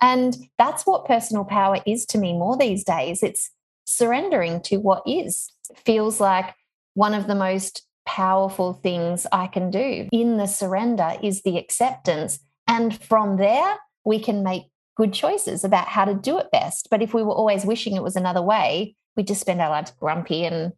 And 0.00 0.36
that's 0.58 0.84
what 0.84 1.06
personal 1.06 1.44
power 1.44 1.80
is 1.86 2.04
to 2.06 2.18
me 2.18 2.32
more 2.32 2.56
these 2.56 2.84
days. 2.84 3.22
It's 3.22 3.50
surrendering 3.86 4.60
to 4.62 4.78
what 4.78 5.02
is. 5.06 5.52
It 5.70 5.78
feels 5.78 6.20
like 6.20 6.54
one 6.94 7.14
of 7.14 7.26
the 7.26 7.34
most 7.34 7.86
powerful 8.06 8.72
things 8.72 9.26
I 9.32 9.46
can 9.48 9.70
do 9.70 10.08
in 10.12 10.36
the 10.36 10.46
surrender 10.46 11.14
is 11.22 11.42
the 11.42 11.58
acceptance 11.58 12.38
And 12.68 13.00
from 13.04 13.36
there, 13.36 13.76
we 14.04 14.18
can 14.18 14.42
make 14.42 14.64
good 14.96 15.12
choices 15.12 15.62
about 15.62 15.86
how 15.86 16.04
to 16.04 16.14
do 16.14 16.38
it 16.38 16.50
best. 16.50 16.88
But 16.90 17.02
if 17.02 17.14
we 17.14 17.22
were 17.22 17.34
always 17.34 17.64
wishing 17.64 17.94
it 17.94 18.02
was 18.02 18.16
another 18.16 18.42
way, 18.42 18.96
we'd 19.16 19.28
just 19.28 19.40
spend 19.40 19.60
our 19.60 19.70
lives 19.70 19.92
grumpy 20.00 20.44
and, 20.44 20.72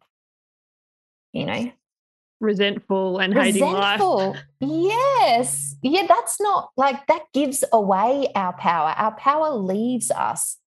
you 1.33 1.45
know, 1.45 1.71
resentful 2.39 3.19
and 3.19 3.35
resentful. 3.35 3.79
hating 3.79 4.29
life. 4.29 4.45
Yes. 4.59 5.75
Yeah, 5.81 6.05
that's 6.07 6.39
not 6.41 6.69
like 6.77 7.07
that 7.07 7.23
gives 7.33 7.63
away 7.71 8.27
our 8.35 8.53
power. 8.53 8.93
Our 8.97 9.13
power 9.13 9.49
leaves 9.49 10.11
us 10.11 10.57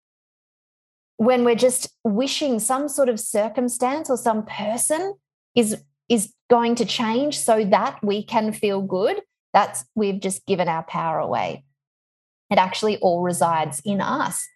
when 1.17 1.45
we're 1.45 1.55
just 1.55 1.89
wishing 2.05 2.59
some 2.59 2.89
sort 2.89 3.09
of 3.09 3.21
circumstance 3.21 4.11
or 4.11 4.17
some 4.17 4.45
person 4.45 5.15
is 5.55 5.83
is 6.13 6.33
going 6.51 6.75
to 6.75 6.85
change 6.85 7.39
so 7.39 7.65
that 7.65 7.99
we 8.03 8.23
can 8.23 8.53
feel 8.53 8.83
good 8.83 9.23
that's 9.53 9.85
we've 9.95 10.21
just 10.21 10.47
given 10.47 10.69
our 10.69 10.83
power 10.83 11.19
away. 11.19 11.65
It 12.51 12.59
actually 12.59 12.99
all 12.99 13.23
resides 13.23 13.81
in 13.85 14.01
us. 14.01 14.47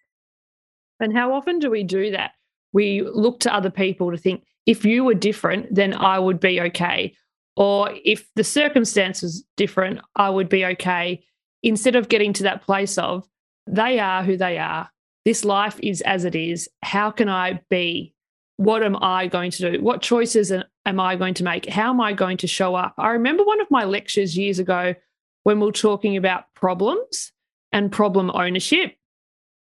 And 0.99 1.15
how 1.15 1.33
often 1.33 1.59
do 1.59 1.69
we 1.69 1.83
do 1.83 2.11
that? 2.11 2.31
We 2.73 3.01
look 3.01 3.39
to 3.41 3.53
other 3.53 3.69
people 3.69 4.11
to 4.11 4.17
think 4.17 4.43
if 4.65 4.83
you 4.83 5.05
were 5.05 5.13
different 5.13 5.73
then 5.73 5.93
i 5.93 6.19
would 6.19 6.39
be 6.39 6.59
okay. 6.61 7.15
Or 7.55 7.91
if 8.05 8.27
the 8.35 8.43
circumstances 8.43 9.43
different 9.55 9.99
i 10.15 10.29
would 10.29 10.49
be 10.49 10.65
okay. 10.65 11.23
Instead 11.63 11.95
of 11.95 12.09
getting 12.09 12.33
to 12.33 12.43
that 12.43 12.63
place 12.63 12.97
of 12.97 13.27
they 13.67 13.99
are 13.99 14.23
who 14.23 14.37
they 14.37 14.57
are. 14.57 14.89
This 15.25 15.43
life 15.43 15.79
is 15.83 16.01
as 16.01 16.23
it 16.23 16.35
is. 16.35 16.69
How 16.83 17.11
can 17.11 17.27
I 17.29 17.59
be? 17.69 18.13
What 18.57 18.83
am 18.83 18.97
I 19.01 19.27
going 19.27 19.51
to 19.51 19.71
do? 19.71 19.81
What 19.81 20.01
choices 20.01 20.51
am 20.51 20.99
I 20.99 21.15
going 21.15 21.35
to 21.35 21.43
make? 21.43 21.67
How 21.67 21.91
am 21.91 22.01
I 22.01 22.13
going 22.13 22.37
to 22.37 22.47
show 22.47 22.75
up? 22.75 22.95
I 22.97 23.11
remember 23.11 23.43
one 23.43 23.61
of 23.61 23.69
my 23.71 23.85
lectures 23.85 24.37
years 24.37 24.59
ago 24.59 24.95
when 25.43 25.59
we 25.59 25.67
were 25.67 25.71
talking 25.71 26.17
about 26.17 26.53
problems 26.55 27.31
and 27.71 27.91
problem 27.91 28.31
ownership. 28.33 28.95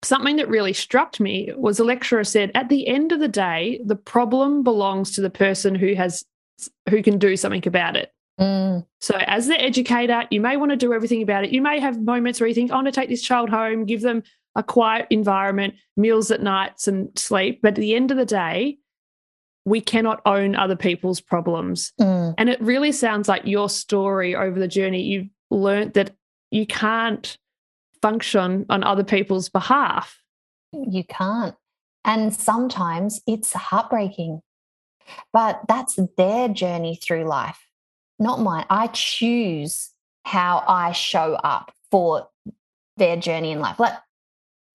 Something 0.05 0.37
that 0.37 0.49
really 0.49 0.73
struck 0.73 1.21
me 1.21 1.51
was 1.57 1.79
a 1.79 1.85
lecturer 1.85 2.25
said, 2.25 2.51
at 2.55 2.69
the 2.69 2.87
end 2.87 3.13
of 3.13 3.21
the 3.21 3.29
day, 3.29 3.81
the 3.85 3.97
problem 3.97 4.63
belongs 4.63 5.13
to 5.13 5.21
the 5.21 5.31
person 5.31 5.75
who 5.75 5.95
has 5.95 6.25
who 6.89 7.03
can 7.03 7.19
do 7.19 7.37
something 7.37 7.67
about 7.67 7.97
it. 7.97 8.13
Mm. 8.39 8.87
So, 9.01 9.17
as 9.17 9.47
the 9.47 9.61
educator, 9.61 10.25
you 10.31 10.41
may 10.41 10.57
want 10.57 10.71
to 10.71 10.77
do 10.77 10.93
everything 10.93 11.23
about 11.23 11.45
it. 11.45 11.51
You 11.51 11.63
may 11.63 11.81
have 11.81 12.01
moments 12.01 12.41
where 12.41 12.49
you 12.49 12.55
think, 12.55 12.71
I 12.71 12.75
want 12.75 12.87
to 12.87 12.93
take 12.93 13.09
this 13.09 13.23
child 13.23 13.51
home, 13.51 13.85
give 13.85 14.01
them 14.01 14.23
a 14.55 14.63
quiet 14.63 15.07
environment, 15.11 15.75
meals 15.97 16.31
at 16.31 16.43
nights, 16.43 16.89
and 16.89 17.17
sleep. 17.19 17.61
But 17.63 17.71
at 17.71 17.75
the 17.77 17.95
end 17.95 18.11
of 18.11 18.17
the 18.17 18.27
day, 18.27 18.79
we 19.65 19.81
cannot 19.81 20.21
own 20.27 20.57
other 20.57 20.77
people's 20.77 21.21
problems. 21.21 21.93
Mm. 22.01 22.35
And 22.39 22.49
it 22.49 22.61
really 22.61 22.93
sounds 22.93 23.29
like 23.29 23.45
your 23.45 23.69
story 23.69 24.35
over 24.35 24.59
the 24.59 24.69
journey, 24.69 25.03
you've 25.03 25.29
learned 25.51 25.95
that 25.95 26.11
you 26.51 26.67
can't 26.67 27.39
function 28.01 28.67
on 28.69 28.83
other 28.83 29.05
people's 29.05 29.49
behalf. 29.49 30.21
You 30.73 31.05
can't. 31.05 31.55
And 32.05 32.35
sometimes 32.35 33.21
it's 33.27 33.53
heartbreaking, 33.53 34.43
but 35.33 35.61
that's 35.69 35.99
their 36.17 36.49
journey 36.49 36.97
through 36.97 37.25
life, 37.25 37.61
not 38.19 38.41
mine. 38.41 38.67
I 38.69 38.89
choose 38.89 39.91
how 40.25 40.65
I 40.67 40.93
show 40.93 41.35
up 41.35 41.73
for 41.91 42.29
their 42.97 43.17
journey 43.17 43.53
in 43.53 43.61
life. 43.61 43.79
Like 43.79 43.95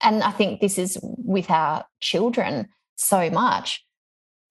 and 0.00 0.22
I 0.22 0.30
think 0.30 0.60
this 0.60 0.78
is 0.78 0.98
with 1.02 1.50
our 1.50 1.84
children 2.00 2.68
so 2.96 3.30
much. 3.30 3.84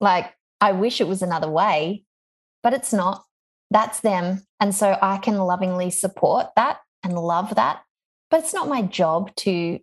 Like, 0.00 0.34
I 0.60 0.72
wish 0.72 1.00
it 1.00 1.08
was 1.08 1.22
another 1.22 1.50
way, 1.50 2.04
but 2.62 2.72
it's 2.72 2.92
not. 2.92 3.24
That's 3.70 4.00
them. 4.00 4.42
And 4.60 4.74
so 4.74 4.98
I 5.00 5.18
can 5.18 5.36
lovingly 5.36 5.90
support 5.90 6.48
that 6.56 6.78
and 7.02 7.18
love 7.18 7.54
that. 7.54 7.82
But 8.30 8.40
it's 8.40 8.54
not 8.54 8.68
my 8.68 8.82
job 8.82 9.34
to 9.36 9.78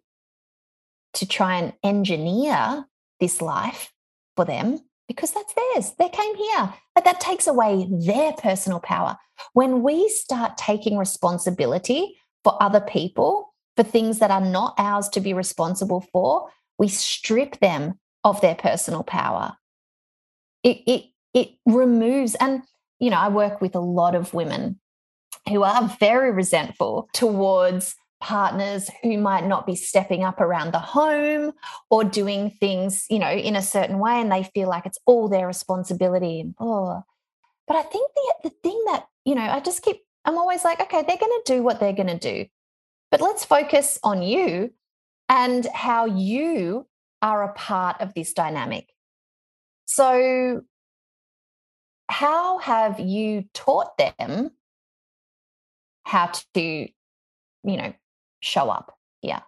to 1.14 1.26
try 1.26 1.56
and 1.56 1.74
engineer 1.82 2.86
this 3.22 3.42
life 3.42 3.94
for 4.36 4.44
them 4.44 4.80
because 5.08 5.32
that's 5.32 5.54
theirs. 5.54 5.94
They 5.98 6.10
came 6.10 6.36
here. 6.36 6.74
But 6.94 7.06
that 7.06 7.22
takes 7.22 7.48
away 7.48 7.88
their 7.90 8.34
personal 8.34 8.80
power. 8.80 9.18
When 9.54 9.82
we 9.82 10.10
start 10.10 10.58
taking 10.58 10.98
responsibility 10.98 12.18
for 12.44 12.62
other 12.62 12.82
people, 12.82 13.54
for 13.76 13.84
things 13.84 14.20
that 14.20 14.32
are 14.32 14.42
not 14.42 14.74
ours 14.78 15.10
to 15.10 15.22
be 15.22 15.34
responsible 15.34 16.06
for, 16.12 16.50
we 16.78 16.88
strip 16.88 17.60
them 17.60 18.00
of 18.24 18.42
their 18.42 18.56
personal 18.56 19.04
power. 19.04 19.56
It, 20.66 20.82
it, 20.86 21.04
it 21.34 21.50
removes, 21.66 22.36
and 22.36 22.64
you 23.00 23.10
know, 23.10 23.18
I 23.18 23.30
work 23.30 23.62
with 23.62 23.76
a 23.76 23.80
lot 23.80 24.16
of 24.16 24.34
women 24.34 24.80
who 25.48 25.64
are 25.64 25.96
very 26.00 26.32
resentful 26.32 27.08
towards 27.14 27.96
partners 28.20 28.90
who 29.04 29.18
might 29.18 29.46
not 29.46 29.68
be 29.68 29.76
stepping 29.76 30.24
up 30.24 30.42
around 30.42 30.74
the 30.74 30.80
home 30.80 31.54
or 31.90 32.04
doing 32.04 32.50
things, 32.60 33.06
you 33.10 33.20
know, 33.20 33.30
in 33.30 33.56
a 33.56 33.62
certain 33.62 34.00
way, 34.00 34.20
and 34.20 34.32
they 34.32 34.44
feel 34.44 34.68
like 34.68 34.86
it's 34.86 35.00
all 35.06 35.30
their 35.30 35.48
responsibility. 35.48 36.54
Oh, 36.60 37.04
but 37.68 37.78
I 37.78 37.84
think 37.84 38.12
the 38.16 38.50
the 38.50 38.56
thing 38.62 38.84
that 38.88 39.06
you 39.26 39.36
know, 39.36 39.42
I 39.42 39.60
just 39.60 39.82
keep, 39.82 40.02
I'm 40.24 40.38
always 40.38 40.64
like, 40.64 40.80
okay, 40.80 41.04
they're 41.06 41.18
going 41.18 41.42
to 41.44 41.54
do 41.54 41.64
what 41.64 41.80
they're 41.80 41.94
going 41.94 42.18
to 42.18 42.18
do. 42.18 42.46
But 43.12 43.22
let's 43.22 43.44
focus 43.44 44.00
on 44.04 44.22
you 44.22 44.72
and 45.28 45.66
how 45.74 46.06
you 46.06 46.88
are 47.22 47.44
a 47.44 47.54
part 47.54 48.00
of 48.02 48.14
this 48.14 48.34
dynamic. 48.34 48.95
So, 49.96 50.62
how 52.10 52.58
have 52.58 53.00
you 53.00 53.46
taught 53.54 53.98
them 53.98 54.52
how 56.04 56.32
to, 56.54 56.62
you 56.62 56.92
know, 57.64 57.94
show 58.42 58.70
up 58.70 58.98
here? 59.22 59.42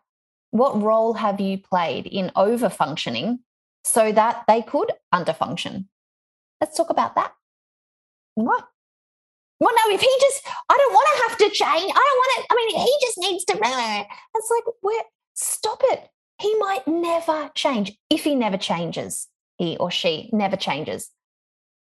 What 0.52 0.82
role 0.82 1.16
have 1.16 1.42
you 1.42 1.58
played 1.58 2.08
in 2.08 2.32
over 2.38 2.70
functioning 2.70 3.40
so 3.84 4.14
that 4.14 4.46
they 4.48 4.62
could 4.62 4.94
underfunction? 5.14 5.88
Let's 6.62 6.78
talk 6.78 6.92
about 6.92 7.16
that. 7.16 7.34
What? 8.36 8.70
Well, 9.60 9.76
no, 9.76 9.94
if 9.94 10.00
he 10.00 10.18
just, 10.22 10.48
I 10.70 10.78
don't 10.78 10.94
want 10.94 11.08
to 11.12 11.24
have 11.28 11.38
to 11.40 11.50
change. 11.50 11.92
I 11.94 12.06
don't 12.08 12.22
want 12.22 12.32
to, 12.38 12.46
I 12.52 12.56
mean, 12.56 12.86
he 12.86 12.98
just 13.02 13.18
needs 13.18 13.44
to. 13.44 13.58
It's 13.58 14.50
like, 14.50 14.76
where, 14.80 15.04
stop 15.34 15.82
it. 15.88 16.08
He 16.40 16.56
might 16.58 16.88
never 16.88 17.52
change 17.54 17.98
if 18.10 18.24
he 18.24 18.34
never 18.34 18.56
changes, 18.56 19.28
he 19.58 19.78
or 19.78 19.92
she 19.92 20.30
never 20.34 20.56
changes. 20.56 21.10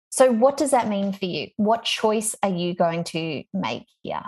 So, 0.09 0.31
what 0.31 0.57
does 0.57 0.71
that 0.71 0.87
mean 0.87 1.13
for 1.13 1.25
you? 1.25 1.49
What 1.57 1.83
choice 1.83 2.35
are 2.41 2.49
you 2.49 2.73
going 2.73 3.03
to 3.05 3.43
make 3.53 3.85
here? 4.01 4.23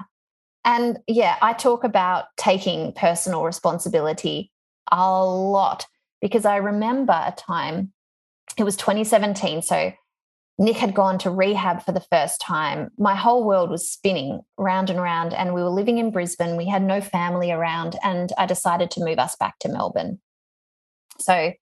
And 0.63 0.99
yeah, 1.07 1.37
I 1.41 1.53
talk 1.53 1.83
about 1.83 2.25
taking 2.37 2.93
personal 2.93 3.43
responsibility 3.43 4.51
a 4.91 5.25
lot 5.25 5.87
because 6.21 6.45
I 6.45 6.57
remember 6.57 7.13
a 7.13 7.31
time, 7.31 7.93
it 8.57 8.63
was 8.63 8.77
2017. 8.77 9.63
So 9.63 9.91
Nick 10.59 10.77
had 10.77 10.93
gone 10.93 11.17
to 11.19 11.31
rehab 11.31 11.81
for 11.83 11.91
the 11.91 12.05
first 12.11 12.39
time. 12.39 12.91
My 12.99 13.15
whole 13.15 13.43
world 13.43 13.71
was 13.71 13.91
spinning 13.91 14.41
round 14.57 14.91
and 14.91 15.01
round, 15.01 15.33
and 15.33 15.55
we 15.55 15.63
were 15.63 15.69
living 15.69 15.97
in 15.97 16.11
Brisbane. 16.11 16.57
We 16.57 16.67
had 16.67 16.83
no 16.83 17.01
family 17.01 17.51
around, 17.51 17.97
and 18.03 18.31
I 18.37 18.45
decided 18.45 18.91
to 18.91 19.03
move 19.03 19.17
us 19.17 19.35
back 19.35 19.57
to 19.59 19.69
Melbourne. 19.69 20.19
So 21.19 21.53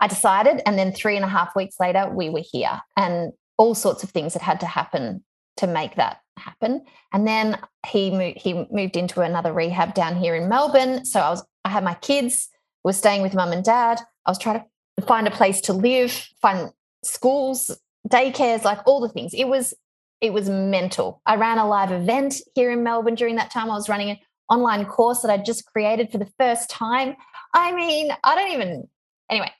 I 0.00 0.08
decided, 0.08 0.60
and 0.66 0.78
then 0.78 0.92
three 0.92 1.16
and 1.16 1.24
a 1.24 1.28
half 1.28 1.56
weeks 1.56 1.76
later, 1.80 2.10
we 2.10 2.28
were 2.28 2.42
here, 2.42 2.80
and 2.96 3.32
all 3.56 3.74
sorts 3.74 4.02
of 4.02 4.10
things 4.10 4.34
had 4.34 4.42
had 4.42 4.60
to 4.60 4.66
happen 4.66 5.24
to 5.56 5.66
make 5.66 5.96
that 5.96 6.18
happen. 6.36 6.84
And 7.12 7.26
then 7.26 7.58
he 7.86 8.10
moved, 8.10 8.38
he 8.38 8.66
moved 8.70 8.96
into 8.96 9.22
another 9.22 9.52
rehab 9.52 9.94
down 9.94 10.16
here 10.16 10.34
in 10.34 10.48
Melbourne. 10.48 11.04
So 11.04 11.20
I 11.20 11.30
was 11.30 11.44
I 11.64 11.70
had 11.70 11.82
my 11.82 11.94
kids, 11.94 12.48
was 12.84 12.96
staying 12.96 13.22
with 13.22 13.34
mum 13.34 13.52
and 13.52 13.64
dad. 13.64 14.00
I 14.24 14.30
was 14.30 14.38
trying 14.38 14.62
to 14.98 15.06
find 15.06 15.26
a 15.26 15.30
place 15.30 15.60
to 15.62 15.72
live, 15.72 16.12
find 16.40 16.70
schools 17.02 17.76
daycares, 18.08 18.64
like 18.64 18.86
all 18.86 19.00
the 19.00 19.08
things. 19.08 19.34
It 19.34 19.48
was 19.48 19.74
it 20.20 20.32
was 20.32 20.48
mental. 20.48 21.20
I 21.26 21.36
ran 21.36 21.58
a 21.58 21.66
live 21.66 21.92
event 21.92 22.36
here 22.54 22.70
in 22.70 22.82
Melbourne 22.82 23.16
during 23.16 23.36
that 23.36 23.50
time. 23.50 23.70
I 23.70 23.74
was 23.74 23.88
running 23.88 24.10
an 24.10 24.18
online 24.48 24.86
course 24.86 25.22
that 25.22 25.30
I 25.30 25.36
just 25.36 25.66
created 25.66 26.10
for 26.10 26.18
the 26.18 26.30
first 26.38 26.70
time. 26.70 27.16
I 27.52 27.72
mean, 27.72 28.10
I 28.24 28.34
don't 28.34 28.52
even 28.52 28.88
anyway. 29.30 29.52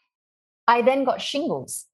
I 0.66 0.82
then 0.82 1.04
got 1.04 1.20
shingles. 1.20 1.86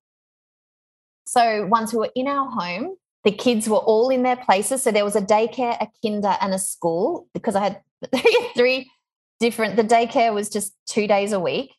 So 1.27 1.67
once 1.67 1.93
we 1.93 1.99
were 1.99 2.11
in 2.15 2.27
our 2.27 2.51
home, 2.51 2.97
the 3.25 3.33
kids 3.33 3.69
were 3.69 3.77
all 3.77 4.11
in 4.11 4.23
their 4.23 4.37
places. 4.37 4.83
So 4.83 4.91
there 4.91 5.05
was 5.05 5.17
a 5.17 5.23
daycare, 5.23 5.77
a 5.81 5.89
kinder, 6.03 6.37
and 6.41 6.53
a 6.53 6.59
school 6.59 7.29
because 7.33 7.55
I 7.55 7.63
had 7.63 7.81
three 8.57 8.91
different. 9.39 9.77
The 9.77 9.85
daycare 9.85 10.35
was 10.35 10.49
just 10.49 10.75
two 10.87 11.07
days 11.07 11.33
a 11.33 11.41
week, 11.41 11.75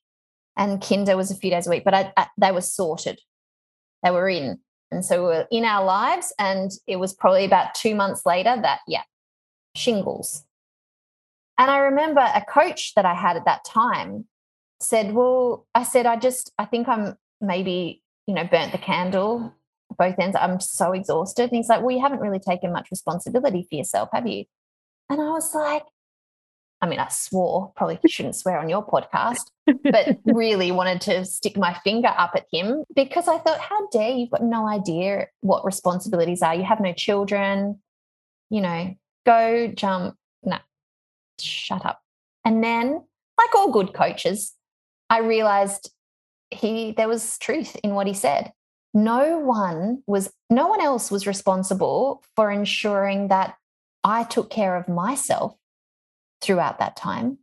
and 0.55 0.81
kinder 0.81 1.17
was 1.17 1.31
a 1.31 1.35
few 1.35 1.49
days 1.49 1.67
a 1.67 1.69
week. 1.69 1.83
But 1.83 1.93
I, 1.93 2.13
I, 2.15 2.27
they 2.37 2.51
were 2.51 2.61
sorted 2.61 3.19
they 4.03 4.11
were 4.11 4.29
in. 4.29 4.59
And 4.91 5.03
so 5.03 5.21
we 5.21 5.27
were 5.27 5.47
in 5.49 5.65
our 5.65 5.83
lives. 5.83 6.33
And 6.37 6.69
it 6.85 6.97
was 6.97 7.13
probably 7.13 7.45
about 7.45 7.73
two 7.73 7.95
months 7.95 8.25
later 8.25 8.55
that, 8.61 8.81
yeah, 8.87 9.03
shingles. 9.75 10.43
And 11.57 11.71
I 11.71 11.79
remember 11.79 12.21
a 12.21 12.43
coach 12.47 12.93
that 12.95 13.05
I 13.05 13.13
had 13.13 13.37
at 13.37 13.45
that 13.45 13.65
time 13.65 14.25
said, 14.83 15.13
Well, 15.13 15.65
I 15.73 15.83
said, 15.83 16.05
I 16.05 16.17
just, 16.17 16.51
I 16.57 16.65
think 16.65 16.87
I'm 16.87 17.17
maybe, 17.41 18.01
you 18.27 18.33
know, 18.33 18.43
burnt 18.43 18.71
the 18.71 18.77
candle 18.77 19.53
both 19.97 20.15
ends. 20.19 20.35
I'm 20.39 20.59
so 20.59 20.91
exhausted. 20.91 21.43
And 21.43 21.55
he's 21.57 21.69
like, 21.69 21.81
Well, 21.81 21.95
you 21.95 22.01
haven't 22.01 22.19
really 22.19 22.39
taken 22.39 22.71
much 22.71 22.89
responsibility 22.91 23.65
for 23.69 23.75
yourself, 23.75 24.09
have 24.13 24.27
you? 24.27 24.45
And 25.09 25.21
I 25.21 25.29
was 25.29 25.53
like, 25.53 25.83
I 26.81 26.85
mean, 26.85 26.99
I 26.99 27.07
swore, 27.09 27.71
probably 27.77 27.97
shouldn't 28.07 28.35
swear 28.35 28.59
on 28.59 28.67
your 28.67 28.85
podcast, 28.85 29.45
but 29.65 30.17
really 30.25 30.71
wanted 30.71 30.99
to 31.01 31.23
stick 31.23 31.55
my 31.55 31.73
finger 31.83 32.09
up 32.09 32.31
at 32.35 32.45
him 32.51 32.83
because 32.93 33.29
I 33.29 33.37
thought, 33.37 33.59
how 33.59 33.87
dare 33.87 34.09
you've 34.09 34.31
got 34.31 34.43
no 34.43 34.67
idea 34.67 35.27
what 35.39 35.63
responsibilities 35.63 36.41
are. 36.41 36.53
You 36.53 36.63
have 36.63 36.81
no 36.81 36.91
children, 36.91 37.79
you 38.49 38.59
know, 38.59 38.95
go 39.25 39.67
jump. 39.67 40.15
No, 40.43 40.57
shut 41.39 41.85
up. 41.85 42.01
And 42.43 42.61
then, 42.61 43.01
like 43.37 43.55
all 43.55 43.71
good 43.71 43.93
coaches, 43.93 44.53
I 45.13 45.19
realized 45.19 45.91
he 46.49 46.91
there 46.97 47.07
was 47.07 47.37
truth 47.37 47.75
in 47.83 47.93
what 47.93 48.07
he 48.07 48.15
said. 48.15 48.51
No 48.95 49.37
one 49.37 50.01
was 50.07 50.33
no 50.49 50.67
one 50.67 50.81
else 50.81 51.11
was 51.11 51.27
responsible 51.27 52.23
for 52.35 52.49
ensuring 52.49 53.27
that 53.27 53.55
I 54.03 54.23
took 54.23 54.49
care 54.49 54.75
of 54.75 54.87
myself 54.87 55.55
throughout 56.41 56.79
that 56.79 56.95
time. 56.95 57.37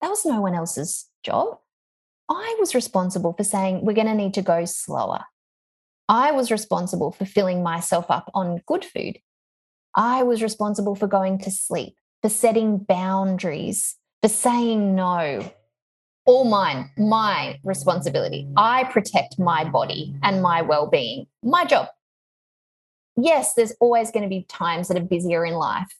That 0.00 0.10
was 0.10 0.24
no 0.24 0.40
one 0.40 0.54
else's 0.54 1.08
job. 1.24 1.58
I 2.28 2.56
was 2.60 2.72
responsible 2.72 3.32
for 3.32 3.42
saying, 3.42 3.84
we're 3.84 3.94
going 3.94 4.06
to 4.06 4.14
need 4.14 4.34
to 4.34 4.42
go 4.42 4.64
slower. 4.64 5.24
I 6.08 6.30
was 6.30 6.52
responsible 6.52 7.10
for 7.10 7.24
filling 7.24 7.64
myself 7.64 8.12
up 8.12 8.30
on 8.32 8.62
good 8.64 8.84
food. 8.84 9.18
I 9.96 10.22
was 10.22 10.40
responsible 10.40 10.94
for 10.94 11.08
going 11.08 11.38
to 11.40 11.50
sleep, 11.50 11.96
for 12.22 12.28
setting 12.28 12.78
boundaries, 12.78 13.96
for 14.22 14.28
saying 14.28 14.94
no. 14.94 15.52
All 16.24 16.44
mine, 16.44 16.90
my 16.96 17.58
responsibility. 17.64 18.48
I 18.56 18.84
protect 18.84 19.38
my 19.38 19.64
body 19.64 20.14
and 20.22 20.42
my 20.42 20.62
well 20.62 20.86
being, 20.86 21.26
my 21.42 21.64
job. 21.64 21.88
Yes, 23.16 23.54
there's 23.54 23.72
always 23.80 24.10
going 24.10 24.22
to 24.22 24.28
be 24.28 24.44
times 24.48 24.88
that 24.88 24.96
are 24.96 25.04
busier 25.04 25.44
in 25.44 25.54
life. 25.54 25.94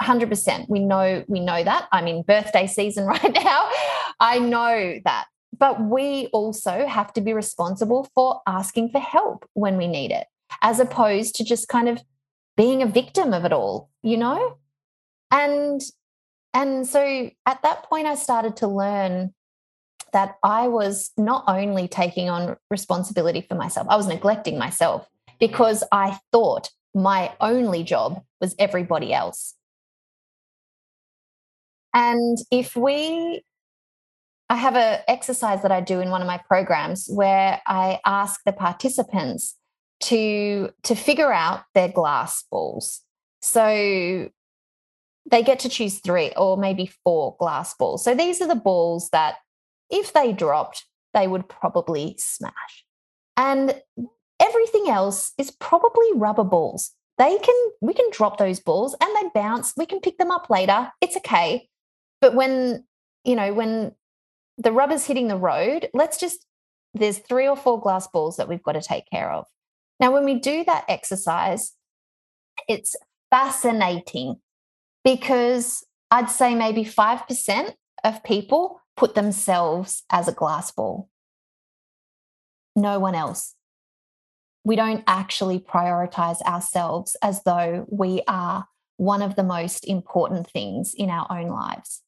100% 0.00 0.68
we 0.68 0.80
know 0.80 1.24
we 1.28 1.40
know 1.40 1.62
that. 1.62 1.88
I'm 1.92 2.08
in 2.08 2.22
birthday 2.22 2.66
season 2.66 3.04
right 3.14 3.32
now. 3.32 3.68
I 4.20 4.38
know 4.38 5.00
that. 5.04 5.26
But 5.58 5.80
we 5.80 6.28
also 6.32 6.86
have 6.86 7.12
to 7.12 7.20
be 7.20 7.34
responsible 7.34 8.08
for 8.14 8.40
asking 8.46 8.90
for 8.90 9.00
help 9.00 9.48
when 9.52 9.76
we 9.76 9.86
need 9.86 10.10
it 10.10 10.26
as 10.60 10.80
opposed 10.80 11.34
to 11.36 11.44
just 11.44 11.68
kind 11.68 11.88
of 11.88 12.02
being 12.56 12.82
a 12.82 12.86
victim 12.86 13.32
of 13.32 13.44
it 13.44 13.52
all 13.52 13.90
you 14.02 14.16
know? 14.16 14.58
And 15.30 15.80
and 16.54 16.86
so 16.86 17.30
at 17.46 17.62
that 17.62 17.82
point 17.84 18.06
i 18.06 18.14
started 18.14 18.56
to 18.56 18.66
learn 18.66 19.32
that 20.12 20.36
i 20.42 20.68
was 20.68 21.10
not 21.16 21.44
only 21.48 21.88
taking 21.88 22.28
on 22.28 22.56
responsibility 22.70 23.40
for 23.40 23.54
myself 23.54 23.86
i 23.90 23.96
was 23.96 24.06
neglecting 24.06 24.58
myself 24.58 25.08
because 25.40 25.84
i 25.92 26.18
thought 26.30 26.70
my 26.94 27.32
only 27.40 27.82
job 27.82 28.22
was 28.40 28.54
everybody 28.58 29.12
else 29.12 29.54
and 31.94 32.38
if 32.50 32.74
we, 32.74 33.44
I 34.48 34.56
have 34.56 34.76
an 34.76 35.00
exercise 35.08 35.62
that 35.62 35.72
I 35.72 35.80
do 35.80 36.00
in 36.00 36.10
one 36.10 36.20
of 36.20 36.26
my 36.26 36.38
programs 36.38 37.06
where 37.08 37.60
I 37.66 38.00
ask 38.04 38.40
the 38.44 38.52
participants 38.52 39.56
to 40.00 40.70
to 40.82 40.94
figure 40.96 41.32
out 41.32 41.62
their 41.74 41.88
glass 41.88 42.44
balls. 42.50 43.02
So 43.40 44.28
they 45.30 45.42
get 45.42 45.60
to 45.60 45.68
choose 45.68 46.00
three 46.00 46.32
or 46.36 46.56
maybe 46.56 46.90
four 47.04 47.36
glass 47.38 47.74
balls. 47.74 48.04
So 48.04 48.14
these 48.14 48.40
are 48.40 48.48
the 48.48 48.54
balls 48.54 49.08
that 49.10 49.36
if 49.90 50.12
they 50.12 50.32
dropped, 50.32 50.84
they 51.14 51.26
would 51.26 51.48
probably 51.48 52.16
smash. 52.18 52.84
And 53.36 53.80
everything 54.40 54.88
else 54.88 55.32
is 55.38 55.50
probably 55.50 56.08
rubber 56.14 56.44
balls. 56.44 56.92
They 57.18 57.38
can 57.38 57.54
we 57.80 57.94
can 57.94 58.10
drop 58.10 58.38
those 58.38 58.58
balls 58.58 58.96
and 59.00 59.10
they 59.16 59.30
bounce. 59.34 59.74
We 59.76 59.86
can 59.86 60.00
pick 60.00 60.18
them 60.18 60.30
up 60.30 60.50
later. 60.50 60.90
It's 61.00 61.16
okay. 61.18 61.68
But 62.20 62.34
when, 62.34 62.84
you 63.24 63.36
know, 63.36 63.52
when 63.52 63.92
the 64.58 64.72
rubber's 64.72 65.04
hitting 65.04 65.28
the 65.28 65.36
road, 65.36 65.88
let's 65.92 66.18
just, 66.18 66.46
there's 66.94 67.18
three 67.18 67.48
or 67.48 67.56
four 67.56 67.80
glass 67.80 68.06
balls 68.06 68.36
that 68.36 68.48
we've 68.48 68.62
got 68.62 68.72
to 68.72 68.80
take 68.80 69.04
care 69.10 69.30
of. 69.30 69.46
Now, 69.98 70.12
when 70.12 70.24
we 70.24 70.38
do 70.38 70.64
that 70.64 70.84
exercise, 70.88 71.72
it's 72.68 72.96
fascinating 73.30 74.36
because 75.04 75.84
I'd 76.10 76.30
say 76.30 76.54
maybe 76.54 76.84
5% 76.84 77.74
of 78.04 78.24
people 78.24 78.80
put 78.96 79.14
themselves 79.14 80.02
as 80.10 80.28
a 80.28 80.32
glass 80.32 80.70
ball. 80.70 81.08
No 82.76 82.98
one 82.98 83.14
else. 83.14 83.54
We 84.64 84.76
don't 84.76 85.02
actually 85.06 85.58
prioritize 85.58 86.40
ourselves 86.42 87.16
as 87.22 87.42
though 87.44 87.86
we 87.90 88.22
are 88.28 88.66
one 88.96 89.22
of 89.22 89.34
the 89.34 89.42
most 89.42 89.86
important 89.86 90.48
things 90.48 90.94
in 90.96 91.10
our 91.10 91.26
own 91.30 91.48
lives. 91.48 92.02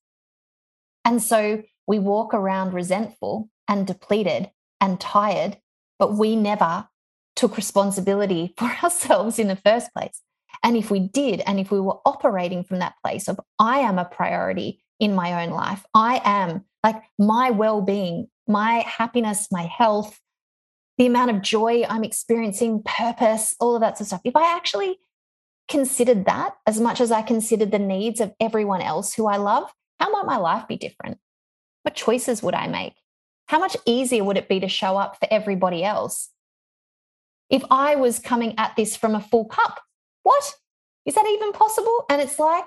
And 1.04 1.22
so 1.22 1.62
we 1.87 1.98
walk 1.98 2.33
around 2.33 2.72
resentful 2.72 3.50
and 3.68 3.87
depleted 3.87 4.50
and 4.80 5.00
tired, 5.00 5.59
but 5.98 6.14
we 6.14 6.37
never 6.37 6.88
took 7.35 7.57
responsibility 7.57 8.54
for 8.59 8.70
ourselves 8.83 9.38
in 9.38 9.48
the 9.48 9.57
first 9.57 9.92
place. 9.92 10.22
And 10.64 10.79
if 10.79 10.90
we 10.90 10.98
did, 10.98 11.42
and 11.46 11.61
if 11.61 11.70
we 11.70 11.79
were 11.79 11.98
operating 12.07 12.64
from 12.64 12.79
that 12.79 12.94
place 13.05 13.29
of, 13.29 13.38
I 13.59 13.81
am 13.81 13.98
a 13.98 14.07
priority 14.07 14.83
in 14.98 15.14
my 15.14 15.44
own 15.44 15.53
life, 15.53 15.85
I 15.94 16.22
am 16.24 16.64
like 16.83 17.03
my 17.18 17.50
well 17.50 17.83
being, 17.83 18.29
my 18.48 18.77
happiness, 18.87 19.48
my 19.53 19.62
health, 19.62 20.18
the 20.96 21.07
amount 21.07 21.31
of 21.31 21.42
joy 21.42 21.85
I'm 21.88 22.03
experiencing, 22.03 22.83
purpose, 22.83 23.55
all 23.61 23.74
of 23.74 23.83
that 23.83 23.98
sort 23.98 24.03
of 24.03 24.07
stuff. 24.07 24.20
If 24.24 24.37
I 24.37 24.57
actually 24.57 24.98
considered 25.68 26.24
that 26.27 26.55
as 26.66 26.81
much 26.81 27.00
as 27.00 27.12
I 27.12 27.22
considered 27.22 27.70
the 27.70 27.79
needs 27.79 28.20
of 28.20 28.33
everyone 28.40 28.81
else 28.81 29.14
who 29.14 29.27
I 29.27 29.37
love, 29.37 29.70
how 30.00 30.11
might 30.11 30.27
my 30.27 30.37
life 30.37 30.66
be 30.66 30.77
different? 30.77 31.18
What 31.83 31.94
choices 31.94 32.42
would 32.42 32.55
I 32.55 32.68
make? 32.68 32.94
How 33.46 33.59
much 33.59 33.77
easier 33.85 34.24
would 34.24 34.38
it 34.38 34.48
be 34.48 34.61
to 34.61 34.68
show 34.68 34.96
up 34.96 35.18
for 35.18 35.29
everybody 35.31 35.85
else? 35.85 36.31
If 37.50 37.62
I 37.70 37.96
was 37.96 38.18
coming 38.18 38.55
at 38.57 38.74
this 38.77 38.96
from 38.96 39.14
a 39.14 39.20
full 39.20 39.44
cup, 39.44 39.81
what? 40.25 40.55
Is 41.07 41.15
that 41.15 41.27
even 41.27 41.53
possible? 41.53 42.05
And 42.11 42.21
it's 42.21 42.39
like, 42.39 42.65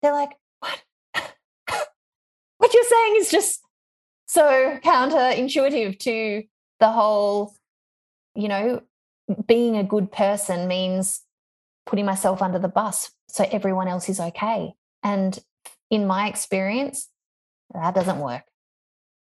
they're 0.00 0.12
like, 0.12 0.36
what? 0.60 0.82
what 2.58 2.72
you're 2.72 2.84
saying 2.84 3.14
is 3.16 3.30
just 3.30 3.60
so 4.26 4.78
counterintuitive 4.84 5.98
to 5.98 6.44
the 6.78 6.90
whole, 6.90 7.52
you 8.36 8.48
know, 8.48 8.82
being 9.46 9.76
a 9.76 9.84
good 9.84 10.12
person 10.12 10.68
means 10.68 11.22
putting 11.86 12.04
myself 12.04 12.40
under 12.40 12.58
the 12.58 12.68
bus 12.68 13.10
so 13.28 13.46
everyone 13.50 13.88
else 13.88 14.08
is 14.08 14.20
okay. 14.20 14.72
And 15.02 15.38
in 15.90 16.06
my 16.06 16.28
experience, 16.28 17.08
that 17.72 17.94
doesn't 17.94 18.18
work. 18.18 18.42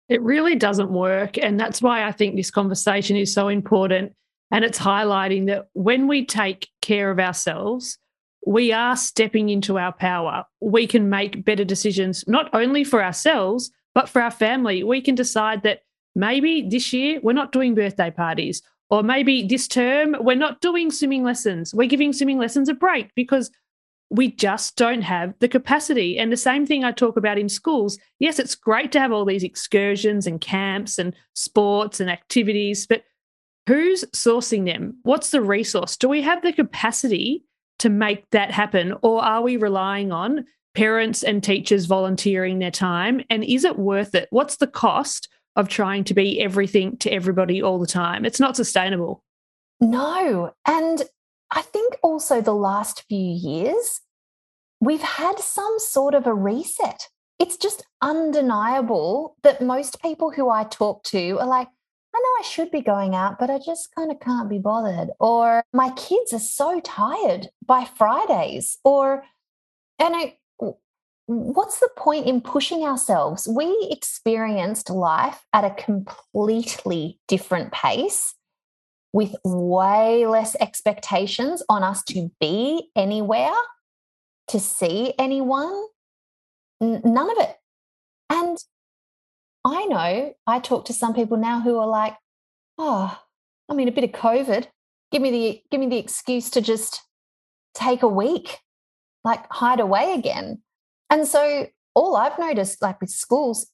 It 0.07 0.21
really 0.21 0.55
doesn't 0.55 0.89
work. 0.89 1.37
And 1.37 1.59
that's 1.59 1.81
why 1.81 2.05
I 2.05 2.11
think 2.11 2.35
this 2.35 2.49
conversation 2.49 3.15
is 3.15 3.33
so 3.33 3.47
important. 3.47 4.13
And 4.51 4.65
it's 4.65 4.79
highlighting 4.79 5.47
that 5.47 5.67
when 5.73 6.07
we 6.07 6.25
take 6.25 6.69
care 6.81 7.11
of 7.11 7.19
ourselves, 7.19 7.97
we 8.45 8.71
are 8.71 8.95
stepping 8.95 9.49
into 9.49 9.77
our 9.77 9.91
power. 9.91 10.45
We 10.59 10.87
can 10.87 11.09
make 11.09 11.45
better 11.45 11.65
decisions, 11.65 12.23
not 12.27 12.49
only 12.53 12.83
for 12.83 13.03
ourselves, 13.03 13.71
but 13.93 14.09
for 14.09 14.21
our 14.21 14.31
family. 14.31 14.83
We 14.83 15.01
can 15.01 15.15
decide 15.15 15.63
that 15.63 15.81
maybe 16.15 16.67
this 16.67 16.93
year 16.93 17.19
we're 17.21 17.33
not 17.33 17.51
doing 17.51 17.75
birthday 17.75 18.11
parties, 18.11 18.61
or 18.89 19.03
maybe 19.03 19.45
this 19.45 19.67
term 19.67 20.15
we're 20.19 20.35
not 20.35 20.61
doing 20.61 20.89
swimming 20.89 21.23
lessons. 21.23 21.73
We're 21.73 21.87
giving 21.87 22.13
swimming 22.13 22.39
lessons 22.39 22.69
a 22.69 22.73
break 22.73 23.13
because 23.15 23.51
we 24.09 24.31
just 24.31 24.75
don't 24.75 25.03
have 25.03 25.35
the 25.39 25.47
capacity. 25.47 26.17
And 26.17 26.31
the 26.31 26.37
same 26.37 26.65
thing 26.65 26.83
I 26.83 26.91
talk 26.91 27.15
about 27.15 27.37
in 27.37 27.49
schools. 27.49 27.99
Yes, 28.17 28.39
it's 28.39 28.55
great 28.55 28.91
to 28.93 28.99
have 28.99 29.11
all 29.11 29.25
these 29.25 29.43
excursions 29.43 30.25
and 30.25 30.41
camps 30.41 30.97
and 30.97 31.13
sports 31.33 31.99
and 31.99 32.09
activities, 32.09 32.87
but 32.87 33.03
who's 33.69 34.03
sourcing 34.15 34.65
them? 34.65 34.97
What's 35.03 35.29
the 35.29 35.43
resource? 35.43 35.95
Do 35.95 36.09
we 36.09 36.23
have 36.23 36.41
the 36.41 36.51
capacity 36.51 37.43
to 37.77 37.87
make 37.87 38.27
that 38.31 38.49
happen? 38.49 38.95
Or 39.03 39.23
are 39.23 39.43
we 39.43 39.57
relying 39.57 40.11
on 40.11 40.45
parents 40.73 41.21
and 41.21 41.43
teachers 41.43 41.85
volunteering 41.85 42.57
their 42.57 42.71
time? 42.71 43.21
And 43.29 43.43
is 43.43 43.63
it 43.65 43.77
worth 43.77 44.15
it? 44.15 44.27
What's 44.31 44.57
the 44.57 44.65
cost 44.65 45.29
of 45.55 45.69
trying 45.69 46.03
to 46.05 46.15
be 46.15 46.41
everything 46.41 46.97
to 46.97 47.11
everybody 47.11 47.61
all 47.61 47.77
the 47.77 47.85
time? 47.85 48.25
It's 48.25 48.39
not 48.39 48.55
sustainable. 48.55 49.23
No. 49.79 50.51
And 50.65 51.03
I 51.51 51.61
think 51.61 51.95
also 52.01 52.41
the 52.41 52.55
last 52.55 53.03
few 53.07 53.19
years, 53.19 54.01
we've 54.81 55.03
had 55.03 55.37
some 55.37 55.77
sort 55.77 56.15
of 56.15 56.25
a 56.25 56.33
reset. 56.33 57.07
It's 57.37 57.55
just 57.55 57.85
undeniable 58.01 59.35
that 59.43 59.61
most 59.61 60.01
people 60.01 60.31
who 60.31 60.49
I 60.49 60.63
talk 60.63 61.03
to 61.03 61.37
are 61.39 61.45
like, 61.45 61.67
I 62.13 62.19
know 62.19 62.39
I 62.39 62.43
should 62.43 62.71
be 62.71 62.81
going 62.81 63.15
out, 63.15 63.37
but 63.39 63.49
I 63.49 63.59
just 63.59 63.93
kind 63.95 64.11
of 64.11 64.19
can't 64.19 64.49
be 64.49 64.57
bothered. 64.57 65.09
Or 65.19 65.63
my 65.73 65.91
kids 65.91 66.33
are 66.33 66.39
so 66.39 66.79
tired 66.79 67.49
by 67.65 67.85
Fridays. 67.85 68.79
Or, 68.83 69.23
and 69.99 70.15
I, 70.15 70.37
what's 71.27 71.79
the 71.79 71.89
point 71.95 72.25
in 72.25 72.41
pushing 72.41 72.83
ourselves? 72.83 73.47
We 73.47 73.87
experienced 73.91 74.89
life 74.89 75.45
at 75.53 75.63
a 75.63 75.83
completely 75.83 77.19
different 77.27 77.71
pace 77.71 78.33
with 79.13 79.35
way 79.43 80.25
less 80.25 80.55
expectations 80.59 81.63
on 81.69 81.83
us 81.83 82.03
to 82.05 82.31
be 82.39 82.89
anywhere, 82.95 83.53
to 84.47 84.59
see 84.59 85.13
anyone. 85.19 85.85
N- 86.81 87.01
none 87.03 87.29
of 87.29 87.37
it. 87.37 87.55
And 88.29 88.57
I 89.69 89.85
know 89.85 90.33
I 90.47 90.59
talk 90.59 90.85
to 90.85 90.93
some 90.93 91.13
people 91.13 91.37
now 91.37 91.61
who 91.61 91.77
are 91.77 91.87
like, 91.87 92.15
oh, 92.77 93.17
I 93.69 93.73
mean, 93.73 93.87
a 93.87 93.91
bit 93.91 94.03
of 94.03 94.11
COVID. 94.11 94.67
Give 95.11 95.21
me 95.21 95.31
the 95.31 95.61
give 95.71 95.79
me 95.79 95.87
the 95.87 95.97
excuse 95.97 96.49
to 96.51 96.61
just 96.61 97.01
take 97.73 98.03
a 98.03 98.07
week, 98.07 98.59
like 99.23 99.45
hide 99.51 99.79
away 99.79 100.13
again. 100.13 100.61
And 101.09 101.27
so 101.27 101.67
all 101.95 102.15
I've 102.15 102.37
noticed, 102.37 102.81
like 102.81 103.01
with 103.01 103.09
schools, 103.09 103.71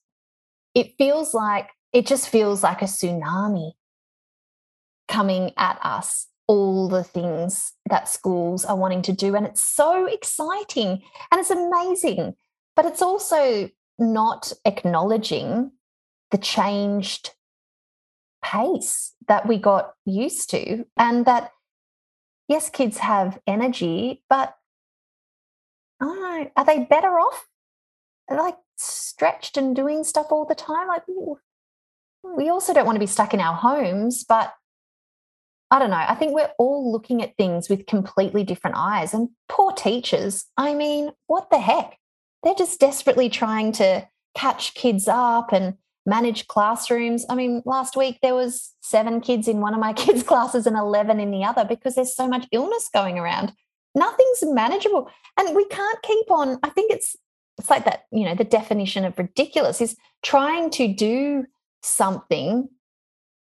it 0.74 0.94
feels 0.98 1.34
like 1.34 1.70
it 1.92 2.06
just 2.06 2.28
feels 2.28 2.62
like 2.62 2.82
a 2.82 2.86
tsunami 2.86 3.72
coming 5.08 5.52
at 5.56 5.78
us 5.82 6.26
all 6.48 6.88
the 6.88 7.04
things 7.04 7.72
that 7.88 8.08
schools 8.08 8.64
are 8.64 8.76
wanting 8.76 9.02
to 9.02 9.12
do. 9.12 9.34
And 9.34 9.46
it's 9.46 9.62
so 9.62 10.06
exciting 10.06 11.02
and 11.30 11.40
it's 11.40 11.50
amazing. 11.50 12.34
But 12.74 12.84
it's 12.84 13.02
also 13.02 13.68
not 13.98 14.52
acknowledging 14.64 15.72
the 16.30 16.38
changed 16.38 17.30
pace 18.42 19.14
that 19.28 19.46
we 19.46 19.58
got 19.58 19.94
used 20.04 20.50
to. 20.50 20.84
And 20.96 21.26
that, 21.26 21.52
yes, 22.48 22.70
kids 22.70 22.98
have 22.98 23.38
energy, 23.46 24.22
but 24.28 24.54
I 26.00 26.04
don't 26.04 26.20
know, 26.20 26.50
are 26.56 26.64
they 26.64 26.84
better 26.84 27.18
off? 27.18 27.46
Like 28.30 28.56
stretched 28.76 29.56
and 29.56 29.74
doing 29.74 30.04
stuff 30.04 30.26
all 30.30 30.44
the 30.44 30.54
time? 30.54 30.88
Like, 30.88 31.02
we 32.36 32.48
also 32.48 32.74
don't 32.74 32.86
want 32.86 32.96
to 32.96 33.00
be 33.00 33.06
stuck 33.06 33.32
in 33.34 33.40
our 33.40 33.54
homes, 33.54 34.24
but 34.24 34.52
I 35.70 35.78
don't 35.78 35.90
know. 35.90 36.04
I 36.08 36.14
think 36.14 36.32
we're 36.32 36.52
all 36.58 36.92
looking 36.92 37.22
at 37.22 37.36
things 37.36 37.68
with 37.68 37.86
completely 37.86 38.44
different 38.44 38.76
eyes. 38.76 39.14
And 39.14 39.30
poor 39.48 39.72
teachers, 39.72 40.44
I 40.56 40.74
mean, 40.74 41.10
what 41.26 41.50
the 41.50 41.58
heck? 41.58 41.98
They're 42.42 42.54
just 42.54 42.78
desperately 42.78 43.28
trying 43.28 43.72
to 43.72 44.06
catch 44.36 44.74
kids 44.74 45.08
up 45.08 45.52
and 45.52 45.74
manage 46.06 46.46
classrooms. 46.46 47.26
I 47.28 47.34
mean, 47.34 47.62
last 47.66 47.96
week 47.96 48.18
there 48.22 48.34
was 48.34 48.72
seven 48.80 49.20
kids 49.20 49.48
in 49.48 49.60
one 49.60 49.74
of 49.74 49.80
my 49.80 49.92
kids' 50.04 50.22
classes 50.22 50.66
and 50.66 50.76
11 50.76 51.20
in 51.20 51.30
the 51.30 51.44
other 51.44 51.64
because 51.64 51.96
there's 51.96 52.14
so 52.14 52.28
much 52.28 52.46
illness 52.52 52.88
going 52.94 53.18
around. 53.18 53.52
Nothing's 53.94 54.42
manageable. 54.42 55.10
And 55.38 55.54
we 55.54 55.66
can't 55.66 56.02
keep 56.02 56.30
on. 56.30 56.58
I 56.62 56.70
think 56.70 56.92
it's 56.92 57.16
it's 57.58 57.70
like 57.70 57.86
that, 57.86 58.04
you 58.12 58.24
know, 58.24 58.34
the 58.34 58.44
definition 58.44 59.06
of 59.06 59.18
ridiculous 59.18 59.80
is 59.80 59.96
trying 60.22 60.68
to 60.70 60.92
do 60.92 61.46
something 61.82 62.68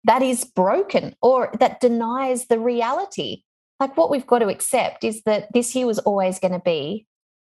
that 0.05 0.23
is 0.23 0.45
broken 0.45 1.17
or 1.21 1.51
that 1.59 1.81
denies 1.81 2.47
the 2.47 2.61
reality. 2.61 3.43
Like 3.81 3.97
what 3.97 4.11
we've 4.11 4.27
got 4.27 4.39
to 4.39 4.49
accept 4.49 5.03
is 5.03 5.23
that 5.25 5.53
this 5.53 5.75
year 5.75 5.87
was 5.87 5.99
always 5.99 6.39
going 6.39 6.53
to 6.53 6.61
be 6.61 7.07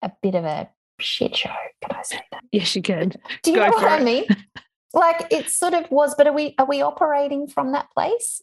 a 0.03 0.11
bit 0.21 0.35
of 0.35 0.45
a 0.45 0.69
shit 0.99 1.35
show. 1.35 1.49
Can 1.81 1.97
I 1.97 2.03
say 2.03 2.21
that? 2.31 2.43
Yes, 2.51 2.75
you 2.75 2.83
can. 2.83 3.13
Do 3.41 3.51
you 3.51 3.57
Go 3.57 3.65
know 3.65 3.71
what 3.71 3.83
it. 3.83 4.01
I 4.01 4.03
mean? 4.03 4.25
like 4.93 5.27
it 5.31 5.49
sort 5.49 5.73
of 5.73 5.89
was, 5.91 6.15
but 6.15 6.27
are 6.27 6.33
we 6.33 6.55
are 6.57 6.65
we 6.65 6.81
operating 6.81 7.47
from 7.47 7.71
that 7.71 7.91
place 7.91 8.41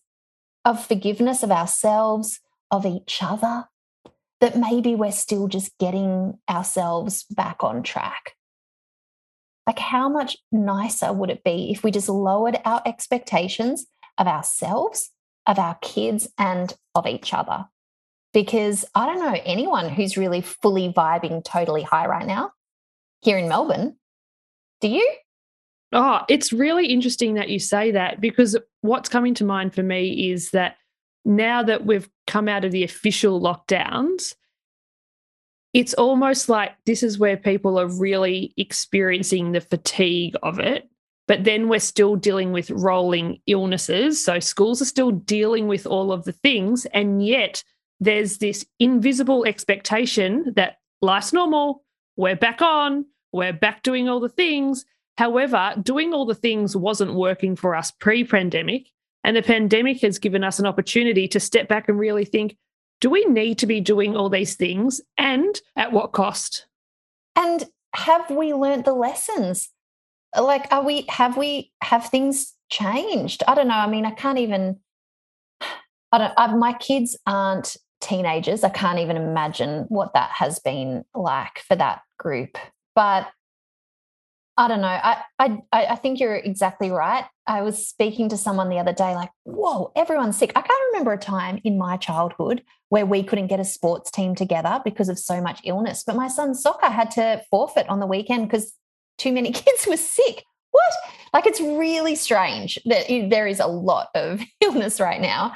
of 0.65 0.85
forgiveness 0.85 1.43
of 1.43 1.51
ourselves, 1.51 2.41
of 2.71 2.85
each 2.85 3.23
other? 3.23 3.69
That 4.41 4.57
maybe 4.57 4.95
we're 4.95 5.13
still 5.13 5.49
just 5.49 5.77
getting 5.79 6.39
ourselves 6.49 7.25
back 7.25 7.63
on 7.63 7.83
track. 7.83 8.35
Like, 9.67 9.79
how 9.79 10.09
much 10.09 10.39
nicer 10.51 11.13
would 11.13 11.31
it 11.31 11.45
be 11.45 11.71
if 11.71 11.85
we 11.85 11.91
just 11.91 12.09
lowered 12.09 12.59
our 12.65 12.81
expectations 12.87 13.87
of 14.21 14.29
ourselves, 14.29 15.11
of 15.47 15.59
our 15.59 15.77
kids, 15.81 16.29
and 16.39 16.75
of 16.95 17.07
each 17.07 17.35
other. 17.35 17.67
Because 18.33 18.85
I 18.95 19.07
don't 19.07 19.19
know 19.19 19.41
anyone 19.45 19.89
who's 19.89 20.17
really 20.17 20.43
fully 20.43 20.93
vibing 20.93 21.43
totally 21.43 21.83
high 21.83 22.07
right 22.07 22.27
now 22.27 22.53
here 23.23 23.39
in 23.39 23.49
Melbourne. 23.49 23.97
Do 24.81 24.89
you? 24.89 25.11
Oh, 25.93 26.21
it's 26.29 26.53
really 26.53 26.87
interesting 26.87 27.35
that 27.35 27.49
you 27.49 27.59
say 27.59 27.91
that 27.93 28.21
because 28.21 28.57
what's 28.81 29.09
coming 29.09 29.35
to 29.35 29.45
mind 29.45 29.75
for 29.75 29.83
me 29.83 30.31
is 30.31 30.51
that 30.51 30.77
now 31.25 31.63
that 31.63 31.85
we've 31.85 32.09
come 32.27 32.49
out 32.49 32.65
of 32.65 32.73
the 32.73 32.85
official 32.85 33.41
lockdowns, 33.41 34.35
it's 35.75 35.95
almost 35.95 36.49
like 36.49 36.73
this 36.87 37.03
is 37.03 37.19
where 37.19 37.37
people 37.37 37.79
are 37.79 37.89
really 37.89 38.55
experiencing 38.57 39.53
the 39.53 39.61
fatigue 39.61 40.37
of 40.43 40.59
it 40.59 40.91
but 41.31 41.45
then 41.45 41.69
we're 41.69 41.79
still 41.79 42.17
dealing 42.17 42.51
with 42.51 42.73
rolling 42.73 43.41
illnesses. 43.47 44.21
So 44.25 44.41
schools 44.41 44.83
are 44.83 44.85
still 44.85 45.13
dealing 45.13 45.69
with 45.69 45.87
all 45.87 46.11
of 46.11 46.25
the 46.25 46.33
things. 46.33 46.87
And 46.87 47.25
yet 47.25 47.63
there's 48.01 48.39
this 48.39 48.67
invisible 48.81 49.45
expectation 49.47 50.53
that 50.57 50.79
life's 51.01 51.33
normal, 51.33 51.85
we're 52.17 52.35
back 52.35 52.61
on, 52.61 53.07
we're 53.31 53.53
back 53.53 53.85
doing 53.85 54.09
all 54.09 54.19
the 54.19 54.29
things. 54.29 54.85
However, 55.21 55.75
doing 55.83 56.15
all 56.15 56.25
the 56.25 56.35
things 56.35 56.75
wasn't 56.75 57.13
working 57.13 57.55
for 57.55 57.75
us 57.75 57.91
pre 57.91 58.25
pandemic. 58.25 58.87
And 59.23 59.37
the 59.37 59.43
pandemic 59.43 60.01
has 60.01 60.19
given 60.19 60.43
us 60.43 60.59
an 60.59 60.65
opportunity 60.65 61.29
to 61.29 61.39
step 61.39 61.69
back 61.69 61.91
and 61.91 61.99
really 61.99 62.25
think 62.25 62.57
do 63.03 63.11
we 63.11 63.27
need 63.27 63.59
to 63.59 63.67
be 63.67 63.83
doing 63.83 64.17
all 64.17 64.31
these 64.31 64.57
things 64.57 65.03
and 65.19 65.61
at 65.77 65.93
what 65.93 66.13
cost? 66.13 66.67
And 67.37 67.69
have 67.95 68.31
we 68.31 68.55
learned 68.55 68.87
the 68.87 68.95
lessons? 68.95 69.69
like 70.39 70.67
are 70.71 70.85
we 70.85 71.05
have 71.09 71.37
we 71.37 71.73
have 71.83 72.07
things 72.07 72.55
changed 72.71 73.43
i 73.49 73.55
don't 73.55 73.67
know 73.67 73.75
i 73.75 73.89
mean 73.89 74.07
i 74.07 74.13
can't 74.13 74.39
even 74.39 74.79
i 76.13 76.19
don't 76.19 76.33
I, 76.37 76.55
my 76.55 76.73
kids 76.75 77.19
aren't 77.27 77.77
teenagers 78.01 78.63
i 78.63 78.69
can't 78.69 79.01
even 79.01 79.17
imagine 79.17 79.87
what 79.89 80.15
that 80.15 80.31
has 80.31 80.61
been 80.61 81.05
like 81.15 81.59
for 81.67 81.75
that 81.75 82.03
group 82.17 82.57
but 82.95 83.29
I 84.61 84.69
don't 84.69 84.83
know. 84.83 84.89
I, 84.89 85.23
I 85.39 85.63
I 85.73 85.97
think 85.97 86.21
you're 86.21 86.37
exactly 86.37 86.91
right. 86.91 87.25
I 87.47 87.63
was 87.63 87.89
speaking 87.89 88.29
to 88.29 88.37
someone 88.37 88.69
the 88.69 88.79
other 88.79 88.93
day, 88.93 89.15
like, 89.15 89.31
whoa, 89.45 89.91
everyone's 89.97 90.37
sick. 90.37 90.53
I 90.55 90.61
can't 90.61 90.83
remember 90.93 91.15
a 91.15 91.19
time 91.19 91.63
in 91.65 91.79
my 91.79 91.97
childhood 91.97 92.63
where 92.91 93.07
we 93.07 93.23
couldn't 93.23 93.47
get 93.47 93.59
a 93.59 93.65
sports 93.65 94.11
team 94.11 94.35
together 94.35 94.83
because 94.85 95.09
of 95.09 95.19
so 95.19 95.41
much 95.41 95.63
illness. 95.65 96.05
But 96.07 96.15
my 96.15 96.29
son's 96.29 96.61
soccer 96.61 96.89
had 96.89 97.11
to 97.13 97.43
forfeit 97.51 97.89
on 97.89 98.01
the 98.01 98.07
weekend 98.07 98.49
because 98.49 98.75
too 99.17 99.33
many 99.33 99.51
kids 99.65 99.87
were 99.89 99.97
sick. 99.97 100.45
What? 100.73 100.93
Like 101.33 101.47
it's 101.47 101.61
really 101.63 102.15
strange 102.15 102.79
that 102.85 103.07
there 103.09 103.47
is 103.47 103.61
a 103.61 103.67
lot 103.67 104.09
of 104.15 104.43
illness 104.61 105.01
right 105.01 105.23
now. 105.23 105.55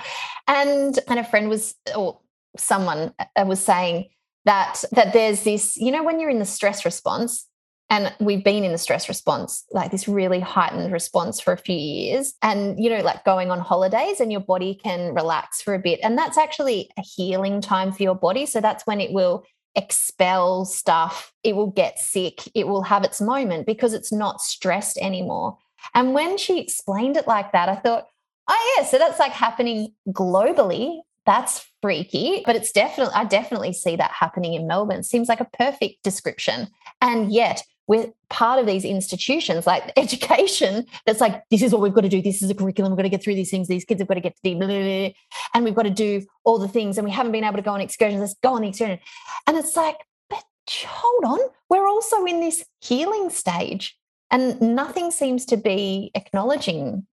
And 0.48 0.98
and 1.08 1.18
a 1.18 1.24
friend 1.24 1.50
was 1.50 1.74
or 1.94 2.20
someone 2.56 3.12
uh, 3.36 3.44
was 3.46 3.60
saying 3.60 4.08
that 4.46 4.82
that 4.92 5.12
there's 5.12 5.42
this, 5.42 5.76
you 5.76 5.92
know, 5.92 6.02
when 6.02 6.20
you're 6.20 6.30
in 6.30 6.38
the 6.38 6.46
stress 6.46 6.86
response, 6.86 7.46
and 7.90 8.14
we've 8.18 8.42
been 8.42 8.64
in 8.64 8.72
the 8.72 8.78
stress 8.78 9.08
response 9.08 9.64
like 9.72 9.90
this 9.90 10.08
really 10.08 10.40
heightened 10.40 10.92
response 10.92 11.40
for 11.40 11.52
a 11.52 11.58
few 11.58 11.76
years 11.76 12.34
and 12.42 12.82
you 12.82 12.88
know 12.88 13.02
like 13.02 13.24
going 13.24 13.50
on 13.50 13.60
holidays 13.60 14.20
and 14.20 14.32
your 14.32 14.40
body 14.40 14.74
can 14.74 15.14
relax 15.14 15.60
for 15.60 15.74
a 15.74 15.78
bit 15.78 16.00
and 16.02 16.16
that's 16.16 16.38
actually 16.38 16.90
a 16.98 17.02
healing 17.02 17.60
time 17.60 17.92
for 17.92 18.02
your 18.02 18.14
body 18.14 18.46
so 18.46 18.60
that's 18.60 18.86
when 18.86 19.00
it 19.00 19.12
will 19.12 19.44
expel 19.74 20.64
stuff, 20.64 21.32
it 21.42 21.56
will 21.56 21.70
get 21.70 21.98
sick, 21.98 22.42
it 22.54 22.66
will 22.66 22.82
have 22.82 23.04
its 23.04 23.20
moment 23.20 23.66
because 23.66 23.92
it's 23.92 24.12
not 24.12 24.40
stressed 24.40 24.98
anymore. 24.98 25.58
And 25.94 26.14
when 26.14 26.38
she 26.38 26.60
explained 26.60 27.16
it 27.16 27.26
like 27.26 27.52
that, 27.52 27.68
I 27.68 27.76
thought, 27.76 28.06
oh, 28.48 28.74
yeah, 28.76 28.84
so 28.84 28.98
that's 28.98 29.18
like 29.18 29.32
happening 29.32 29.92
globally. 30.08 31.00
That's 31.26 31.66
freaky, 31.80 32.42
but 32.44 32.54
it's 32.54 32.70
definitely, 32.70 33.14
I 33.14 33.24
definitely 33.24 33.72
see 33.72 33.96
that 33.96 34.10
happening 34.10 34.54
in 34.54 34.66
Melbourne. 34.66 35.02
Seems 35.02 35.28
like 35.28 35.40
a 35.40 35.48
perfect 35.56 36.02
description. 36.02 36.68
And 37.00 37.32
yet, 37.32 37.62
we're 37.86 38.12
part 38.30 38.58
of 38.58 38.66
these 38.66 38.84
institutions 38.84 39.66
like 39.66 39.92
education 39.96 40.86
that's 41.06 41.20
like 41.20 41.42
this 41.50 41.62
is 41.62 41.72
what 41.72 41.82
we've 41.82 41.94
got 41.94 42.02
to 42.02 42.08
do. 42.08 42.22
This 42.22 42.42
is 42.42 42.50
a 42.50 42.54
curriculum. 42.54 42.92
We've 42.92 42.96
got 42.96 43.02
to 43.02 43.08
get 43.08 43.22
through 43.22 43.34
these 43.34 43.50
things. 43.50 43.68
These 43.68 43.84
kids 43.84 44.00
have 44.00 44.08
got 44.08 44.14
to 44.14 44.20
get 44.20 44.36
to 44.36 44.42
the 44.42 44.54
blah, 44.54 44.66
blah, 44.66 44.82
blah, 44.82 45.08
and 45.54 45.64
we've 45.64 45.74
got 45.74 45.82
to 45.82 45.90
do 45.90 46.24
all 46.44 46.58
the 46.58 46.68
things 46.68 46.98
and 46.98 47.04
we 47.04 47.10
haven't 47.10 47.32
been 47.32 47.44
able 47.44 47.56
to 47.56 47.62
go 47.62 47.72
on 47.72 47.80
excursions. 47.80 48.20
Let's 48.20 48.34
go 48.42 48.54
on 48.54 48.62
the 48.62 48.68
excursion. 48.68 48.98
And 49.46 49.56
it's 49.56 49.76
like 49.76 49.98
but 50.30 50.44
hold 50.86 51.24
on. 51.24 51.48
We're 51.68 51.86
also 51.86 52.24
in 52.24 52.40
this 52.40 52.64
healing 52.80 53.30
stage 53.30 53.96
and 54.30 54.60
nothing 54.60 55.10
seems 55.10 55.44
to 55.46 55.56
be 55.56 56.10
acknowledging 56.14 57.06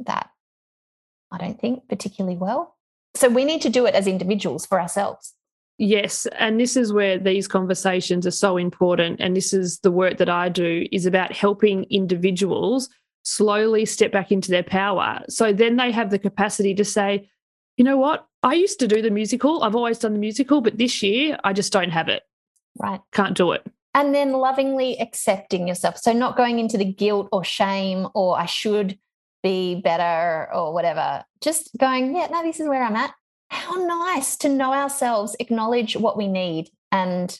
that 0.00 0.28
i 1.30 1.38
don't 1.38 1.60
think 1.60 1.88
particularly 1.88 2.36
well. 2.36 2.76
So 3.14 3.28
we 3.28 3.44
need 3.44 3.62
to 3.62 3.68
do 3.68 3.86
it 3.86 3.94
as 3.94 4.06
individuals 4.08 4.66
for 4.66 4.80
ourselves 4.80 5.34
Yes, 5.78 6.26
and 6.38 6.60
this 6.60 6.76
is 6.76 6.92
where 6.92 7.18
these 7.18 7.48
conversations 7.48 8.26
are 8.26 8.32
so 8.32 8.56
important 8.56 9.20
and 9.20 9.36
this 9.36 9.52
is 9.52 9.80
the 9.80 9.90
work 9.90 10.18
that 10.18 10.28
I 10.28 10.48
do 10.48 10.86
is 10.92 11.04
about 11.04 11.32
helping 11.32 11.84
individuals 11.84 12.88
slowly 13.24 13.84
step 13.84 14.12
back 14.12 14.30
into 14.30 14.50
their 14.50 14.62
power. 14.62 15.22
So 15.28 15.52
then 15.52 15.76
they 15.76 15.90
have 15.90 16.10
the 16.10 16.18
capacity 16.18 16.74
to 16.74 16.84
say, 16.84 17.28
you 17.76 17.84
know 17.84 17.96
what? 17.96 18.26
I 18.44 18.54
used 18.54 18.78
to 18.80 18.88
do 18.88 19.02
the 19.02 19.10
musical. 19.10 19.64
I've 19.64 19.74
always 19.74 19.98
done 19.98 20.12
the 20.12 20.18
musical, 20.18 20.60
but 20.60 20.78
this 20.78 21.02
year 21.02 21.38
I 21.42 21.52
just 21.52 21.72
don't 21.72 21.90
have 21.90 22.08
it. 22.08 22.22
Right. 22.78 23.00
Can't 23.12 23.36
do 23.36 23.52
it. 23.52 23.66
And 23.94 24.14
then 24.14 24.32
lovingly 24.32 24.98
accepting 25.00 25.66
yourself. 25.66 25.98
So 25.98 26.12
not 26.12 26.36
going 26.36 26.58
into 26.60 26.78
the 26.78 26.84
guilt 26.84 27.28
or 27.32 27.42
shame 27.42 28.06
or 28.14 28.38
I 28.38 28.46
should 28.46 28.98
be 29.42 29.80
better 29.80 30.52
or 30.54 30.72
whatever. 30.72 31.24
Just 31.40 31.70
going, 31.78 32.14
yeah, 32.14 32.28
no, 32.30 32.42
this 32.42 32.60
is 32.60 32.68
where 32.68 32.82
I'm 32.82 32.96
at 32.96 33.14
how 33.54 33.74
nice 33.74 34.36
to 34.38 34.48
know 34.48 34.72
ourselves, 34.72 35.36
acknowledge 35.40 35.96
what 35.96 36.16
we 36.16 36.28
need 36.28 36.70
and 36.92 37.38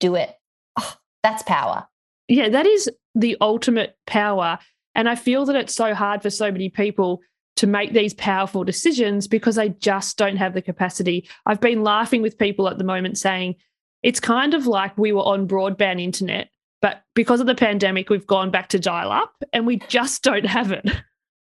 do 0.00 0.14
it. 0.14 0.34
Oh, 0.78 0.96
that's 1.22 1.42
power. 1.42 1.86
Yeah, 2.28 2.48
that 2.48 2.66
is 2.66 2.90
the 3.14 3.36
ultimate 3.40 3.96
power. 4.06 4.58
And 4.94 5.08
I 5.08 5.14
feel 5.14 5.44
that 5.46 5.56
it's 5.56 5.74
so 5.74 5.94
hard 5.94 6.22
for 6.22 6.30
so 6.30 6.50
many 6.50 6.68
people 6.68 7.20
to 7.56 7.66
make 7.66 7.92
these 7.92 8.14
powerful 8.14 8.64
decisions 8.64 9.28
because 9.28 9.56
they 9.56 9.68
just 9.68 10.16
don't 10.16 10.36
have 10.36 10.54
the 10.54 10.62
capacity. 10.62 11.28
I've 11.46 11.60
been 11.60 11.82
laughing 11.82 12.22
with 12.22 12.38
people 12.38 12.68
at 12.68 12.78
the 12.78 12.84
moment 12.84 13.18
saying 13.18 13.56
it's 14.02 14.20
kind 14.20 14.54
of 14.54 14.66
like 14.66 14.96
we 14.98 15.12
were 15.12 15.22
on 15.22 15.48
broadband 15.48 16.00
internet, 16.00 16.50
but 16.82 17.02
because 17.14 17.40
of 17.40 17.46
the 17.46 17.54
pandemic, 17.54 18.10
we've 18.10 18.26
gone 18.26 18.50
back 18.50 18.68
to 18.70 18.78
dial 18.78 19.12
up 19.12 19.32
and 19.52 19.66
we 19.66 19.78
just 19.88 20.22
don't 20.22 20.46
have 20.46 20.72
it. 20.72 20.88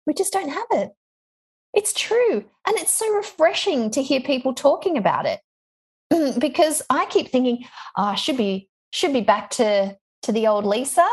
We 0.05 0.13
just 0.13 0.31
don't 0.31 0.49
have 0.49 0.67
it. 0.71 0.91
It's 1.73 1.93
true. 1.93 2.45
And 2.65 2.77
it's 2.77 2.93
so 2.93 3.09
refreshing 3.13 3.91
to 3.91 4.01
hear 4.01 4.21
people 4.21 4.53
talking 4.53 4.97
about 4.97 5.25
it 5.25 5.39
because 6.39 6.81
I 6.89 7.05
keep 7.05 7.29
thinking, 7.29 7.65
oh, 7.97 8.03
I 8.03 8.15
should 8.15 8.37
be 8.37 8.69
should 8.91 9.13
be 9.13 9.21
back 9.21 9.49
to 9.51 9.97
to 10.23 10.31
the 10.31 10.47
old 10.47 10.65
Lisa. 10.65 11.07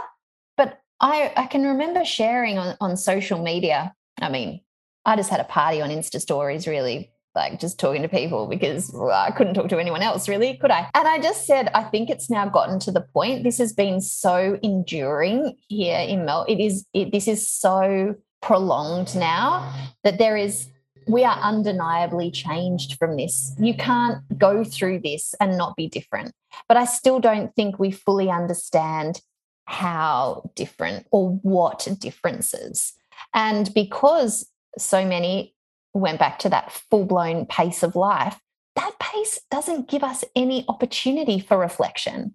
But 0.56 0.80
I, 1.00 1.32
I 1.36 1.46
can 1.46 1.64
remember 1.64 2.04
sharing 2.04 2.58
on, 2.58 2.76
on 2.80 2.96
social 2.96 3.42
media. 3.42 3.94
I 4.20 4.28
mean, 4.28 4.60
I 5.04 5.16
just 5.16 5.30
had 5.30 5.40
a 5.40 5.44
party 5.44 5.82
on 5.82 5.90
Insta 5.90 6.20
stories, 6.20 6.66
really, 6.66 7.10
like 7.34 7.60
just 7.60 7.78
talking 7.78 8.02
to 8.02 8.08
people 8.08 8.46
because 8.46 8.90
well, 8.94 9.10
I 9.10 9.30
couldn't 9.32 9.54
talk 9.54 9.68
to 9.68 9.78
anyone 9.78 10.02
else, 10.02 10.28
really, 10.28 10.56
could 10.56 10.70
I? 10.70 10.88
And 10.94 11.08
I 11.08 11.18
just 11.18 11.46
said, 11.46 11.68
I 11.74 11.82
think 11.82 12.08
it's 12.08 12.30
now 12.30 12.48
gotten 12.48 12.78
to 12.80 12.92
the 12.92 13.00
point. 13.00 13.42
This 13.42 13.58
has 13.58 13.72
been 13.72 14.00
so 14.00 14.58
enduring 14.62 15.56
here 15.68 15.98
in 15.98 16.24
Mel. 16.24 16.44
It 16.48 16.60
is. 16.60 16.86
It, 16.94 17.12
this 17.12 17.28
is 17.28 17.50
so 17.50 18.14
prolonged 18.44 19.16
now 19.16 19.74
that 20.04 20.18
there 20.18 20.36
is. 20.36 20.68
We 21.06 21.22
are 21.24 21.38
undeniably 21.38 22.30
changed 22.30 22.96
from 22.98 23.16
this. 23.18 23.52
You 23.58 23.74
can't 23.74 24.22
go 24.38 24.64
through 24.64 25.00
this 25.00 25.34
and 25.38 25.58
not 25.58 25.76
be 25.76 25.86
different. 25.86 26.32
But 26.66 26.78
I 26.78 26.86
still 26.86 27.20
don't 27.20 27.54
think 27.54 27.78
we 27.78 27.90
fully 27.90 28.30
understand 28.30 29.20
how 29.66 30.50
different 30.54 31.06
or 31.10 31.32
what 31.42 31.86
differences. 31.98 32.94
And 33.34 33.72
because 33.74 34.48
so 34.78 35.04
many 35.04 35.54
went 35.92 36.18
back 36.18 36.38
to 36.40 36.48
that 36.48 36.72
full 36.72 37.04
blown 37.04 37.44
pace 37.46 37.82
of 37.82 37.96
life, 37.96 38.40
that 38.76 38.98
pace 38.98 39.40
doesn't 39.50 39.88
give 39.88 40.02
us 40.02 40.24
any 40.34 40.64
opportunity 40.68 41.38
for 41.38 41.58
reflection. 41.58 42.34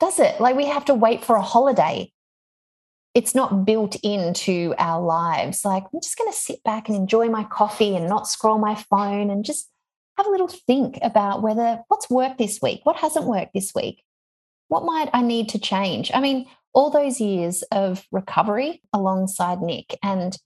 Does 0.00 0.18
it? 0.18 0.40
Like 0.40 0.56
we 0.56 0.66
have 0.66 0.86
to 0.86 0.94
wait 0.94 1.24
for 1.24 1.36
a 1.36 1.42
holiday. 1.42 2.12
It's 3.16 3.34
not 3.34 3.64
built 3.64 3.96
into 4.02 4.74
our 4.76 5.02
lives. 5.02 5.64
Like, 5.64 5.84
I'm 5.84 6.02
just 6.02 6.18
going 6.18 6.30
to 6.30 6.38
sit 6.38 6.62
back 6.64 6.86
and 6.86 6.94
enjoy 6.94 7.30
my 7.30 7.44
coffee 7.44 7.96
and 7.96 8.10
not 8.10 8.28
scroll 8.28 8.58
my 8.58 8.74
phone 8.74 9.30
and 9.30 9.42
just 9.42 9.70
have 10.18 10.26
a 10.26 10.30
little 10.30 10.48
think 10.48 10.98
about 11.00 11.40
whether 11.40 11.82
what's 11.88 12.10
worked 12.10 12.36
this 12.36 12.60
week, 12.60 12.80
what 12.84 12.96
hasn't 12.96 13.24
worked 13.24 13.54
this 13.54 13.72
week, 13.74 14.04
what 14.68 14.84
might 14.84 15.08
I 15.14 15.22
need 15.22 15.48
to 15.48 15.58
change? 15.58 16.10
I 16.12 16.20
mean, 16.20 16.46
all 16.74 16.90
those 16.90 17.18
years 17.18 17.62
of 17.72 18.04
recovery 18.12 18.82
alongside 18.92 19.62
Nick 19.62 19.98
and 20.02 20.36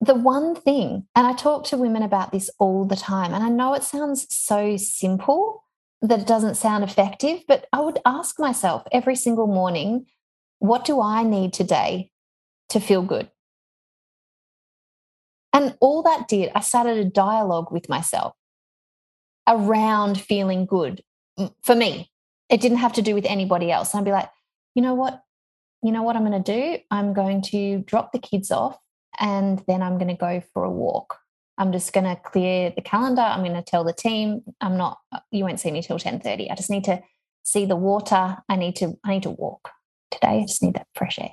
the 0.00 0.16
one 0.16 0.56
thing, 0.56 1.06
and 1.14 1.28
I 1.28 1.32
talk 1.32 1.66
to 1.66 1.76
women 1.76 2.02
about 2.02 2.32
this 2.32 2.50
all 2.58 2.84
the 2.84 2.96
time, 2.96 3.32
and 3.32 3.44
I 3.44 3.50
know 3.50 3.74
it 3.74 3.84
sounds 3.84 4.26
so 4.34 4.76
simple 4.76 5.62
that 6.02 6.18
it 6.18 6.26
doesn't 6.26 6.56
sound 6.56 6.82
effective, 6.82 7.44
but 7.46 7.68
I 7.72 7.78
would 7.82 8.00
ask 8.04 8.40
myself 8.40 8.82
every 8.90 9.14
single 9.14 9.46
morning, 9.46 10.06
what 10.58 10.84
do 10.84 11.00
I 11.00 11.22
need 11.22 11.52
today 11.52 12.10
to 12.70 12.80
feel 12.80 13.02
good? 13.02 13.30
And 15.52 15.76
all 15.80 16.02
that 16.02 16.28
did, 16.28 16.50
I 16.54 16.60
started 16.60 16.98
a 16.98 17.04
dialogue 17.04 17.72
with 17.72 17.88
myself 17.88 18.34
around 19.46 20.20
feeling 20.20 20.66
good 20.66 21.02
mm, 21.38 21.52
for 21.62 21.74
me. 21.74 22.10
It 22.50 22.60
didn't 22.60 22.78
have 22.78 22.92
to 22.94 23.02
do 23.02 23.14
with 23.14 23.24
anybody 23.24 23.70
else. 23.70 23.94
I'd 23.94 24.04
be 24.04 24.10
like, 24.10 24.28
you 24.74 24.82
know 24.82 24.94
what? 24.94 25.22
You 25.82 25.92
know 25.92 26.02
what 26.02 26.16
I'm 26.16 26.26
going 26.26 26.42
to 26.42 26.52
do? 26.52 26.78
I'm 26.90 27.12
going 27.12 27.42
to 27.42 27.78
drop 27.86 28.12
the 28.12 28.18
kids 28.18 28.50
off 28.50 28.76
and 29.18 29.62
then 29.66 29.82
I'm 29.82 29.98
going 29.98 30.08
to 30.08 30.14
go 30.14 30.42
for 30.52 30.64
a 30.64 30.70
walk. 30.70 31.18
I'm 31.58 31.72
just 31.72 31.92
going 31.92 32.04
to 32.04 32.16
clear 32.16 32.72
the 32.74 32.82
calendar. 32.82 33.22
I'm 33.22 33.42
going 33.42 33.54
to 33.54 33.62
tell 33.62 33.84
the 33.84 33.92
team 33.92 34.42
I'm 34.60 34.76
not. 34.76 34.98
Uh, 35.10 35.20
you 35.30 35.44
won't 35.44 35.60
see 35.60 35.70
me 35.70 35.80
till 35.80 35.98
10:30. 35.98 36.50
I 36.50 36.54
just 36.54 36.68
need 36.68 36.84
to 36.84 37.02
see 37.44 37.64
the 37.64 37.76
water. 37.76 38.36
I 38.48 38.56
need 38.56 38.76
to. 38.76 38.98
I 39.04 39.12
need 39.12 39.22
to 39.22 39.30
walk 39.30 39.70
today. 40.16 40.40
I 40.40 40.46
just 40.46 40.62
need 40.62 40.74
that 40.74 40.88
fresh 40.94 41.18
air. 41.18 41.32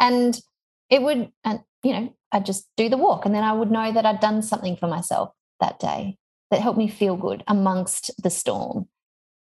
And 0.00 0.38
it 0.90 1.02
would, 1.02 1.30
and 1.44 1.60
you 1.82 1.92
know, 1.92 2.14
I'd 2.32 2.46
just 2.46 2.66
do 2.76 2.88
the 2.88 2.96
walk, 2.96 3.24
and 3.24 3.34
then 3.34 3.44
I 3.44 3.52
would 3.52 3.70
know 3.70 3.92
that 3.92 4.06
I'd 4.06 4.20
done 4.20 4.42
something 4.42 4.76
for 4.76 4.86
myself 4.86 5.30
that 5.60 5.78
day 5.78 6.16
that 6.50 6.60
helped 6.60 6.78
me 6.78 6.88
feel 6.88 7.16
good 7.16 7.42
amongst 7.46 8.10
the 8.22 8.30
storm. 8.30 8.88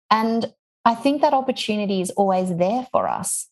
And 0.09 0.53
I 0.85 0.95
think 0.95 1.21
that 1.21 1.33
opportunity 1.33 2.01
is 2.01 2.11
always 2.11 2.55
there 2.55 2.87
for 2.91 3.07
us. 3.07 3.49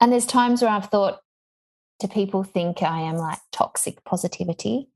And 0.00 0.12
there's 0.12 0.26
times 0.26 0.62
where 0.62 0.70
I've 0.70 0.86
thought, 0.86 1.20
do 2.00 2.08
people 2.08 2.44
think 2.44 2.82
I 2.82 3.00
am 3.00 3.16
like 3.16 3.38
toxic 3.52 4.04
positivity? 4.04 4.88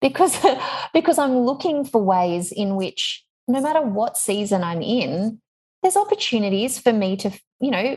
Because 0.00 0.36
because 0.94 1.18
I'm 1.18 1.38
looking 1.38 1.84
for 1.84 2.02
ways 2.02 2.52
in 2.52 2.76
which 2.76 3.24
no 3.48 3.60
matter 3.60 3.80
what 3.80 4.16
season 4.16 4.64
I'm 4.64 4.82
in, 4.82 5.40
there's 5.82 5.96
opportunities 5.96 6.78
for 6.78 6.92
me 6.92 7.16
to, 7.18 7.30
you 7.60 7.70
know, 7.70 7.96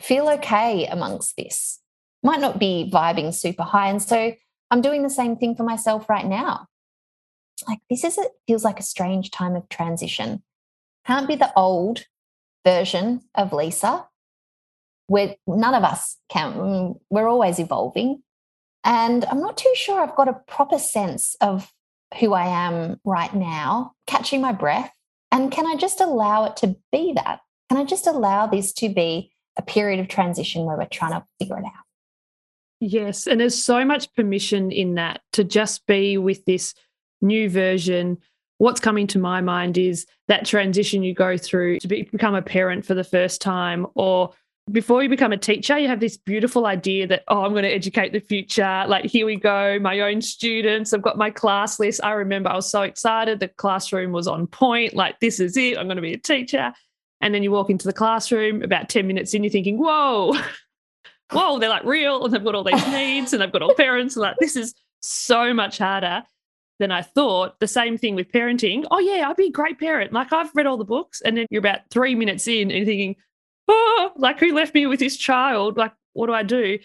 feel 0.00 0.28
okay 0.28 0.86
amongst 0.86 1.36
this. 1.36 1.80
Might 2.22 2.40
not 2.40 2.58
be 2.58 2.90
vibing 2.92 3.34
super 3.34 3.62
high. 3.62 3.88
And 3.88 4.02
so 4.02 4.32
I'm 4.70 4.80
doing 4.80 5.02
the 5.02 5.10
same 5.10 5.36
thing 5.36 5.54
for 5.54 5.62
myself 5.62 6.08
right 6.08 6.26
now. 6.26 6.66
Like 7.68 7.78
this 7.88 8.04
is 8.04 8.18
it 8.18 8.32
feels 8.46 8.64
like 8.64 8.80
a 8.80 8.84
strange 8.84 9.30
time 9.30 9.56
of 9.56 9.68
transition. 9.68 10.42
Can't 11.06 11.28
be 11.28 11.36
the 11.36 11.52
old 11.56 12.04
version 12.64 13.20
of 13.34 13.52
Lisa 13.52 14.06
we're 15.08 15.34
none 15.46 15.74
of 15.74 15.84
us 15.84 16.16
can 16.28 16.52
mm, 16.54 17.00
we're 17.10 17.28
always 17.28 17.58
evolving 17.58 18.22
and 18.84 19.24
i'm 19.26 19.40
not 19.40 19.56
too 19.56 19.72
sure 19.74 20.00
i've 20.00 20.16
got 20.16 20.28
a 20.28 20.40
proper 20.46 20.78
sense 20.78 21.36
of 21.40 21.72
who 22.20 22.32
i 22.32 22.46
am 22.46 23.00
right 23.04 23.34
now 23.34 23.92
catching 24.06 24.40
my 24.40 24.52
breath 24.52 24.92
and 25.30 25.50
can 25.50 25.66
i 25.66 25.76
just 25.76 26.00
allow 26.00 26.44
it 26.44 26.56
to 26.56 26.76
be 26.90 27.12
that 27.12 27.40
can 27.68 27.78
i 27.78 27.84
just 27.84 28.06
allow 28.06 28.46
this 28.46 28.72
to 28.72 28.88
be 28.88 29.30
a 29.56 29.62
period 29.62 30.00
of 30.00 30.08
transition 30.08 30.64
where 30.64 30.76
we're 30.76 30.86
trying 30.86 31.12
to 31.12 31.24
figure 31.38 31.58
it 31.58 31.64
out 31.64 31.72
yes 32.80 33.26
and 33.26 33.40
there's 33.40 33.60
so 33.60 33.84
much 33.84 34.12
permission 34.14 34.70
in 34.70 34.94
that 34.94 35.20
to 35.32 35.44
just 35.44 35.86
be 35.86 36.18
with 36.18 36.44
this 36.44 36.74
new 37.22 37.48
version 37.48 38.18
what's 38.58 38.80
coming 38.80 39.06
to 39.06 39.18
my 39.18 39.40
mind 39.40 39.76
is 39.76 40.06
that 40.28 40.46
transition 40.46 41.02
you 41.02 41.14
go 41.14 41.36
through 41.36 41.78
to 41.78 41.88
be, 41.88 42.02
become 42.02 42.34
a 42.34 42.42
parent 42.42 42.84
for 42.84 42.94
the 42.94 43.04
first 43.04 43.40
time 43.40 43.86
or 43.94 44.32
before 44.70 45.02
you 45.02 45.08
become 45.08 45.32
a 45.32 45.36
teacher, 45.36 45.78
you 45.78 45.88
have 45.88 46.00
this 46.00 46.16
beautiful 46.16 46.66
idea 46.66 47.06
that, 47.06 47.24
oh, 47.28 47.44
I'm 47.44 47.52
going 47.52 47.64
to 47.64 47.68
educate 47.68 48.12
the 48.12 48.20
future. 48.20 48.84
Like, 48.88 49.04
here 49.04 49.26
we 49.26 49.36
go, 49.36 49.78
my 49.78 50.00
own 50.00 50.22
students. 50.22 50.92
I've 50.92 51.02
got 51.02 51.18
my 51.18 51.30
class 51.30 51.78
list. 51.78 52.02
I 52.02 52.12
remember 52.12 52.48
I 52.48 52.56
was 52.56 52.70
so 52.70 52.82
excited. 52.82 53.40
The 53.40 53.48
classroom 53.48 54.12
was 54.12 54.26
on 54.26 54.46
point. 54.46 54.94
Like, 54.94 55.20
this 55.20 55.38
is 55.38 55.56
it. 55.56 55.76
I'm 55.76 55.86
going 55.86 55.96
to 55.96 56.02
be 56.02 56.14
a 56.14 56.18
teacher. 56.18 56.72
And 57.24 57.34
then 57.34 57.42
you 57.42 57.50
walk 57.50 57.70
into 57.70 57.86
the 57.86 57.92
classroom 57.94 58.62
about 58.62 58.90
10 58.90 59.06
minutes 59.06 59.32
in, 59.32 59.42
you're 59.42 59.50
thinking, 59.50 59.78
whoa, 59.78 60.34
whoa, 61.32 61.58
they're 61.58 61.70
like 61.70 61.84
real 61.84 62.22
and 62.22 62.34
they've 62.34 62.44
got 62.44 62.54
all 62.54 62.64
these 62.64 62.86
needs 62.88 63.32
and 63.32 63.40
they've 63.40 63.50
got 63.50 63.62
all 63.62 63.74
parents. 63.74 64.14
And 64.14 64.22
like, 64.22 64.36
this 64.40 64.56
is 64.56 64.74
so 65.00 65.54
much 65.54 65.78
harder 65.78 66.22
than 66.78 66.90
I 66.90 67.00
thought. 67.00 67.58
The 67.60 67.66
same 67.66 67.96
thing 67.96 68.14
with 68.14 68.30
parenting. 68.30 68.84
Oh, 68.90 68.98
yeah, 68.98 69.26
I'd 69.26 69.36
be 69.36 69.46
a 69.46 69.50
great 69.50 69.80
parent. 69.80 70.12
Like, 70.12 70.34
I've 70.34 70.54
read 70.54 70.66
all 70.66 70.76
the 70.76 70.84
books. 70.84 71.22
And 71.22 71.38
then 71.38 71.46
you're 71.48 71.60
about 71.60 71.80
three 71.90 72.14
minutes 72.14 72.46
in 72.46 72.70
and 72.70 72.84
thinking, 72.84 73.16
oh, 73.68 74.10
like 74.16 74.38
who 74.38 74.54
left 74.54 74.74
me 74.74 74.86
with 74.86 75.00
this 75.00 75.16
child? 75.16 75.78
Like, 75.78 75.94
what 76.12 76.26
do 76.26 76.34
I 76.34 76.42
do? 76.42 76.78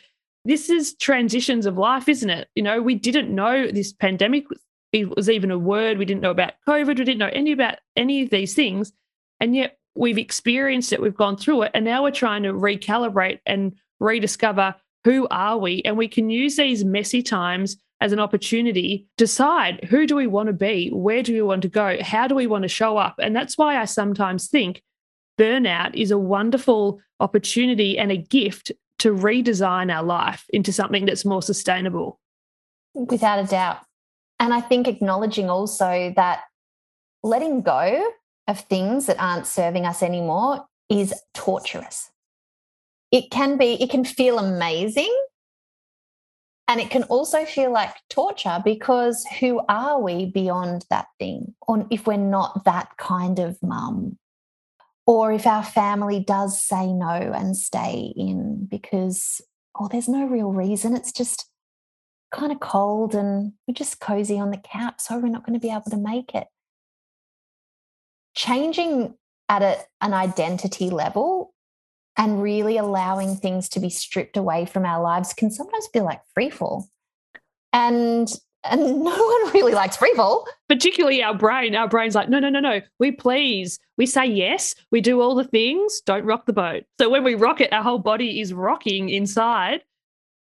This 0.46 0.70
is 0.70 0.96
transitions 0.96 1.66
of 1.66 1.78
life, 1.78 2.08
isn't 2.08 2.30
it? 2.30 2.48
You 2.56 2.64
know, 2.64 2.82
we 2.82 2.96
didn't 2.96 3.36
know 3.36 3.68
this 3.68 3.92
pandemic 3.92 4.46
was 4.94 5.30
even 5.30 5.52
a 5.52 5.60
word. 5.60 5.98
We 5.98 6.06
didn't 6.06 6.22
know 6.22 6.32
about 6.32 6.54
COVID. 6.66 6.88
We 6.88 6.94
didn't 7.04 7.18
know 7.18 7.30
any 7.34 7.52
about 7.52 7.76
any 7.98 8.22
of 8.22 8.30
these 8.30 8.54
things. 8.54 8.94
And 9.42 9.54
yet 9.54 9.79
we've 10.00 10.18
experienced 10.18 10.92
it, 10.94 11.02
we've 11.02 11.16
gone 11.16 11.38
through 11.38 11.64
it, 11.64 11.72
and 11.74 11.86
now 11.86 12.04
we're 12.04 12.12
trying 12.12 12.44
to 12.44 12.54
recalibrate 12.54 13.40
and 13.46 13.74
rediscover 14.00 14.76
who 15.06 15.28
are 15.30 15.58
we? 15.58 15.82
And 15.86 15.98
we 15.98 16.08
can 16.08 16.30
use 16.30 16.58
these 16.58 16.84
messy 16.84 17.22
times 17.22 17.78
as 18.02 18.12
an 18.12 18.20
opportunity 18.20 19.06
decide 19.18 19.84
who 19.86 20.08
do 20.08 20.16
we 20.16 20.26
want 20.26 20.48
to 20.48 20.54
be 20.54 20.88
where 20.90 21.22
do 21.22 21.34
we 21.34 21.42
want 21.42 21.62
to 21.62 21.68
go 21.68 21.98
how 22.02 22.28
do 22.28 22.34
we 22.34 22.48
want 22.48 22.62
to 22.62 22.70
show 22.70 22.98
up 22.98 23.16
and 23.20 23.36
that's 23.36 23.58
why 23.58 23.78
i 23.78 23.84
sometimes 23.84 24.48
think 24.48 24.82
burnout 25.38 25.94
is 25.96 26.10
a 26.10 26.18
wonderful 26.18 27.02
opportunity 27.20 28.00
and 28.00 28.10
a 28.10 28.16
gift 28.16 28.72
to 29.00 29.14
redesign 29.14 29.94
our 29.94 30.04
life 30.04 30.46
into 30.50 30.72
something 30.72 31.06
that's 31.06 31.26
more 31.26 31.42
sustainable. 31.42 32.20
Without 32.94 33.40
a 33.40 33.48
doubt. 33.48 33.80
And 34.40 34.54
I 34.54 34.62
think 34.62 34.88
acknowledging 34.88 35.50
also 35.50 36.14
that 36.16 36.44
letting 37.24 37.62
go 37.62 38.12
of 38.50 38.60
things 38.62 39.06
that 39.06 39.22
aren't 39.22 39.48
serving 39.48 39.86
us 39.86 40.04
anymore 40.04 40.66
is 40.90 41.14
torturous. 41.34 42.12
It 43.12 43.32
can 43.32 43.58
be, 43.58 43.82
it 43.82 43.90
can 43.90 44.04
feel 44.04 44.40
amazing. 44.40 45.16
And 46.68 46.80
it 46.80 46.92
can 46.92 47.04
also 47.04 47.46
feel 47.46 47.72
like 47.72 47.96
torture 48.10 48.62
because 48.64 49.26
who 49.40 49.62
are 49.70 50.00
we 50.00 50.28
beyond 50.28 50.86
that 50.90 51.08
thing? 51.18 51.56
Or 51.68 51.88
if 51.90 52.06
we're 52.06 52.18
not 52.18 52.66
that 52.66 52.98
kind 52.98 53.40
of 53.40 53.58
mum 53.64 54.18
or 55.08 55.32
if 55.32 55.48
our 55.48 55.64
family 55.64 56.20
does 56.20 56.62
say 56.62 56.94
no 56.94 57.08
and 57.08 57.58
stay 57.58 58.14
in 58.16 58.68
because, 58.70 59.42
oh, 59.80 59.88
there's 59.88 60.08
no 60.08 60.26
real 60.26 60.52
reason. 60.52 60.96
It's 60.96 61.12
just 61.12 61.50
kind 62.32 62.52
of 62.52 62.60
cold 62.60 63.16
and 63.16 63.54
we're 63.68 63.74
just 63.74 64.00
cozy 64.00 64.40
on 64.40 64.52
the 64.52 64.58
couch, 64.58 64.96
so 65.00 65.18
we're 65.18 65.30
not 65.30 65.44
going 65.44 65.60
to 65.60 65.68
be 65.68 65.72
able 65.72 65.90
to 65.90 65.98
make 65.98 66.36
it. 66.36 66.48
Changing 68.40 69.16
at 69.50 69.62
a, 69.62 69.78
an 70.00 70.14
identity 70.14 70.90
level 70.90 71.54
and 72.16 72.42
really 72.42 72.78
allowing 72.78 73.36
things 73.36 73.68
to 73.70 73.82
be 73.82 73.90
stripped 73.90 74.38
away 74.38 74.66
from 74.66 74.86
our 74.86 75.02
lives 75.02 75.34
can 75.34 75.52
sometimes 75.52 75.90
feel 75.92 76.06
like 76.06 76.22
free 76.34 76.50
fall. 76.50 76.88
And 77.74 78.32
and 78.64 78.82
no 79.04 79.12
one 79.12 79.54
really 79.54 79.74
likes 79.74 79.98
free 79.98 80.14
fall. 80.16 80.48
Particularly 80.70 81.22
our 81.22 81.36
brain. 81.36 81.76
Our 81.76 81.88
brain's 81.88 82.16
like, 82.16 82.30
no, 82.30 82.40
no, 82.40 82.50
no, 82.50 82.62
no. 82.62 82.82
We 82.98 83.12
please. 83.12 83.78
We 83.98 84.06
say 84.06 84.26
yes. 84.26 84.74
We 84.90 85.02
do 85.02 85.22
all 85.22 85.36
the 85.36 85.44
things. 85.44 86.02
Don't 86.06 86.26
rock 86.26 86.46
the 86.46 86.54
boat. 86.54 86.84
So 87.00 87.10
when 87.10 87.24
we 87.24 87.36
rock 87.36 87.60
it, 87.60 87.74
our 87.74 87.84
whole 87.84 88.00
body 88.00 88.40
is 88.40 88.54
rocking 88.54 89.10
inside, 89.10 89.84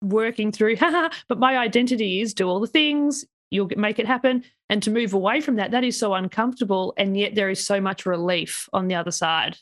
working 0.01 0.51
through, 0.51 0.77
but 1.27 1.39
my 1.39 1.57
identity 1.57 2.21
is 2.21 2.33
do 2.33 2.47
all 2.47 2.59
the 2.59 2.67
things. 2.67 3.25
You'll 3.51 3.69
make 3.77 3.99
it 3.99 4.07
happen. 4.07 4.43
And 4.69 4.81
to 4.83 4.91
move 4.91 5.13
away 5.13 5.41
from 5.41 5.57
that, 5.57 5.71
that 5.71 5.83
is 5.83 5.97
so 5.97 6.13
uncomfortable. 6.13 6.93
And 6.97 7.17
yet 7.17 7.35
there 7.35 7.49
is 7.49 7.63
so 7.63 7.79
much 7.79 8.05
relief 8.05 8.67
on 8.73 8.87
the 8.87 8.95
other 8.95 9.11
side. 9.11 9.57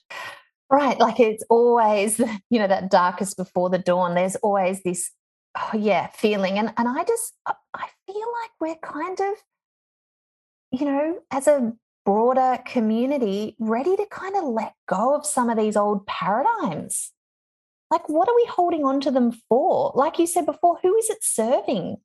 Right. 0.69 0.97
Like 0.97 1.19
it's 1.19 1.43
always, 1.49 2.19
you 2.49 2.59
know, 2.59 2.67
that 2.67 2.89
darkest 2.89 3.37
before 3.37 3.69
the 3.69 3.79
dawn. 3.79 4.15
There's 4.15 4.37
always 4.37 4.81
this 4.83 5.11
oh 5.55 5.77
yeah 5.77 6.07
feeling 6.07 6.57
and 6.57 6.73
and 6.77 6.87
i 6.87 7.03
just 7.03 7.33
uh, 7.45 7.53
i 7.73 7.87
feel 8.07 8.25
like 8.41 8.51
we're 8.59 8.75
kind 8.75 9.19
of 9.19 9.35
you 10.71 10.85
know 10.85 11.19
as 11.31 11.47
a 11.47 11.73
broader 12.05 12.61
community 12.65 13.55
ready 13.59 13.95
to 13.95 14.05
kind 14.07 14.35
of 14.35 14.43
let 14.43 14.73
go 14.87 15.15
of 15.15 15.25
some 15.25 15.49
of 15.49 15.57
these 15.57 15.77
old 15.77 16.05
paradigms 16.05 17.11
like 17.91 18.09
what 18.09 18.27
are 18.27 18.35
we 18.35 18.45
holding 18.49 18.83
on 18.83 18.99
to 18.99 19.11
them 19.11 19.31
for 19.47 19.91
like 19.95 20.19
you 20.19 20.27
said 20.27 20.45
before 20.45 20.77
who 20.81 20.95
is 20.97 21.09
it 21.09 21.19
serving 21.21 21.97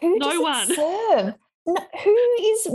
who 0.00 0.18
no 0.18 0.40
one 0.40 0.66
serve 0.66 1.26
no, 1.26 1.34
who 2.04 2.16
is 2.42 2.68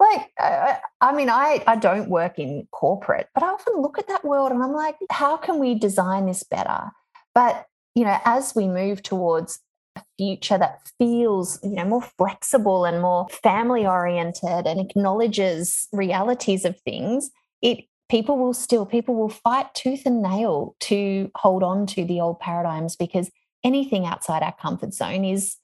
like 0.00 0.30
I, 0.38 0.78
I 1.00 1.14
mean 1.14 1.30
i 1.30 1.62
i 1.66 1.76
don't 1.76 2.08
work 2.08 2.38
in 2.38 2.66
corporate 2.70 3.28
but 3.34 3.42
i 3.42 3.48
often 3.48 3.80
look 3.80 3.98
at 3.98 4.08
that 4.08 4.24
world 4.24 4.52
and 4.52 4.62
i'm 4.62 4.72
like 4.72 4.96
how 5.10 5.36
can 5.36 5.58
we 5.58 5.74
design 5.74 6.26
this 6.26 6.42
better? 6.42 6.90
But 7.34 7.66
you 7.94 8.04
know, 8.04 8.18
as 8.24 8.54
we 8.54 8.68
move 8.68 9.02
towards 9.02 9.60
a 9.96 10.02
future 10.18 10.58
that 10.58 10.80
feels, 10.98 11.58
you 11.62 11.70
know, 11.70 11.86
more 11.86 12.02
flexible 12.02 12.84
and 12.84 13.00
more 13.00 13.26
family 13.30 13.86
oriented 13.86 14.66
and 14.66 14.78
acknowledges 14.78 15.88
realities 15.92 16.66
of 16.66 16.78
things, 16.80 17.30
it 17.62 17.84
people 18.10 18.38
will 18.38 18.54
still 18.54 18.84
people 18.84 19.14
will 19.14 19.30
fight 19.30 19.74
tooth 19.74 20.04
and 20.04 20.22
nail 20.22 20.76
to 20.80 21.30
hold 21.34 21.62
on 21.62 21.86
to 21.86 22.04
the 22.04 22.20
old 22.20 22.38
paradigms 22.38 22.94
because 22.94 23.30
anything 23.64 24.04
outside 24.04 24.42
our 24.42 24.54
comfort 24.60 24.92
zone 24.92 25.24
is 25.24 25.56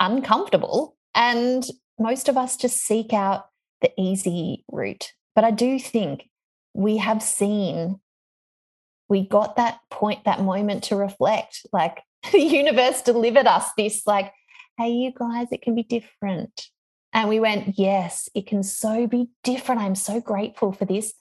uncomfortable 0.00 0.96
and 1.14 1.66
most 1.98 2.28
of 2.28 2.36
us 2.36 2.56
just 2.56 2.78
seek 2.78 3.12
out 3.12 3.46
the 3.80 3.90
easy 3.98 4.64
route 4.70 5.12
but 5.34 5.44
i 5.44 5.50
do 5.50 5.78
think 5.78 6.28
we 6.74 6.96
have 6.96 7.22
seen 7.22 8.00
we 9.12 9.28
got 9.28 9.56
that 9.56 9.78
point, 9.90 10.24
that 10.24 10.40
moment 10.40 10.84
to 10.84 10.96
reflect. 10.96 11.66
Like 11.70 12.00
the 12.32 12.40
universe 12.40 13.02
delivered 13.02 13.46
us 13.46 13.68
this, 13.76 14.06
like, 14.06 14.32
hey, 14.78 14.90
you 14.90 15.12
guys, 15.12 15.48
it 15.52 15.60
can 15.60 15.74
be 15.74 15.82
different. 15.82 16.68
And 17.12 17.28
we 17.28 17.38
went, 17.38 17.78
yes, 17.78 18.30
it 18.34 18.46
can 18.46 18.62
so 18.62 19.06
be 19.06 19.28
different. 19.44 19.82
I'm 19.82 19.94
so 19.94 20.18
grateful 20.18 20.72
for 20.72 20.86
this. 20.86 21.12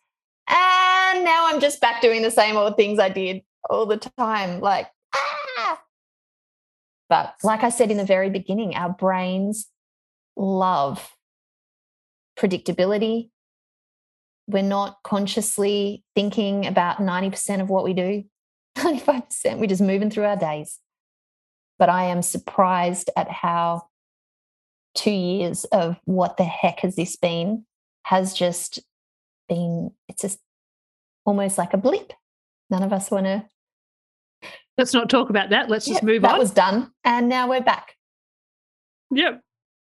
And 0.47 1.25
now 1.25 1.47
I'm 1.49 1.59
just 1.59 1.81
back 1.81 2.01
doing 2.01 2.21
the 2.21 2.31
same 2.31 2.55
old 2.55 2.77
things 2.77 2.97
I 2.97 3.09
did 3.09 3.41
all 3.69 3.85
the 3.85 3.97
time. 3.97 4.61
Like, 4.61 4.87
ah. 5.13 5.81
But 7.09 7.35
like 7.43 7.65
I 7.65 7.69
said 7.69 7.91
in 7.91 7.97
the 7.97 8.05
very 8.05 8.29
beginning, 8.29 8.73
our 8.73 8.89
brains 8.89 9.67
love 10.35 11.15
predictability, 12.37 13.29
we're 14.47 14.63
not 14.63 14.97
consciously 15.03 16.03
thinking 16.15 16.65
about 16.65 16.97
90% 16.97 17.61
of 17.61 17.69
what 17.69 17.83
we 17.83 17.93
do. 17.93 18.23
95%, 18.77 19.59
we're 19.59 19.67
just 19.67 19.81
moving 19.81 20.09
through 20.09 20.25
our 20.25 20.37
days. 20.37 20.79
But 21.77 21.89
I 21.89 22.05
am 22.05 22.21
surprised 22.21 23.09
at 23.15 23.29
how 23.29 23.87
two 24.95 25.11
years 25.11 25.65
of 25.65 25.97
what 26.05 26.37
the 26.37 26.43
heck 26.43 26.81
has 26.81 26.95
this 26.95 27.15
been 27.15 27.65
has 28.03 28.33
just 28.33 28.79
been, 29.47 29.91
it's 30.07 30.21
just 30.21 30.39
almost 31.25 31.57
like 31.57 31.73
a 31.73 31.77
blip. 31.77 32.13
None 32.69 32.83
of 32.83 32.93
us 32.93 33.11
want 33.11 33.25
to. 33.25 33.45
Let's 34.77 34.93
not 34.93 35.09
talk 35.09 35.29
about 35.29 35.49
that. 35.49 35.69
Let's 35.69 35.85
just 35.85 36.03
move 36.03 36.21
that 36.21 36.29
on. 36.29 36.33
That 36.33 36.39
was 36.39 36.51
done. 36.51 36.91
And 37.03 37.29
now 37.29 37.49
we're 37.49 37.61
back. 37.61 37.95
Yep. 39.11 39.41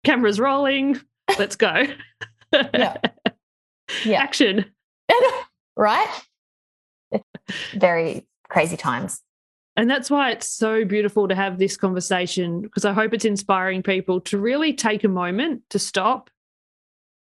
Camera's 0.06 0.40
rolling. 0.40 1.00
Let's 1.38 1.56
go. 1.56 1.84
yeah 2.52 2.96
yeah. 4.04 4.22
action. 4.22 4.64
right? 5.76 6.20
Very 7.74 8.26
crazy 8.48 8.76
times. 8.76 9.22
And 9.76 9.90
that's 9.90 10.10
why 10.10 10.30
it's 10.30 10.48
so 10.48 10.84
beautiful 10.84 11.28
to 11.28 11.34
have 11.34 11.58
this 11.58 11.76
conversation 11.76 12.62
because 12.62 12.84
I 12.84 12.92
hope 12.92 13.12
it's 13.12 13.26
inspiring 13.26 13.82
people 13.82 14.20
to 14.22 14.38
really 14.38 14.72
take 14.72 15.04
a 15.04 15.08
moment 15.08 15.62
to 15.70 15.78
stop 15.78 16.30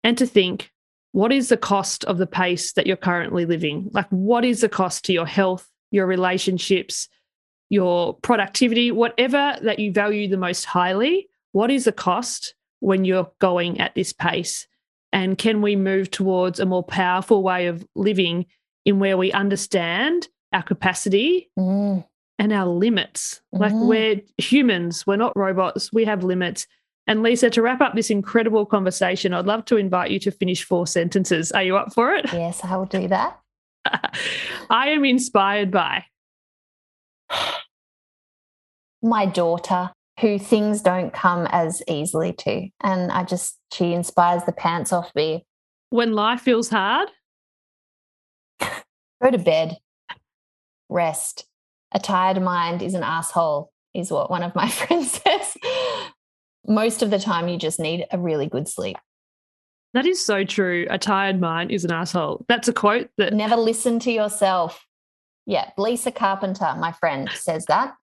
and 0.04 0.18
to 0.18 0.26
think 0.26 0.72
what 1.12 1.34
is 1.34 1.50
the 1.50 1.58
cost 1.58 2.06
of 2.06 2.18
the 2.18 2.28
pace 2.28 2.74
that 2.74 2.88
you're 2.88 2.96
currently 2.96 3.46
living? 3.46 3.90
Like, 3.92 4.08
what 4.10 4.46
is 4.46 4.62
the 4.62 4.70
cost 4.70 5.04
to 5.06 5.14
your 5.14 5.26
health, 5.26 5.68
your 5.92 6.06
relationships, 6.06 7.10
your 7.70 8.14
productivity, 8.14 8.92
whatever 8.92 9.58
that 9.62 9.80
you 9.80 9.92
value 9.92 10.30
the 10.30 10.38
most 10.38 10.64
highly? 10.64 11.28
What 11.52 11.72
is 11.72 11.86
the 11.86 11.92
cost 11.92 12.54
when 12.80 13.06
you're 13.06 13.32
going 13.40 13.80
at 13.80 13.96
this 13.96 14.14
pace? 14.14 14.68
And 15.12 15.38
can 15.38 15.62
we 15.62 15.76
move 15.76 16.12
towards 16.12 16.60
a 16.60 16.66
more 16.66 16.84
powerful 16.84 17.42
way 17.42 17.68
of 17.68 17.86
living 17.96 18.46
in 18.86 19.00
where 19.00 19.18
we 19.18 19.32
understand 19.32 20.28
our 20.54 20.64
capacity 20.64 21.50
mm. 21.58 22.06
and 22.40 22.54
our 22.54 22.68
limits? 22.68 23.42
Mm. 23.54 23.60
Like 23.60 23.74
we're 23.74 24.22
humans, 24.38 25.08
we're 25.08 25.16
not 25.16 25.34
robots, 25.36 25.92
we 25.94 26.06
have 26.06 26.24
limits. 26.24 26.68
And 27.08 27.24
Lisa, 27.24 27.50
to 27.52 27.62
wrap 27.62 27.80
up 27.80 27.96
this 27.96 28.10
incredible 28.10 28.66
conversation, 28.66 29.34
I'd 29.34 29.46
love 29.46 29.64
to 29.66 29.78
invite 29.78 30.12
you 30.12 30.20
to 30.20 30.32
finish 30.32 30.64
four 30.64 30.86
sentences. 30.86 31.54
Are 31.54 31.64
you 31.64 31.78
up 31.78 31.94
for 31.94 32.14
it? 32.14 32.26
Yes, 32.34 32.62
I 32.64 32.76
will 32.76 32.86
do 32.86 33.08
that. 33.08 33.40
I 34.70 34.90
am 34.90 35.06
inspired 35.06 35.72
by 35.72 36.04
my 39.02 39.26
daughter 39.26 39.92
who 40.20 40.40
things 40.40 40.82
don't 40.82 41.14
come 41.14 41.48
as 41.52 41.84
easily 41.88 42.34
to. 42.34 42.70
And 42.84 43.12
I 43.12 43.24
just, 43.24 43.58
she 43.72 43.94
inspires 43.94 44.44
the 44.46 44.52
pants 44.52 44.92
off 44.92 45.14
me. 45.16 45.46
When 45.90 46.14
life 46.14 46.42
feels 46.42 46.70
hard? 46.70 47.10
Go 48.60 49.32
to 49.32 49.38
bed, 49.38 49.78
rest. 50.90 51.46
A 51.92 52.00
tired 52.00 52.42
mind 52.42 52.82
is 52.82 52.94
an 52.94 53.04
asshole, 53.04 53.72
is 53.94 54.12
what 54.12 54.30
one 54.30 54.44
of 54.44 54.56
my 54.56 54.68
friends 54.70 55.22
says. 55.24 55.56
Most 56.68 57.02
of 57.02 57.10
the 57.10 57.20
time, 57.20 57.48
you 57.48 57.58
just 57.58 57.80
need 57.80 58.06
a 58.12 58.18
really 58.18 58.48
good 58.48 58.68
sleep. 58.68 58.98
That 59.94 60.06
is 60.06 60.24
so 60.24 60.44
true. 60.44 60.86
A 60.90 60.98
tired 60.98 61.40
mind 61.40 61.72
is 61.72 61.86
an 61.86 61.92
asshole. 61.92 62.46
That's 62.50 62.68
a 62.68 62.74
quote 62.74 63.10
that. 63.18 63.34
Never 63.34 63.56
listen 63.56 64.00
to 64.00 64.12
yourself. 64.12 64.86
Yeah, 65.46 65.70
Lisa 65.78 66.12
Carpenter, 66.12 66.76
my 66.78 66.92
friend, 66.92 67.30
says 67.34 67.66
that. 67.68 67.94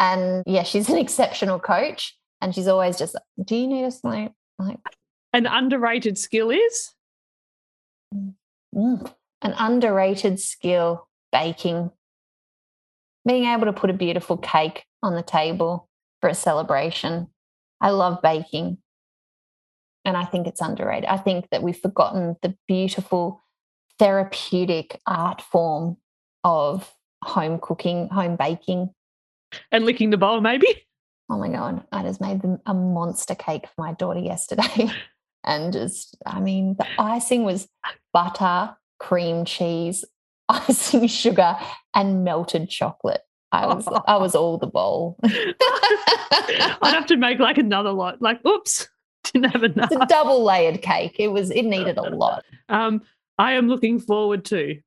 And 0.00 0.42
yeah, 0.46 0.64
she's 0.64 0.88
an 0.88 0.98
exceptional 0.98 1.60
coach. 1.60 2.16
And 2.40 2.54
she's 2.54 2.66
always 2.66 2.96
just, 2.96 3.14
do 3.44 3.54
you 3.54 3.68
need 3.68 3.84
a 3.84 3.90
sleep? 3.90 4.32
Like 4.58 4.78
an 5.34 5.46
underrated 5.46 6.16
skill 6.16 6.50
is? 6.50 6.90
Mm, 8.74 9.12
an 9.42 9.54
underrated 9.58 10.40
skill, 10.40 11.06
baking. 11.30 11.90
Being 13.26 13.44
able 13.44 13.66
to 13.66 13.74
put 13.74 13.90
a 13.90 13.94
beautiful 13.94 14.38
cake 14.38 14.86
on 15.02 15.14
the 15.14 15.22
table 15.22 15.88
for 16.22 16.30
a 16.30 16.34
celebration. 16.34 17.28
I 17.82 17.90
love 17.90 18.22
baking. 18.22 18.78
And 20.06 20.16
I 20.16 20.24
think 20.24 20.46
it's 20.46 20.62
underrated. 20.62 21.04
I 21.04 21.18
think 21.18 21.50
that 21.50 21.62
we've 21.62 21.76
forgotten 21.76 22.36
the 22.40 22.56
beautiful 22.66 23.44
therapeutic 23.98 24.98
art 25.06 25.42
form 25.42 25.98
of 26.42 26.90
home 27.22 27.58
cooking, 27.60 28.08
home 28.08 28.36
baking 28.36 28.94
and 29.72 29.84
licking 29.84 30.10
the 30.10 30.16
bowl, 30.16 30.40
maybe. 30.40 30.66
Oh 31.32 31.38
my 31.38 31.48
god! 31.48 31.84
I 31.92 32.02
just 32.02 32.20
made 32.20 32.42
them 32.42 32.58
a 32.66 32.74
monster 32.74 33.36
cake 33.36 33.68
for 33.68 33.82
my 33.82 33.92
daughter 33.92 34.18
yesterday, 34.18 34.90
and 35.44 35.72
just 35.72 36.16
I 36.26 36.40
mean 36.40 36.74
the 36.76 36.84
icing 36.98 37.44
was 37.44 37.68
butter, 38.12 38.76
cream 38.98 39.44
cheese, 39.44 40.04
icing 40.48 41.06
sugar, 41.06 41.56
and 41.94 42.24
melted 42.24 42.68
chocolate. 42.68 43.20
I 43.52 43.66
was 43.66 43.86
oh. 43.86 44.02
I 44.08 44.16
was 44.16 44.34
all 44.34 44.58
the 44.58 44.66
bowl. 44.66 45.20
I'd 45.22 46.74
have 46.82 47.06
to 47.06 47.16
make 47.16 47.38
like 47.38 47.58
another 47.58 47.92
lot. 47.92 48.20
Like, 48.20 48.44
oops, 48.44 48.88
didn't 49.22 49.52
have 49.52 49.62
enough. 49.62 49.92
It's 49.92 50.02
a 50.02 50.06
double 50.06 50.42
layered 50.42 50.82
cake. 50.82 51.14
It 51.20 51.28
was 51.28 51.52
it 51.52 51.62
needed 51.62 51.96
a 51.96 52.02
lot. 52.02 52.44
Um, 52.68 53.02
I 53.38 53.52
am 53.52 53.68
looking 53.68 54.00
forward 54.00 54.44
to? 54.46 54.80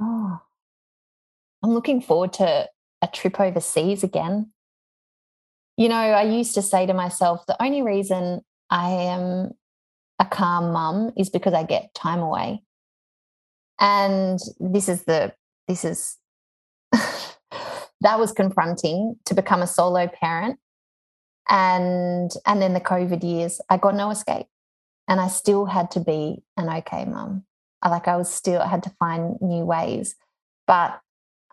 Oh, 0.00 0.40
I'm 1.62 1.70
looking 1.70 2.00
forward 2.00 2.32
to 2.34 2.68
a 3.02 3.08
trip 3.08 3.38
overseas 3.40 4.02
again. 4.02 4.52
You 5.76 5.88
know, 5.88 5.96
I 5.96 6.22
used 6.22 6.54
to 6.54 6.62
say 6.62 6.86
to 6.86 6.94
myself, 6.94 7.44
the 7.46 7.60
only 7.62 7.82
reason 7.82 8.42
I 8.70 8.90
am 8.90 9.52
a 10.18 10.24
calm 10.24 10.72
mum 10.72 11.12
is 11.16 11.28
because 11.28 11.54
I 11.54 11.64
get 11.64 11.94
time 11.94 12.20
away. 12.20 12.62
And 13.80 14.38
this 14.60 14.88
is 14.88 15.04
the, 15.04 15.34
this 15.66 15.84
is, 15.84 16.16
that 16.92 18.18
was 18.18 18.32
confronting 18.32 19.16
to 19.24 19.34
become 19.34 19.62
a 19.62 19.66
solo 19.66 20.06
parent. 20.06 20.58
And, 21.48 22.30
and 22.46 22.62
then 22.62 22.74
the 22.74 22.80
COVID 22.80 23.24
years, 23.24 23.60
I 23.68 23.78
got 23.78 23.96
no 23.96 24.10
escape 24.10 24.46
and 25.08 25.20
I 25.20 25.28
still 25.28 25.66
had 25.66 25.90
to 25.92 26.00
be 26.00 26.42
an 26.56 26.68
okay 26.68 27.04
mum. 27.04 27.44
Like 27.84 28.08
I 28.08 28.16
was 28.16 28.32
still 28.32 28.60
I 28.60 28.68
had 28.68 28.84
to 28.84 28.94
find 28.98 29.36
new 29.40 29.64
ways, 29.64 30.14
but 30.66 31.00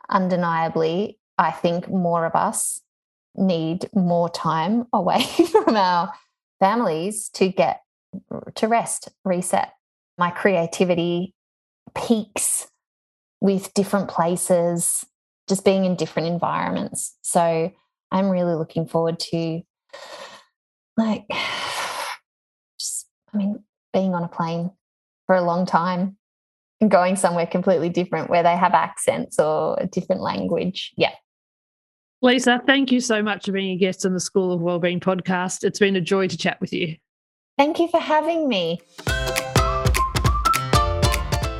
undeniably, 0.10 1.19
I 1.40 1.52
think 1.52 1.90
more 1.90 2.26
of 2.26 2.36
us 2.36 2.82
need 3.36 3.90
more 3.96 4.30
time 4.30 4.86
away 4.94 5.24
from 5.24 5.76
our 5.76 6.14
families 6.60 7.30
to 7.30 7.48
get 7.48 7.82
to 8.56 8.68
rest, 8.68 9.10
reset. 9.24 9.72
My 10.18 10.30
creativity 10.30 11.34
peaks 11.96 12.68
with 13.42 13.74
different 13.74 14.10
places, 14.10 15.06
just 15.48 15.64
being 15.64 15.86
in 15.86 15.96
different 15.96 16.28
environments. 16.28 17.16
So 17.22 17.72
I'm 18.12 18.30
really 18.30 18.56
looking 18.56 18.86
forward 18.86 19.20
to 19.32 19.62
like 20.98 21.24
just 22.80 23.08
I 23.34 23.38
mean 23.38 23.64
being 23.94 24.14
on 24.14 24.24
a 24.24 24.28
plane 24.28 24.72
for 25.26 25.36
a 25.36 25.42
long 25.42 25.66
time 25.66 26.18
and 26.82 26.92
going 26.92 27.16
somewhere 27.16 27.48
completely 27.48 27.90
different 27.90 28.30
where 28.30 28.44
they 28.44 28.56
have 28.56 28.74
accents 28.74 29.40
or 29.40 29.78
a 29.80 29.88
different 29.88 30.22
language. 30.22 30.92
Yeah. 30.98 31.14
Lisa, 32.22 32.62
thank 32.66 32.92
you 32.92 33.00
so 33.00 33.24
much 33.24 33.46
for 33.46 33.54
being 33.54 33.72
a 33.72 33.78
guest 33.78 34.06
on 34.06 34.14
the 34.14 34.20
School 34.20 34.52
of 34.52 34.60
Wellbeing 34.60 35.00
podcast. 35.00 35.64
It's 35.64 35.80
been 35.80 35.96
a 35.96 36.02
joy 36.02 36.28
to 36.28 36.38
chat 36.38 36.60
with 36.60 36.74
you. 36.74 36.98
Thank 37.58 37.80
you 37.80 37.88
for 37.88 38.02
having 38.02 38.50
me. 38.50 38.82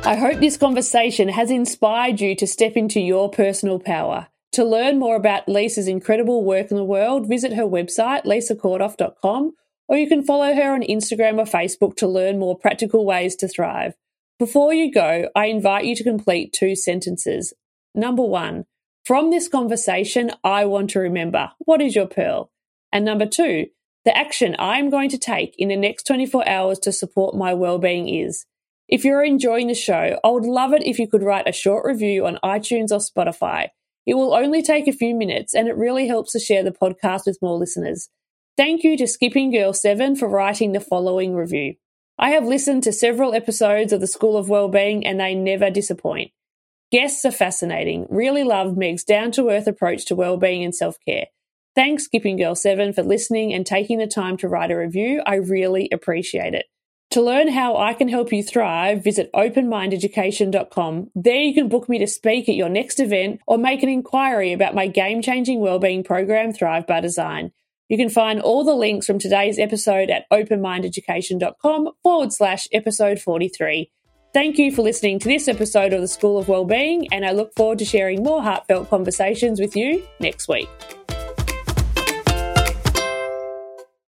I 0.02 0.16
hope 0.16 0.38
this 0.40 0.58
conversation 0.58 1.28
has 1.30 1.50
inspired 1.50 2.20
you 2.20 2.34
to 2.36 2.46
step 2.46 2.76
into 2.76 3.00
your 3.00 3.30
personal 3.30 3.78
power. 3.78 4.28
To 4.52 4.64
learn 4.64 4.98
more 4.98 5.16
about 5.16 5.48
Lisa's 5.48 5.88
incredible 5.88 6.44
work 6.44 6.70
in 6.70 6.76
the 6.76 6.84
world, 6.84 7.26
visit 7.26 7.54
her 7.54 7.62
website, 7.62 8.24
lisacorduff.com, 8.24 9.52
or 9.88 9.96
you 9.96 10.08
can 10.08 10.22
follow 10.24 10.54
her 10.54 10.74
on 10.74 10.82
Instagram 10.82 11.38
or 11.38 11.44
Facebook 11.44 11.96
to 11.96 12.08
learn 12.08 12.38
more 12.38 12.58
practical 12.58 13.06
ways 13.06 13.34
to 13.36 13.48
thrive. 13.48 13.94
Before 14.38 14.74
you 14.74 14.92
go, 14.92 15.28
I 15.34 15.46
invite 15.46 15.84
you 15.84 15.94
to 15.96 16.04
complete 16.04 16.52
two 16.52 16.76
sentences. 16.76 17.54
Number 17.94 18.22
one, 18.22 18.66
from 19.04 19.30
this 19.30 19.48
conversation, 19.48 20.30
I 20.44 20.64
want 20.66 20.90
to 20.90 21.00
remember 21.00 21.52
what 21.58 21.80
is 21.80 21.94
your 21.94 22.06
pearl? 22.06 22.50
And 22.92 23.04
number 23.04 23.26
two, 23.26 23.66
the 24.04 24.16
action 24.16 24.56
I'm 24.58 24.90
going 24.90 25.10
to 25.10 25.18
take 25.18 25.54
in 25.58 25.68
the 25.68 25.76
next 25.76 26.06
24 26.06 26.48
hours 26.48 26.78
to 26.80 26.92
support 26.92 27.34
my 27.34 27.54
well-being 27.54 28.08
is. 28.08 28.46
If 28.88 29.04
you're 29.04 29.22
enjoying 29.22 29.68
the 29.68 29.74
show, 29.74 30.18
I 30.24 30.28
would 30.28 30.44
love 30.44 30.72
it 30.72 30.84
if 30.84 30.98
you 30.98 31.06
could 31.06 31.22
write 31.22 31.48
a 31.48 31.52
short 31.52 31.84
review 31.84 32.26
on 32.26 32.38
iTunes 32.42 32.90
or 32.90 32.98
Spotify. 32.98 33.68
It 34.06 34.14
will 34.14 34.34
only 34.34 34.62
take 34.62 34.88
a 34.88 34.92
few 34.92 35.14
minutes 35.14 35.54
and 35.54 35.68
it 35.68 35.76
really 35.76 36.08
helps 36.08 36.32
to 36.32 36.40
share 36.40 36.64
the 36.64 36.72
podcast 36.72 37.26
with 37.26 37.38
more 37.40 37.56
listeners. 37.56 38.08
Thank 38.56 38.82
you 38.82 38.96
to 38.96 39.06
Skipping 39.06 39.52
Girl 39.52 39.72
7 39.72 40.16
for 40.16 40.28
writing 40.28 40.72
the 40.72 40.80
following 40.80 41.34
review. 41.34 41.74
I 42.18 42.30
have 42.30 42.44
listened 42.44 42.82
to 42.82 42.92
several 42.92 43.34
episodes 43.34 43.92
of 43.92 44.00
the 44.00 44.06
School 44.06 44.36
of 44.36 44.48
Wellbeing 44.48 45.06
and 45.06 45.20
they 45.20 45.34
never 45.34 45.70
disappoint. 45.70 46.32
Guests 46.92 47.24
are 47.24 47.30
fascinating. 47.30 48.06
Really 48.10 48.42
love 48.42 48.76
Meg's 48.76 49.04
down 49.04 49.30
to 49.32 49.48
earth 49.48 49.66
approach 49.66 50.06
to 50.06 50.16
well-being 50.16 50.64
and 50.64 50.74
self-care. 50.74 51.26
Thanks, 51.76 52.04
Skipping 52.04 52.36
Girl 52.36 52.56
7, 52.56 52.92
for 52.92 53.02
listening 53.02 53.54
and 53.54 53.64
taking 53.64 53.98
the 53.98 54.08
time 54.08 54.36
to 54.38 54.48
write 54.48 54.72
a 54.72 54.76
review. 54.76 55.22
I 55.24 55.36
really 55.36 55.88
appreciate 55.92 56.54
it. 56.54 56.66
To 57.12 57.22
learn 57.22 57.48
how 57.48 57.76
I 57.76 57.94
can 57.94 58.08
help 58.08 58.32
you 58.32 58.42
thrive, 58.42 59.02
visit 59.02 59.30
openmindeducation.com. 59.34 61.10
There 61.14 61.40
you 61.40 61.54
can 61.54 61.68
book 61.68 61.88
me 61.88 61.98
to 61.98 62.06
speak 62.06 62.48
at 62.48 62.54
your 62.54 62.68
next 62.68 63.00
event 63.00 63.40
or 63.46 63.58
make 63.58 63.82
an 63.82 63.88
inquiry 63.88 64.52
about 64.52 64.74
my 64.74 64.86
game 64.86 65.20
changing 65.20 65.60
wellbeing 65.60 66.04
program, 66.04 66.52
Thrive 66.52 66.86
by 66.86 67.00
Design. 67.00 67.52
You 67.88 67.96
can 67.96 68.08
find 68.08 68.40
all 68.40 68.62
the 68.62 68.76
links 68.76 69.06
from 69.06 69.18
today's 69.18 69.58
episode 69.58 70.10
at 70.10 70.30
openmindeducation.com 70.32 71.90
forward 72.04 72.32
slash 72.32 72.68
episode 72.72 73.18
43. 73.18 73.90
Thank 74.32 74.58
you 74.58 74.70
for 74.70 74.82
listening 74.82 75.18
to 75.18 75.28
this 75.28 75.48
episode 75.48 75.92
of 75.92 76.00
the 76.00 76.06
School 76.06 76.38
of 76.38 76.46
Wellbeing, 76.46 77.12
and 77.12 77.26
I 77.26 77.32
look 77.32 77.52
forward 77.56 77.80
to 77.80 77.84
sharing 77.84 78.22
more 78.22 78.40
heartfelt 78.40 78.88
conversations 78.88 79.60
with 79.60 79.74
you 79.74 80.06
next 80.20 80.46
week. 80.46 80.68